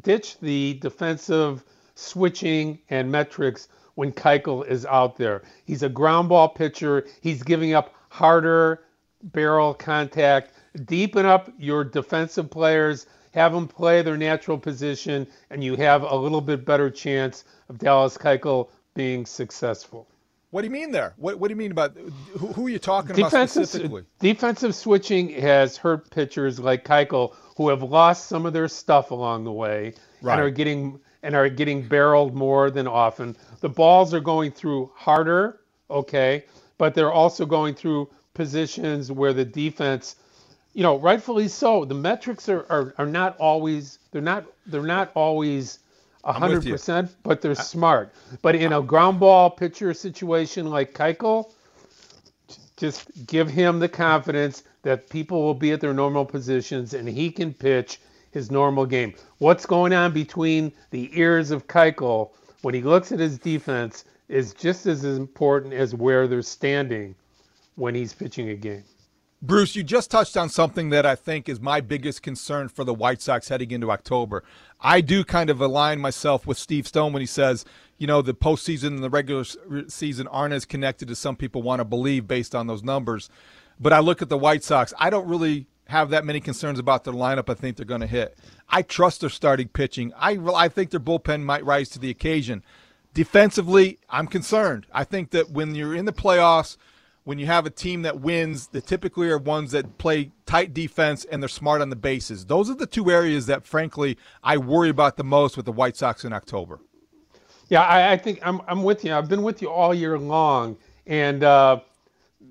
ditch 0.02 0.38
the 0.38 0.74
defensive 0.74 1.64
switching 1.94 2.78
and 2.90 3.10
metrics 3.10 3.68
when 3.94 4.12
Keuchel 4.12 4.66
is 4.66 4.86
out 4.86 5.16
there. 5.16 5.42
He's 5.64 5.82
a 5.82 5.88
ground 5.88 6.28
ball 6.28 6.48
pitcher. 6.48 7.06
He's 7.20 7.42
giving 7.42 7.74
up 7.74 7.94
harder 8.08 8.82
barrel 9.22 9.74
contact. 9.74 10.52
Deepen 10.84 11.26
up 11.26 11.52
your 11.58 11.84
defensive 11.84 12.50
players. 12.50 13.06
Have 13.32 13.52
them 13.52 13.66
play 13.66 14.02
their 14.02 14.16
natural 14.16 14.58
position, 14.58 15.26
and 15.50 15.62
you 15.62 15.76
have 15.76 16.02
a 16.02 16.14
little 16.14 16.40
bit 16.40 16.64
better 16.64 16.90
chance 16.90 17.44
of 17.68 17.78
Dallas 17.78 18.16
Keuchel 18.16 18.68
being 18.94 19.26
successful. 19.26 20.06
What 20.50 20.62
do 20.62 20.68
you 20.68 20.72
mean 20.72 20.92
there? 20.92 21.14
What, 21.16 21.40
what 21.40 21.48
do 21.48 21.52
you 21.52 21.56
mean 21.56 21.72
about 21.72 21.96
who, 21.96 22.46
who 22.46 22.66
are 22.66 22.70
you 22.70 22.78
talking 22.78 23.16
defensive, 23.16 23.32
about 23.32 23.68
specifically? 23.68 24.04
Defensive 24.20 24.72
switching 24.76 25.30
has 25.30 25.76
hurt 25.76 26.08
pitchers 26.10 26.60
like 26.60 26.84
Keuchel 26.84 27.34
who 27.56 27.68
have 27.70 27.82
lost 27.82 28.28
some 28.28 28.46
of 28.46 28.52
their 28.52 28.68
stuff 28.68 29.10
along 29.10 29.42
the 29.42 29.52
way 29.52 29.94
right. 30.22 30.34
and 30.34 30.42
are 30.42 30.50
getting 30.50 31.00
and 31.24 31.34
are 31.34 31.48
getting 31.48 31.82
barreled 31.82 32.34
more 32.34 32.70
than 32.70 32.86
often. 32.86 33.36
The 33.62 33.68
balls 33.68 34.14
are 34.14 34.20
going 34.20 34.52
through 34.52 34.92
harder, 34.94 35.58
okay, 35.90 36.44
but 36.78 36.94
they're 36.94 37.12
also 37.12 37.46
going 37.46 37.74
through 37.74 38.10
positions 38.34 39.10
where 39.10 39.32
the 39.32 39.44
defense 39.44 40.16
you 40.74 40.82
know, 40.82 40.98
rightfully 40.98 41.48
so. 41.48 41.84
The 41.84 41.94
metrics 41.94 42.48
are, 42.48 42.66
are, 42.68 42.94
are 42.98 43.06
not 43.06 43.36
always 43.38 44.00
they're 44.10 44.20
not 44.20 44.44
they're 44.66 44.82
not 44.82 45.10
always 45.14 45.78
hundred 46.24 46.64
percent, 46.64 47.14
but 47.22 47.40
they're 47.40 47.54
smart. 47.54 48.12
But 48.42 48.56
in 48.56 48.72
a 48.72 48.82
ground 48.82 49.20
ball 49.20 49.50
pitcher 49.50 49.94
situation 49.94 50.66
like 50.66 50.92
Keuchel, 50.92 51.52
just 52.76 53.08
give 53.26 53.48
him 53.48 53.78
the 53.78 53.88
confidence 53.88 54.64
that 54.82 55.08
people 55.08 55.42
will 55.42 55.54
be 55.54 55.72
at 55.72 55.80
their 55.80 55.94
normal 55.94 56.24
positions 56.24 56.92
and 56.92 57.08
he 57.08 57.30
can 57.30 57.54
pitch 57.54 58.00
his 58.32 58.50
normal 58.50 58.84
game. 58.84 59.14
What's 59.38 59.64
going 59.64 59.92
on 59.92 60.12
between 60.12 60.72
the 60.90 61.08
ears 61.18 61.50
of 61.50 61.68
Keuchel 61.68 62.30
when 62.62 62.74
he 62.74 62.82
looks 62.82 63.12
at 63.12 63.20
his 63.20 63.38
defense 63.38 64.04
is 64.28 64.54
just 64.54 64.86
as 64.86 65.04
important 65.04 65.72
as 65.72 65.94
where 65.94 66.26
they're 66.26 66.42
standing 66.42 67.14
when 67.76 67.94
he's 67.94 68.12
pitching 68.12 68.48
a 68.48 68.54
game. 68.54 68.84
Bruce, 69.46 69.76
you 69.76 69.82
just 69.82 70.10
touched 70.10 70.38
on 70.38 70.48
something 70.48 70.88
that 70.88 71.04
I 71.04 71.14
think 71.14 71.50
is 71.50 71.60
my 71.60 71.82
biggest 71.82 72.22
concern 72.22 72.70
for 72.70 72.82
the 72.82 72.94
White 72.94 73.20
Sox 73.20 73.48
heading 73.48 73.72
into 73.72 73.90
October. 73.90 74.42
I 74.80 75.02
do 75.02 75.22
kind 75.22 75.50
of 75.50 75.60
align 75.60 76.00
myself 76.00 76.46
with 76.46 76.56
Steve 76.56 76.88
Stone 76.88 77.12
when 77.12 77.20
he 77.20 77.26
says, 77.26 77.66
you 77.98 78.06
know, 78.06 78.22
the 78.22 78.32
postseason 78.32 78.86
and 78.86 79.04
the 79.04 79.10
regular 79.10 79.44
season 79.88 80.28
aren't 80.28 80.54
as 80.54 80.64
connected 80.64 81.10
as 81.10 81.18
some 81.18 81.36
people 81.36 81.60
want 81.60 81.80
to 81.80 81.84
believe 81.84 82.26
based 82.26 82.54
on 82.54 82.68
those 82.68 82.82
numbers. 82.82 83.28
But 83.78 83.92
I 83.92 83.98
look 83.98 84.22
at 84.22 84.30
the 84.30 84.38
White 84.38 84.64
Sox, 84.64 84.94
I 84.98 85.10
don't 85.10 85.28
really 85.28 85.66
have 85.88 86.08
that 86.08 86.24
many 86.24 86.40
concerns 86.40 86.78
about 86.78 87.04
their 87.04 87.12
lineup 87.12 87.50
I 87.50 87.54
think 87.54 87.76
they're 87.76 87.84
going 87.84 88.00
to 88.00 88.06
hit. 88.06 88.38
I 88.70 88.80
trust 88.80 89.20
their 89.20 89.28
starting 89.28 89.68
pitching. 89.68 90.14
I, 90.16 90.38
I 90.54 90.68
think 90.68 90.88
their 90.88 91.00
bullpen 91.00 91.42
might 91.42 91.66
rise 91.66 91.90
to 91.90 91.98
the 91.98 92.08
occasion. 92.08 92.64
Defensively, 93.12 93.98
I'm 94.08 94.26
concerned. 94.26 94.86
I 94.90 95.04
think 95.04 95.32
that 95.32 95.50
when 95.50 95.74
you're 95.74 95.94
in 95.94 96.06
the 96.06 96.14
playoffs– 96.14 96.78
when 97.24 97.38
you 97.38 97.46
have 97.46 97.64
a 97.64 97.70
team 97.70 98.02
that 98.02 98.20
wins, 98.20 98.68
they 98.68 98.80
typically 98.80 99.28
are 99.30 99.38
ones 99.38 99.72
that 99.72 99.98
play 99.98 100.30
tight 100.44 100.74
defense 100.74 101.24
and 101.24 101.42
they're 101.42 101.48
smart 101.48 101.80
on 101.80 101.88
the 101.88 101.96
bases. 101.96 102.44
Those 102.44 102.68
are 102.68 102.74
the 102.74 102.86
two 102.86 103.10
areas 103.10 103.46
that, 103.46 103.66
frankly, 103.66 104.18
I 104.42 104.58
worry 104.58 104.90
about 104.90 105.16
the 105.16 105.24
most 105.24 105.56
with 105.56 105.64
the 105.64 105.72
White 105.72 105.96
Sox 105.96 106.24
in 106.24 106.34
October. 106.34 106.80
Yeah, 107.70 107.82
I, 107.82 108.12
I 108.12 108.16
think 108.18 108.40
I'm, 108.46 108.60
I'm 108.68 108.82
with 108.82 109.04
you. 109.04 109.14
I've 109.14 109.28
been 109.28 109.42
with 109.42 109.62
you 109.62 109.70
all 109.70 109.94
year 109.94 110.18
long. 110.18 110.76
And 111.06 111.42
uh, 111.42 111.80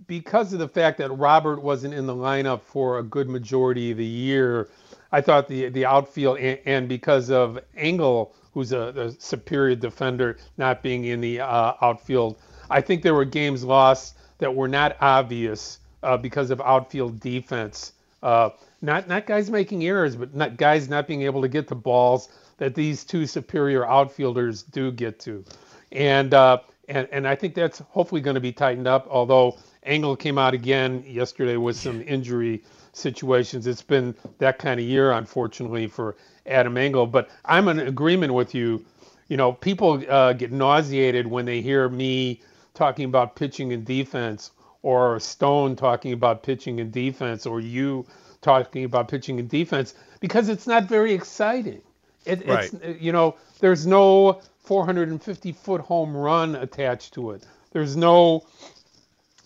because 0.07 0.53
of 0.53 0.59
the 0.59 0.67
fact 0.67 0.97
that 0.97 1.11
Robert 1.11 1.61
wasn't 1.61 1.93
in 1.93 2.07
the 2.07 2.15
lineup 2.15 2.61
for 2.61 2.97
a 2.97 3.03
good 3.03 3.29
majority 3.29 3.91
of 3.91 3.97
the 3.97 4.05
year, 4.05 4.69
I 5.11 5.21
thought 5.21 5.47
the, 5.47 5.69
the 5.69 5.85
outfield, 5.85 6.39
and, 6.39 6.59
and 6.65 6.89
because 6.89 7.29
of 7.29 7.59
Engel, 7.77 8.33
who's 8.53 8.71
a, 8.71 8.87
a, 8.97 9.11
superior 9.21 9.75
defender, 9.75 10.37
not 10.57 10.81
being 10.81 11.05
in 11.05 11.21
the 11.21 11.41
uh, 11.41 11.73
outfield, 11.81 12.39
I 12.71 12.81
think 12.81 13.03
there 13.03 13.13
were 13.13 13.25
games 13.25 13.63
lost 13.63 14.17
that 14.43 14.53
were 14.53 14.67
not 14.67 14.97
obvious 14.99 15.79
uh, 16.03 16.17
because 16.17 16.51
of 16.51 16.59
outfield 16.59 17.17
defense. 17.21 17.93
Uh, 18.21 18.49
not 18.81 19.07
not 19.07 19.25
guys 19.25 19.49
making 19.49 19.85
errors, 19.85 20.17
but 20.17 20.35
not 20.35 20.57
guys 20.57 20.89
not 20.89 21.07
being 21.07 21.21
able 21.21 21.41
to 21.41 21.47
get 21.47 21.69
the 21.69 21.75
balls 21.75 22.27
that 22.57 22.75
these 22.75 23.05
two 23.05 23.25
superior 23.25 23.87
outfielders 23.87 24.61
do 24.63 24.91
get 24.91 25.17
to, 25.21 25.45
and 25.93 26.33
uh, 26.33 26.57
and 26.89 27.07
and 27.13 27.25
I 27.25 27.35
think 27.35 27.55
that's 27.55 27.79
hopefully 27.89 28.19
going 28.19 28.35
to 28.35 28.41
be 28.41 28.51
tightened 28.51 28.85
up. 28.85 29.07
Although 29.09 29.57
Engel 29.83 30.17
came 30.17 30.37
out 30.37 30.53
again 30.53 31.05
yesterday 31.07 31.55
with 31.55 31.77
some 31.77 32.01
injury 32.01 32.63
situations, 32.91 33.65
it's 33.65 33.81
been 33.81 34.13
that 34.39 34.59
kind 34.59 34.77
of 34.77 34.85
year, 34.85 35.13
unfortunately, 35.13 35.87
for 35.87 36.17
Adam 36.47 36.75
Engel. 36.75 37.07
But 37.07 37.29
I'm 37.45 37.69
in 37.69 37.79
agreement 37.79 38.33
with 38.33 38.53
you. 38.53 38.83
You 39.29 39.37
know, 39.37 39.53
people 39.53 40.03
uh, 40.09 40.33
get 40.33 40.51
nauseated 40.51 41.27
when 41.27 41.45
they 41.45 41.61
hear 41.61 41.87
me 41.87 42.41
talking 42.73 43.05
about 43.05 43.35
pitching 43.35 43.73
and 43.73 43.85
defense, 43.85 44.51
or 44.81 45.19
Stone 45.19 45.75
talking 45.75 46.13
about 46.13 46.43
pitching 46.43 46.79
and 46.79 46.91
defense, 46.91 47.45
or 47.45 47.59
you 47.59 48.05
talking 48.41 48.83
about 48.83 49.07
pitching 49.07 49.39
and 49.39 49.49
defense, 49.49 49.93
because 50.19 50.49
it's 50.49 50.67
not 50.67 50.85
very 50.85 51.13
exciting. 51.13 51.81
It, 52.25 52.47
right. 52.47 52.71
It's 52.73 53.01
you 53.01 53.11
know, 53.11 53.35
there's 53.59 53.85
no 53.85 54.41
450 54.59 55.51
foot 55.51 55.81
home 55.81 56.15
run 56.15 56.55
attached 56.55 57.13
to 57.15 57.31
it. 57.31 57.45
There's 57.71 57.95
no, 57.97 58.45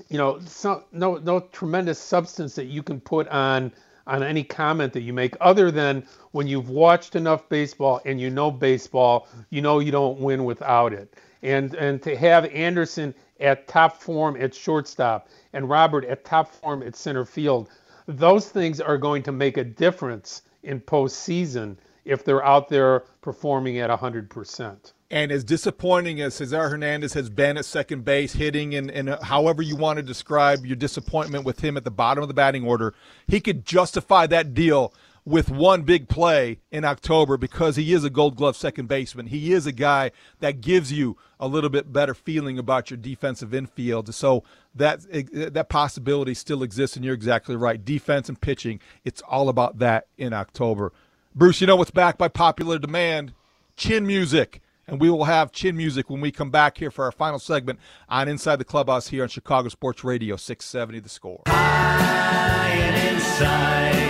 you 0.10 0.18
know, 0.18 0.40
so, 0.42 0.84
no 0.92 1.16
no 1.16 1.40
tremendous 1.40 2.00
substance 2.00 2.56
that 2.56 2.66
you 2.66 2.84
can 2.84 3.00
put 3.00 3.28
on 3.30 3.72
on 4.06 4.24
any 4.24 4.44
comment 4.44 4.94
that 4.94 5.02
you 5.02 5.12
make, 5.12 5.36
other 5.42 5.70
than 5.70 6.06
when 6.32 6.48
you've 6.48 6.70
watched 6.70 7.16
enough 7.16 7.50
baseball 7.50 8.00
and 8.06 8.22
you 8.22 8.30
know 8.30 8.50
baseball, 8.50 9.28
you 9.50 9.62
know 9.62 9.80
you 9.80 9.92
don't 9.92 10.20
win 10.20 10.46
without 10.46 10.94
it 10.94 11.14
and 11.44 11.74
and 11.76 12.02
to 12.04 12.16
have 12.16 12.46
Anderson 12.46 13.14
at 13.40 13.68
top 13.68 14.02
form 14.02 14.36
at 14.38 14.54
shortstop 14.54 15.30
and 15.54 15.70
Robert 15.70 16.06
at 16.06 16.26
top 16.26 16.52
form 16.52 16.84
at 16.84 16.96
center 16.96 17.26
field, 17.26 17.70
those 18.08 18.50
things 18.50 18.82
are 18.82 18.98
going 18.98 19.24
to 19.24 19.32
make 19.32 19.58
a 19.58 19.64
difference 19.64 20.44
in 20.64 20.80
postseason 20.80 21.78
if 22.06 22.24
they're 22.24 22.46
out 22.46 22.70
there 22.70 23.02
performing 23.22 23.80
at 23.80 23.90
100%. 23.90 24.94
And 25.10 25.32
as 25.32 25.44
disappointing 25.44 26.20
as 26.22 26.36
Cesar 26.36 26.70
Hernandez 26.70 27.14
has 27.14 27.30
been 27.30 27.58
at 27.58 27.66
second 27.66 28.04
base, 28.04 28.34
hitting 28.34 28.76
and, 28.76 28.90
and 28.92 29.10
however 29.22 29.62
you 29.62 29.76
want 29.76 29.98
to 29.98 30.04
describe 30.04 30.66
your 30.66 30.76
disappointment 30.76 31.46
with 31.46 31.62
him 31.62 31.78
at 31.78 31.84
the 31.84 31.92
bottom 31.92 32.22
of 32.22 32.28
the 32.28 32.34
batting 32.34 32.66
order, 32.66 32.94
he 33.26 33.40
could 33.40 33.66
justify 33.66 34.28
that 34.28 34.54
deal 34.54 34.94
with 35.28 35.50
one 35.50 35.82
big 35.82 36.08
play 36.08 36.58
in 36.72 36.86
October 36.86 37.36
because 37.36 37.76
he 37.76 37.92
is 37.92 38.06
a 38.06 38.10
gold 38.10 38.38
glove 38.38 38.56
second 38.56 38.88
baseman. 38.88 39.28
He 39.28 39.52
is 39.52 39.66
a 39.66 39.74
guy 39.74 40.12
that 40.40 40.62
gives 40.62 40.94
you 40.94 41.18
a 41.38 41.50
little 41.50 41.70
bit 41.70 41.92
better 41.92 42.14
feeling 42.14 42.58
about 42.58 42.90
your 42.90 42.96
defensive 42.96 43.54
infield. 43.54 44.16
So 44.16 44.46
that 44.74 45.02
that 45.34 45.68
possibility 45.68 46.34
still 46.34 46.64
exists 46.64 46.96
and 46.96 47.04
you're 47.04 47.14
exactly 47.14 47.58
right. 47.58 47.84
Defense 47.84 48.30
and 48.30 48.40
pitching, 48.40 48.80
it's 49.04 49.22
all 49.28 49.50
about 49.50 49.80
that 49.80 50.08
in 50.18 50.32
October. 50.32 50.94
Bruce, 51.36 51.60
you 51.60 51.68
know 51.68 51.76
what's 51.76 51.92
back 51.92 52.18
by 52.18 52.30
popular 52.30 52.80
demand? 52.80 53.34
Chin 53.76 54.08
music. 54.08 54.62
And 54.88 55.02
we 55.02 55.10
will 55.10 55.26
have 55.26 55.52
chin 55.52 55.76
music 55.76 56.10
when 56.10 56.22
we 56.22 56.32
come 56.32 56.52
back 56.52 56.78
here 56.78 56.90
for 56.90 57.04
our 57.04 57.12
final 57.12 57.40
segment 57.40 57.80
on 58.08 58.30
Inside 58.30 58.56
the 58.56 58.64
Clubhouse 58.64 59.10
here 59.10 59.24
on 59.24 59.30
Chicago 59.30 59.68
Sports 59.68 60.06
Radio 60.06 60.38
670 60.38 61.02
The 61.02 61.10
Score. 61.10 61.42
High 61.48 62.70
and 62.70 63.16
inside. 63.18 64.08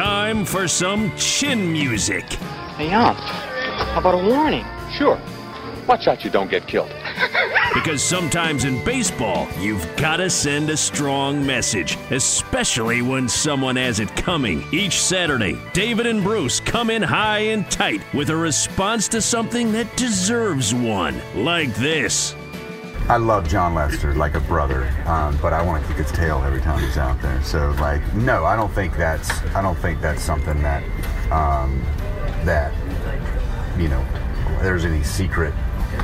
Time 0.00 0.46
for 0.46 0.66
some 0.66 1.14
chin 1.18 1.70
music. 1.70 2.24
Hey, 2.78 2.90
Ump, 2.90 3.18
how 3.18 4.00
about 4.00 4.14
a 4.14 4.26
warning? 4.26 4.64
Sure. 4.90 5.20
Watch 5.86 6.08
out 6.08 6.24
you 6.24 6.30
don't 6.30 6.50
get 6.50 6.66
killed. 6.66 6.90
because 7.74 8.02
sometimes 8.02 8.64
in 8.64 8.82
baseball, 8.82 9.46
you've 9.58 9.86
got 9.96 10.16
to 10.16 10.30
send 10.30 10.70
a 10.70 10.76
strong 10.78 11.44
message, 11.44 11.98
especially 12.10 13.02
when 13.02 13.28
someone 13.28 13.76
has 13.76 14.00
it 14.00 14.08
coming. 14.16 14.64
Each 14.72 14.98
Saturday, 14.98 15.58
David 15.74 16.06
and 16.06 16.22
Bruce 16.22 16.60
come 16.60 16.88
in 16.88 17.02
high 17.02 17.40
and 17.40 17.70
tight 17.70 18.00
with 18.14 18.30
a 18.30 18.36
response 18.36 19.06
to 19.08 19.20
something 19.20 19.70
that 19.72 19.94
deserves 19.98 20.74
one, 20.74 21.20
like 21.34 21.74
this. 21.74 22.34
I 23.10 23.16
love 23.16 23.48
Jon 23.48 23.74
Lester 23.74 24.14
like 24.14 24.36
a 24.36 24.40
brother, 24.40 24.84
um, 25.04 25.36
but 25.42 25.52
I 25.52 25.62
want 25.62 25.82
to 25.82 25.88
kick 25.88 26.06
his 26.06 26.12
tail 26.12 26.44
every 26.44 26.60
time 26.60 26.78
he's 26.78 26.96
out 26.96 27.20
there. 27.20 27.42
So 27.42 27.74
like, 27.80 28.14
no, 28.14 28.44
I 28.44 28.54
don't 28.54 28.72
think 28.72 28.96
that's 28.96 29.28
I 29.52 29.60
don't 29.60 29.76
think 29.76 30.00
that's 30.00 30.22
something 30.22 30.62
that 30.62 30.84
um, 31.32 31.84
that 32.44 32.72
you 33.76 33.88
know 33.88 34.06
there's 34.62 34.84
any 34.84 35.02
secret 35.02 35.52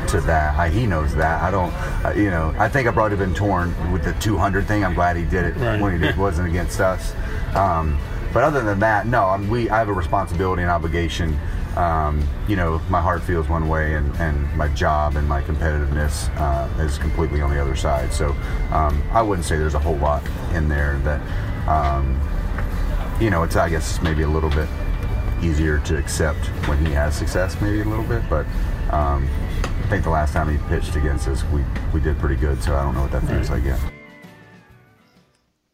to 0.08 0.20
that. 0.22 0.58
I, 0.58 0.68
he 0.68 0.84
knows 0.84 1.14
that. 1.14 1.40
I 1.44 1.52
don't, 1.52 1.72
uh, 2.04 2.12
you 2.16 2.28
know, 2.28 2.52
I 2.58 2.68
think 2.68 2.88
I've 2.88 2.98
already 2.98 3.14
been 3.14 3.34
torn 3.34 3.92
with 3.92 4.02
the 4.02 4.12
200 4.14 4.66
thing. 4.66 4.84
I'm 4.84 4.94
glad 4.94 5.16
he 5.16 5.24
did 5.24 5.44
it 5.44 5.56
right. 5.58 5.80
when 5.80 5.92
he 5.92 6.04
did, 6.04 6.16
wasn't 6.16 6.48
against 6.48 6.80
us. 6.80 7.14
Um, 7.54 8.00
but 8.32 8.42
other 8.42 8.64
than 8.64 8.80
that, 8.80 9.06
no, 9.06 9.26
I'm, 9.26 9.48
we 9.48 9.70
I 9.70 9.78
have 9.78 9.88
a 9.88 9.92
responsibility 9.92 10.62
and 10.62 10.72
obligation 10.72 11.38
um, 11.76 12.26
you 12.48 12.56
know, 12.56 12.80
my 12.88 13.00
heart 13.00 13.22
feels 13.22 13.48
one 13.48 13.68
way, 13.68 13.94
and, 13.94 14.14
and 14.16 14.56
my 14.56 14.68
job 14.68 15.16
and 15.16 15.28
my 15.28 15.42
competitiveness 15.42 16.30
uh, 16.38 16.82
is 16.82 16.98
completely 16.98 17.40
on 17.40 17.50
the 17.50 17.60
other 17.60 17.76
side. 17.76 18.12
So 18.12 18.30
um, 18.70 19.02
I 19.12 19.22
wouldn't 19.22 19.46
say 19.46 19.56
there's 19.58 19.74
a 19.74 19.78
whole 19.78 19.96
lot 19.96 20.22
in 20.54 20.68
there 20.68 20.98
that, 21.00 21.20
um, 21.68 22.20
you 23.20 23.30
know, 23.30 23.42
it's 23.42 23.56
I 23.56 23.68
guess 23.68 24.00
maybe 24.00 24.22
a 24.22 24.28
little 24.28 24.50
bit 24.50 24.68
easier 25.42 25.78
to 25.80 25.98
accept 25.98 26.46
when 26.66 26.84
he 26.84 26.92
has 26.92 27.14
success, 27.14 27.60
maybe 27.60 27.80
a 27.80 27.84
little 27.84 28.04
bit. 28.04 28.22
But 28.28 28.46
um, 28.90 29.28
I 29.84 29.88
think 29.88 30.04
the 30.04 30.10
last 30.10 30.32
time 30.32 30.50
he 30.50 30.58
pitched 30.68 30.96
against 30.96 31.28
us, 31.28 31.44
we 31.52 31.62
we 31.92 32.00
did 32.00 32.18
pretty 32.18 32.36
good. 32.36 32.62
So 32.62 32.74
I 32.74 32.82
don't 32.82 32.94
know 32.94 33.02
what 33.02 33.12
that 33.12 33.22
feels 33.22 33.50
right. 33.50 33.62
like 33.62 33.64
yet. 33.64 33.95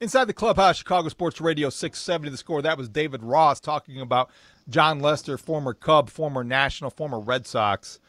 Inside 0.03 0.25
the 0.25 0.33
clubhouse, 0.33 0.79
Chicago 0.79 1.09
Sports 1.11 1.41
Radio 1.41 1.71
670 1.71 2.29
the 2.29 2.37
score. 2.37 2.61
That 2.61 2.77
was 2.77 2.89
David 2.89 3.23
Ross 3.23 3.61
talking 3.61 4.01
about 4.01 4.33
Jon 4.69 4.99
Lester, 4.99 5.39
former 5.39 5.75
Cub, 5.75 6.11
former 6.11 6.43
National, 6.43 6.91
former 6.91 7.21
Red 7.21 7.47
Sox 7.47 8.01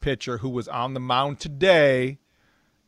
pitcher 0.00 0.38
who 0.38 0.48
was 0.48 0.66
on 0.66 0.94
the 0.94 1.00
mound 1.00 1.40
today 1.40 2.16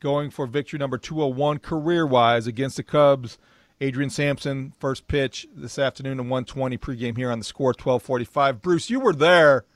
going 0.00 0.30
for 0.30 0.46
victory 0.46 0.78
number 0.78 0.96
201 0.96 1.58
career 1.58 2.06
wise 2.06 2.46
against 2.46 2.78
the 2.78 2.82
Cubs. 2.82 3.36
Adrian 3.82 4.08
Sampson, 4.08 4.72
first 4.78 5.08
pitch 5.08 5.46
this 5.54 5.78
afternoon 5.78 6.18
at 6.18 6.24
120 6.24 6.78
pregame 6.78 7.18
here 7.18 7.30
on 7.30 7.40
the 7.40 7.44
score 7.44 7.74
1245. 7.74 8.62
Bruce, 8.62 8.88
you 8.88 8.98
were 8.98 9.12
there 9.12 9.66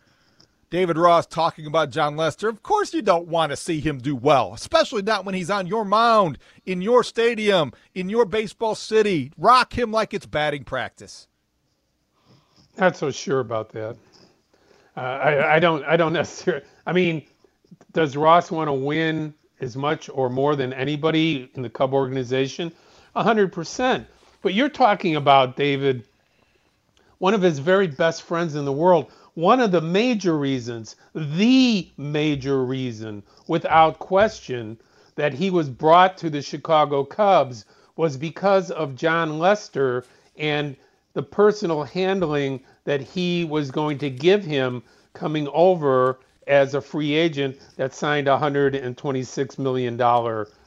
David 0.71 0.99
Ross 0.99 1.27
talking 1.27 1.67
about 1.67 1.91
Jon 1.91 2.17
Lester. 2.17 2.49
Of 2.49 2.63
course, 2.63 2.93
you 2.93 3.01
don't 3.01 3.29
want 3.29 3.51
to 3.53 3.57
see 3.57 3.81
him 3.81 3.99
do 3.99 4.15
well, 4.15 4.53
especially 4.55 5.01
not 5.03 5.25
when 5.25 5.35
he's 5.35 5.51
on 5.51 5.67
your 5.67 5.85
mound, 5.85 6.39
in 6.67 6.83
your 6.83 7.03
stadium, 7.03 7.73
in 7.95 8.11
your 8.11 8.27
baseball 8.27 8.75
city. 8.75 9.33
Rock 9.39 9.79
him 9.79 9.91
like 9.91 10.13
it's 10.13 10.27
batting 10.27 10.65
practice. 10.65 11.27
Not 12.77 12.97
so 12.97 13.11
sure 13.11 13.41
about 13.41 13.71
that. 13.71 13.97
Uh, 14.97 15.01
I, 15.01 15.57
I 15.57 15.59
don't. 15.59 15.85
I 15.85 15.97
don't 15.97 16.13
necessarily. 16.15 16.65
I 16.87 16.93
mean, 16.93 17.25
does 17.93 18.17
Ross 18.17 18.51
want 18.51 18.69
to 18.69 18.75
win 18.75 19.33
as 19.61 19.77
much 19.77 20.11
or 20.13 20.29
more 20.29 20.55
than 20.55 20.73
anybody 20.75 21.51
in 21.55 21.63
the 21.63 21.71
Cub 21.71 21.95
organization? 21.95 22.73
hundred 23.17 23.53
percent. 23.53 24.07
But 24.43 24.55
you're 24.55 24.69
talking 24.69 25.17
about 25.17 25.57
David, 25.57 26.07
one 27.19 27.35
of 27.35 27.43
his 27.43 27.59
very 27.59 27.89
best 27.89 28.23
friends 28.23 28.55
in 28.55 28.65
the 28.65 28.73
world 28.73 29.11
one 29.39 29.61
of 29.61 29.71
the 29.71 29.81
major 29.81 30.37
reasons, 30.37 30.97
the 31.15 31.89
major 31.97 32.65
reason, 32.65 33.23
without 33.47 34.01
question, 34.01 34.77
that 35.15 35.33
he 35.33 35.49
was 35.49 35.71
brought 35.71 36.19
to 36.19 36.29
the 36.29 36.43
Chicago 36.43 37.05
Cubs 37.05 37.65
was 37.95 38.17
because 38.17 38.73
of 38.73 38.97
Jon 38.97 39.39
Lester 39.39 40.05
and 40.37 40.75
the 41.13 41.23
personal 41.23 41.85
handling 41.85 42.59
that 42.83 43.01
he 43.01 43.45
was 43.45 43.71
going 43.71 43.97
to 43.99 44.11
give 44.11 44.45
him 44.45 44.83
coming 45.13 45.47
over 45.53 46.19
as 46.49 46.75
a 46.75 46.81
free 46.81 47.15
agent 47.15 47.61
that 47.77 47.95
signed 47.95 48.27
a 48.27 48.37
$126 48.37 49.57
million, 49.57 50.01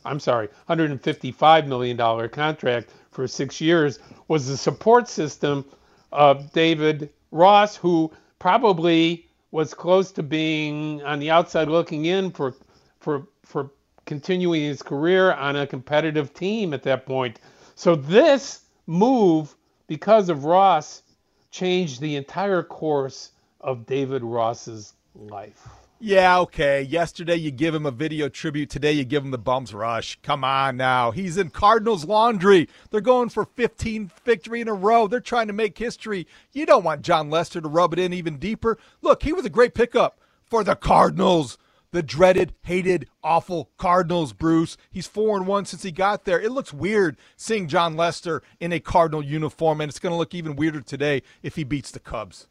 I'm 0.05 0.19
sorry, 0.21 0.47
$155 0.69 1.67
million 1.67 2.29
contract 2.29 2.89
for 3.11 3.27
six 3.27 3.59
years 3.59 3.99
was 4.29 4.47
the 4.47 4.55
support 4.55 5.09
system 5.09 5.65
of 6.13 6.53
David 6.53 7.09
Ross, 7.31 7.75
who 7.75 8.09
probably 8.41 9.27
was 9.51 9.75
close 9.75 10.11
to 10.11 10.23
being 10.23 10.99
on 11.03 11.19
the 11.19 11.29
outside 11.29 11.67
looking 11.67 12.05
in 12.05 12.31
for 12.31 12.55
for 12.99 13.27
for 13.45 13.69
continuing 14.07 14.63
his 14.63 14.81
career 14.81 15.31
on 15.33 15.55
a 15.55 15.67
competitive 15.67 16.33
team 16.33 16.73
at 16.73 16.81
that 16.81 17.05
point. 17.05 17.39
So 17.75 17.95
this 17.95 18.61
move 18.87 19.55
because 19.85 20.27
of 20.27 20.43
Ross 20.43 21.03
changed 21.51 22.01
the 22.01 22.15
entire 22.15 22.63
course 22.63 23.31
of 23.59 23.85
David 23.85 24.23
Ross's 24.23 24.93
life. 25.13 25.67
Yeah, 26.03 26.39
okay. 26.39 26.81
Yesterday 26.81 27.35
you 27.35 27.51
give 27.51 27.75
him 27.75 27.85
a 27.85 27.91
video 27.91 28.27
tribute. 28.27 28.71
Today 28.71 28.91
you 28.91 29.05
give 29.05 29.23
him 29.23 29.29
the 29.29 29.37
bums 29.37 29.71
rush. 29.71 30.17
Come 30.23 30.43
on 30.43 30.75
now. 30.75 31.11
He's 31.11 31.37
in 31.37 31.51
Cardinals 31.51 32.05
laundry. 32.05 32.67
They're 32.89 33.01
going 33.01 33.29
for 33.29 33.45
15 33.45 34.09
victory 34.25 34.61
in 34.61 34.67
a 34.67 34.73
row. 34.73 35.05
They're 35.05 35.19
trying 35.19 35.45
to 35.45 35.53
make 35.53 35.77
history. 35.77 36.25
You 36.53 36.65
don't 36.65 36.83
want 36.83 37.03
Jon 37.03 37.29
Lester 37.29 37.61
to 37.61 37.67
rub 37.67 37.93
it 37.93 37.99
in 37.99 38.13
even 38.13 38.39
deeper. 38.39 38.79
Look, 39.03 39.21
he 39.21 39.31
was 39.31 39.45
a 39.45 39.49
great 39.49 39.75
pickup 39.75 40.19
for 40.43 40.63
the 40.63 40.75
Cardinals. 40.75 41.59
The 41.91 42.01
dreaded, 42.01 42.55
hated, 42.63 43.07
awful 43.23 43.69
Cardinals, 43.77 44.33
Bruce. 44.33 44.77
He's 44.89 45.05
4 45.05 45.37
and 45.37 45.45
1 45.45 45.65
since 45.65 45.83
he 45.83 45.91
got 45.91 46.25
there. 46.25 46.41
It 46.41 46.51
looks 46.51 46.73
weird 46.73 47.15
seeing 47.37 47.67
Jon 47.67 47.95
Lester 47.95 48.41
in 48.59 48.73
a 48.73 48.79
Cardinal 48.79 49.23
uniform, 49.23 49.79
and 49.81 49.89
it's 49.89 49.99
going 49.99 50.13
to 50.13 50.17
look 50.17 50.33
even 50.33 50.55
weirder 50.55 50.81
today 50.81 51.21
if 51.43 51.57
he 51.57 51.63
beats 51.63 51.91
the 51.91 51.99
Cubs. 51.99 52.47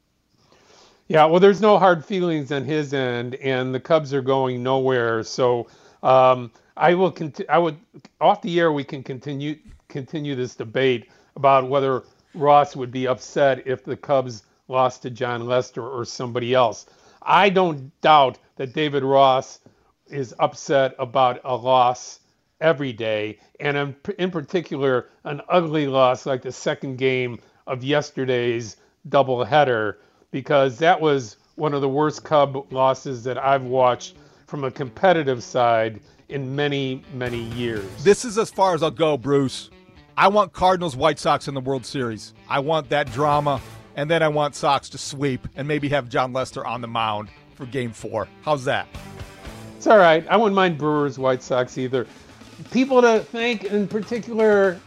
Yeah, 1.11 1.25
well, 1.25 1.41
there's 1.41 1.61
no 1.61 1.77
hard 1.77 2.05
feelings 2.05 2.53
on 2.53 2.65
his 2.65 2.95
end, 2.95 3.35
and 3.35 3.75
the 3.75 3.81
Cubs 3.81 4.15
are 4.15 4.23
going 4.23 4.63
nowhere. 4.63 5.25
So 5.25 5.67
um, 6.05 6.53
I 6.77 6.95
will. 6.95 7.11
Conti- 7.11 7.49
I 7.49 7.59
would 7.59 7.77
off 8.21 8.43
the 8.43 8.61
air. 8.61 8.71
We 8.71 8.85
can 8.85 9.03
continue 9.03 9.57
continue 9.89 10.37
this 10.37 10.55
debate 10.55 11.09
about 11.35 11.69
whether 11.69 12.05
Ross 12.33 12.77
would 12.77 12.93
be 12.93 13.09
upset 13.09 13.67
if 13.67 13.83
the 13.83 13.97
Cubs 13.97 14.45
lost 14.69 15.03
to 15.03 15.11
Jon 15.11 15.47
Lester 15.47 15.85
or 15.85 16.05
somebody 16.05 16.55
else. 16.55 16.87
I 17.23 17.51
don't 17.51 17.91
doubt 18.03 18.39
that 18.55 18.73
David 18.73 19.03
Ross 19.03 19.59
is 20.07 20.33
upset 20.39 20.95
about 20.97 21.41
a 21.43 21.57
loss 21.57 22.21
every 22.61 22.93
day, 22.93 23.41
and 23.59 23.77
in, 23.77 23.97
in 24.21 24.31
particular, 24.31 25.09
an 25.25 25.41
ugly 25.49 25.89
loss 25.89 26.25
like 26.25 26.43
the 26.43 26.53
second 26.53 26.99
game 26.99 27.41
of 27.67 27.83
yesterday's 27.83 28.77
doubleheader 29.09 29.97
because 30.31 30.79
that 30.79 31.01
was 31.01 31.37
one 31.57 31.75
of 31.75 31.81
the 31.81 31.89
worst 31.89 32.25
Cub 32.25 32.67
losses 32.73 33.25
that 33.25 33.39
I've 33.39 33.65
watched 33.65 34.17
from 34.47 34.65
a 34.65 34.71
competitive 34.71 35.43
side 35.43 36.01
in 36.29 36.55
many, 36.55 37.03
many 37.15 37.41
years. 37.41 37.85
This 38.03 38.25
is 38.25 38.39
as 38.39 38.51
far 38.51 38.75
as 38.75 38.83
I'll 38.83 38.91
go, 38.91 39.17
Bruce. 39.17 39.71
I 40.17 40.29
want 40.29 40.53
Cardinals 40.53 40.97
White 40.97 41.19
Sox 41.19 41.49
in 41.49 41.55
the 41.55 41.61
World 41.61 41.85
Series. 41.85 42.35
I 42.49 42.59
want 42.61 42.89
that 42.91 43.11
drama, 43.13 43.61
and 43.97 44.11
then 44.11 44.23
I 44.23 44.29
want 44.29 44.55
Sox 44.55 44.89
to 44.91 44.99
sweep 44.99 45.47
and 45.57 45.67
maybe 45.67 45.89
have 45.89 46.09
Jon 46.09 46.33
Lester 46.33 46.67
on 46.67 46.81
the 46.81 46.89
mound 46.89 47.29
for 47.55 47.67
game 47.67 47.93
four. 47.93 48.29
How's 48.43 48.65
that? 48.65 48.87
It's 49.77 49.87
all 49.87 49.99
right. 49.99 50.27
I 50.29 50.37
wouldn't 50.37 50.55
mind 50.55 50.79
Brewers 50.79 51.19
White 51.19 51.43
Sox 51.43 51.79
either. 51.79 52.07
People 52.71 53.01
to 53.01 53.21
thank 53.21 53.65
in 53.65 53.89
particular 53.89 54.79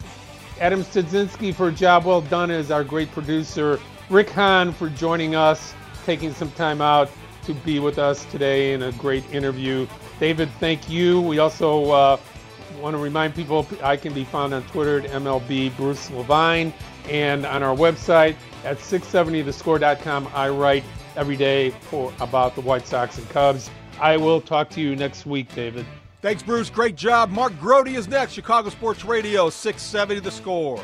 Adam 0.59 0.83
Studzinski 0.83 1.53
for 1.53 1.69
a 1.69 1.71
job 1.71 2.05
well 2.05 2.21
done 2.21 2.51
as 2.51 2.69
our 2.69 2.83
great 2.83 3.11
producer. 3.11 3.79
Rick 4.09 4.29
Hahn 4.29 4.73
for 4.73 4.89
joining 4.89 5.35
us, 5.35 5.73
taking 6.05 6.33
some 6.33 6.51
time 6.51 6.81
out 6.81 7.09
to 7.45 7.53
be 7.53 7.79
with 7.79 7.97
us 7.97 8.25
today 8.25 8.73
in 8.73 8.83
a 8.83 8.91
great 8.93 9.23
interview. 9.33 9.87
David, 10.19 10.49
thank 10.59 10.89
you. 10.89 11.21
We 11.21 11.39
also 11.39 11.91
uh, 11.91 12.17
want 12.79 12.95
to 12.95 13.01
remind 13.01 13.35
people 13.35 13.67
I 13.81 13.97
can 13.97 14.13
be 14.13 14.23
found 14.23 14.53
on 14.53 14.63
Twitter 14.63 14.99
at 14.99 15.09
MLB 15.09 15.75
Bruce 15.75 16.09
Levine 16.11 16.73
and 17.09 17.45
on 17.45 17.63
our 17.63 17.75
website 17.75 18.35
at 18.63 18.77
670thescore.com. 18.77 20.29
I 20.33 20.49
write 20.49 20.83
every 21.15 21.37
day 21.37 21.71
for 21.71 22.13
about 22.19 22.55
the 22.55 22.61
White 22.61 22.87
Sox 22.87 23.17
and 23.17 23.29
Cubs. 23.29 23.69
I 23.99 24.17
will 24.17 24.41
talk 24.41 24.69
to 24.71 24.81
you 24.81 24.95
next 24.95 25.25
week, 25.25 25.53
David. 25.53 25.85
Thanks, 26.21 26.41
Bruce. 26.41 26.69
Great 26.69 26.95
job. 26.95 27.29
Mark 27.31 27.57
Grote 27.59 27.89
is 27.89 28.07
next. 28.07 28.33
Chicago 28.33 28.69
Sports 28.69 29.03
Radio, 29.03 29.49
670 29.49 30.21
The 30.21 30.31
Score. 30.31 30.83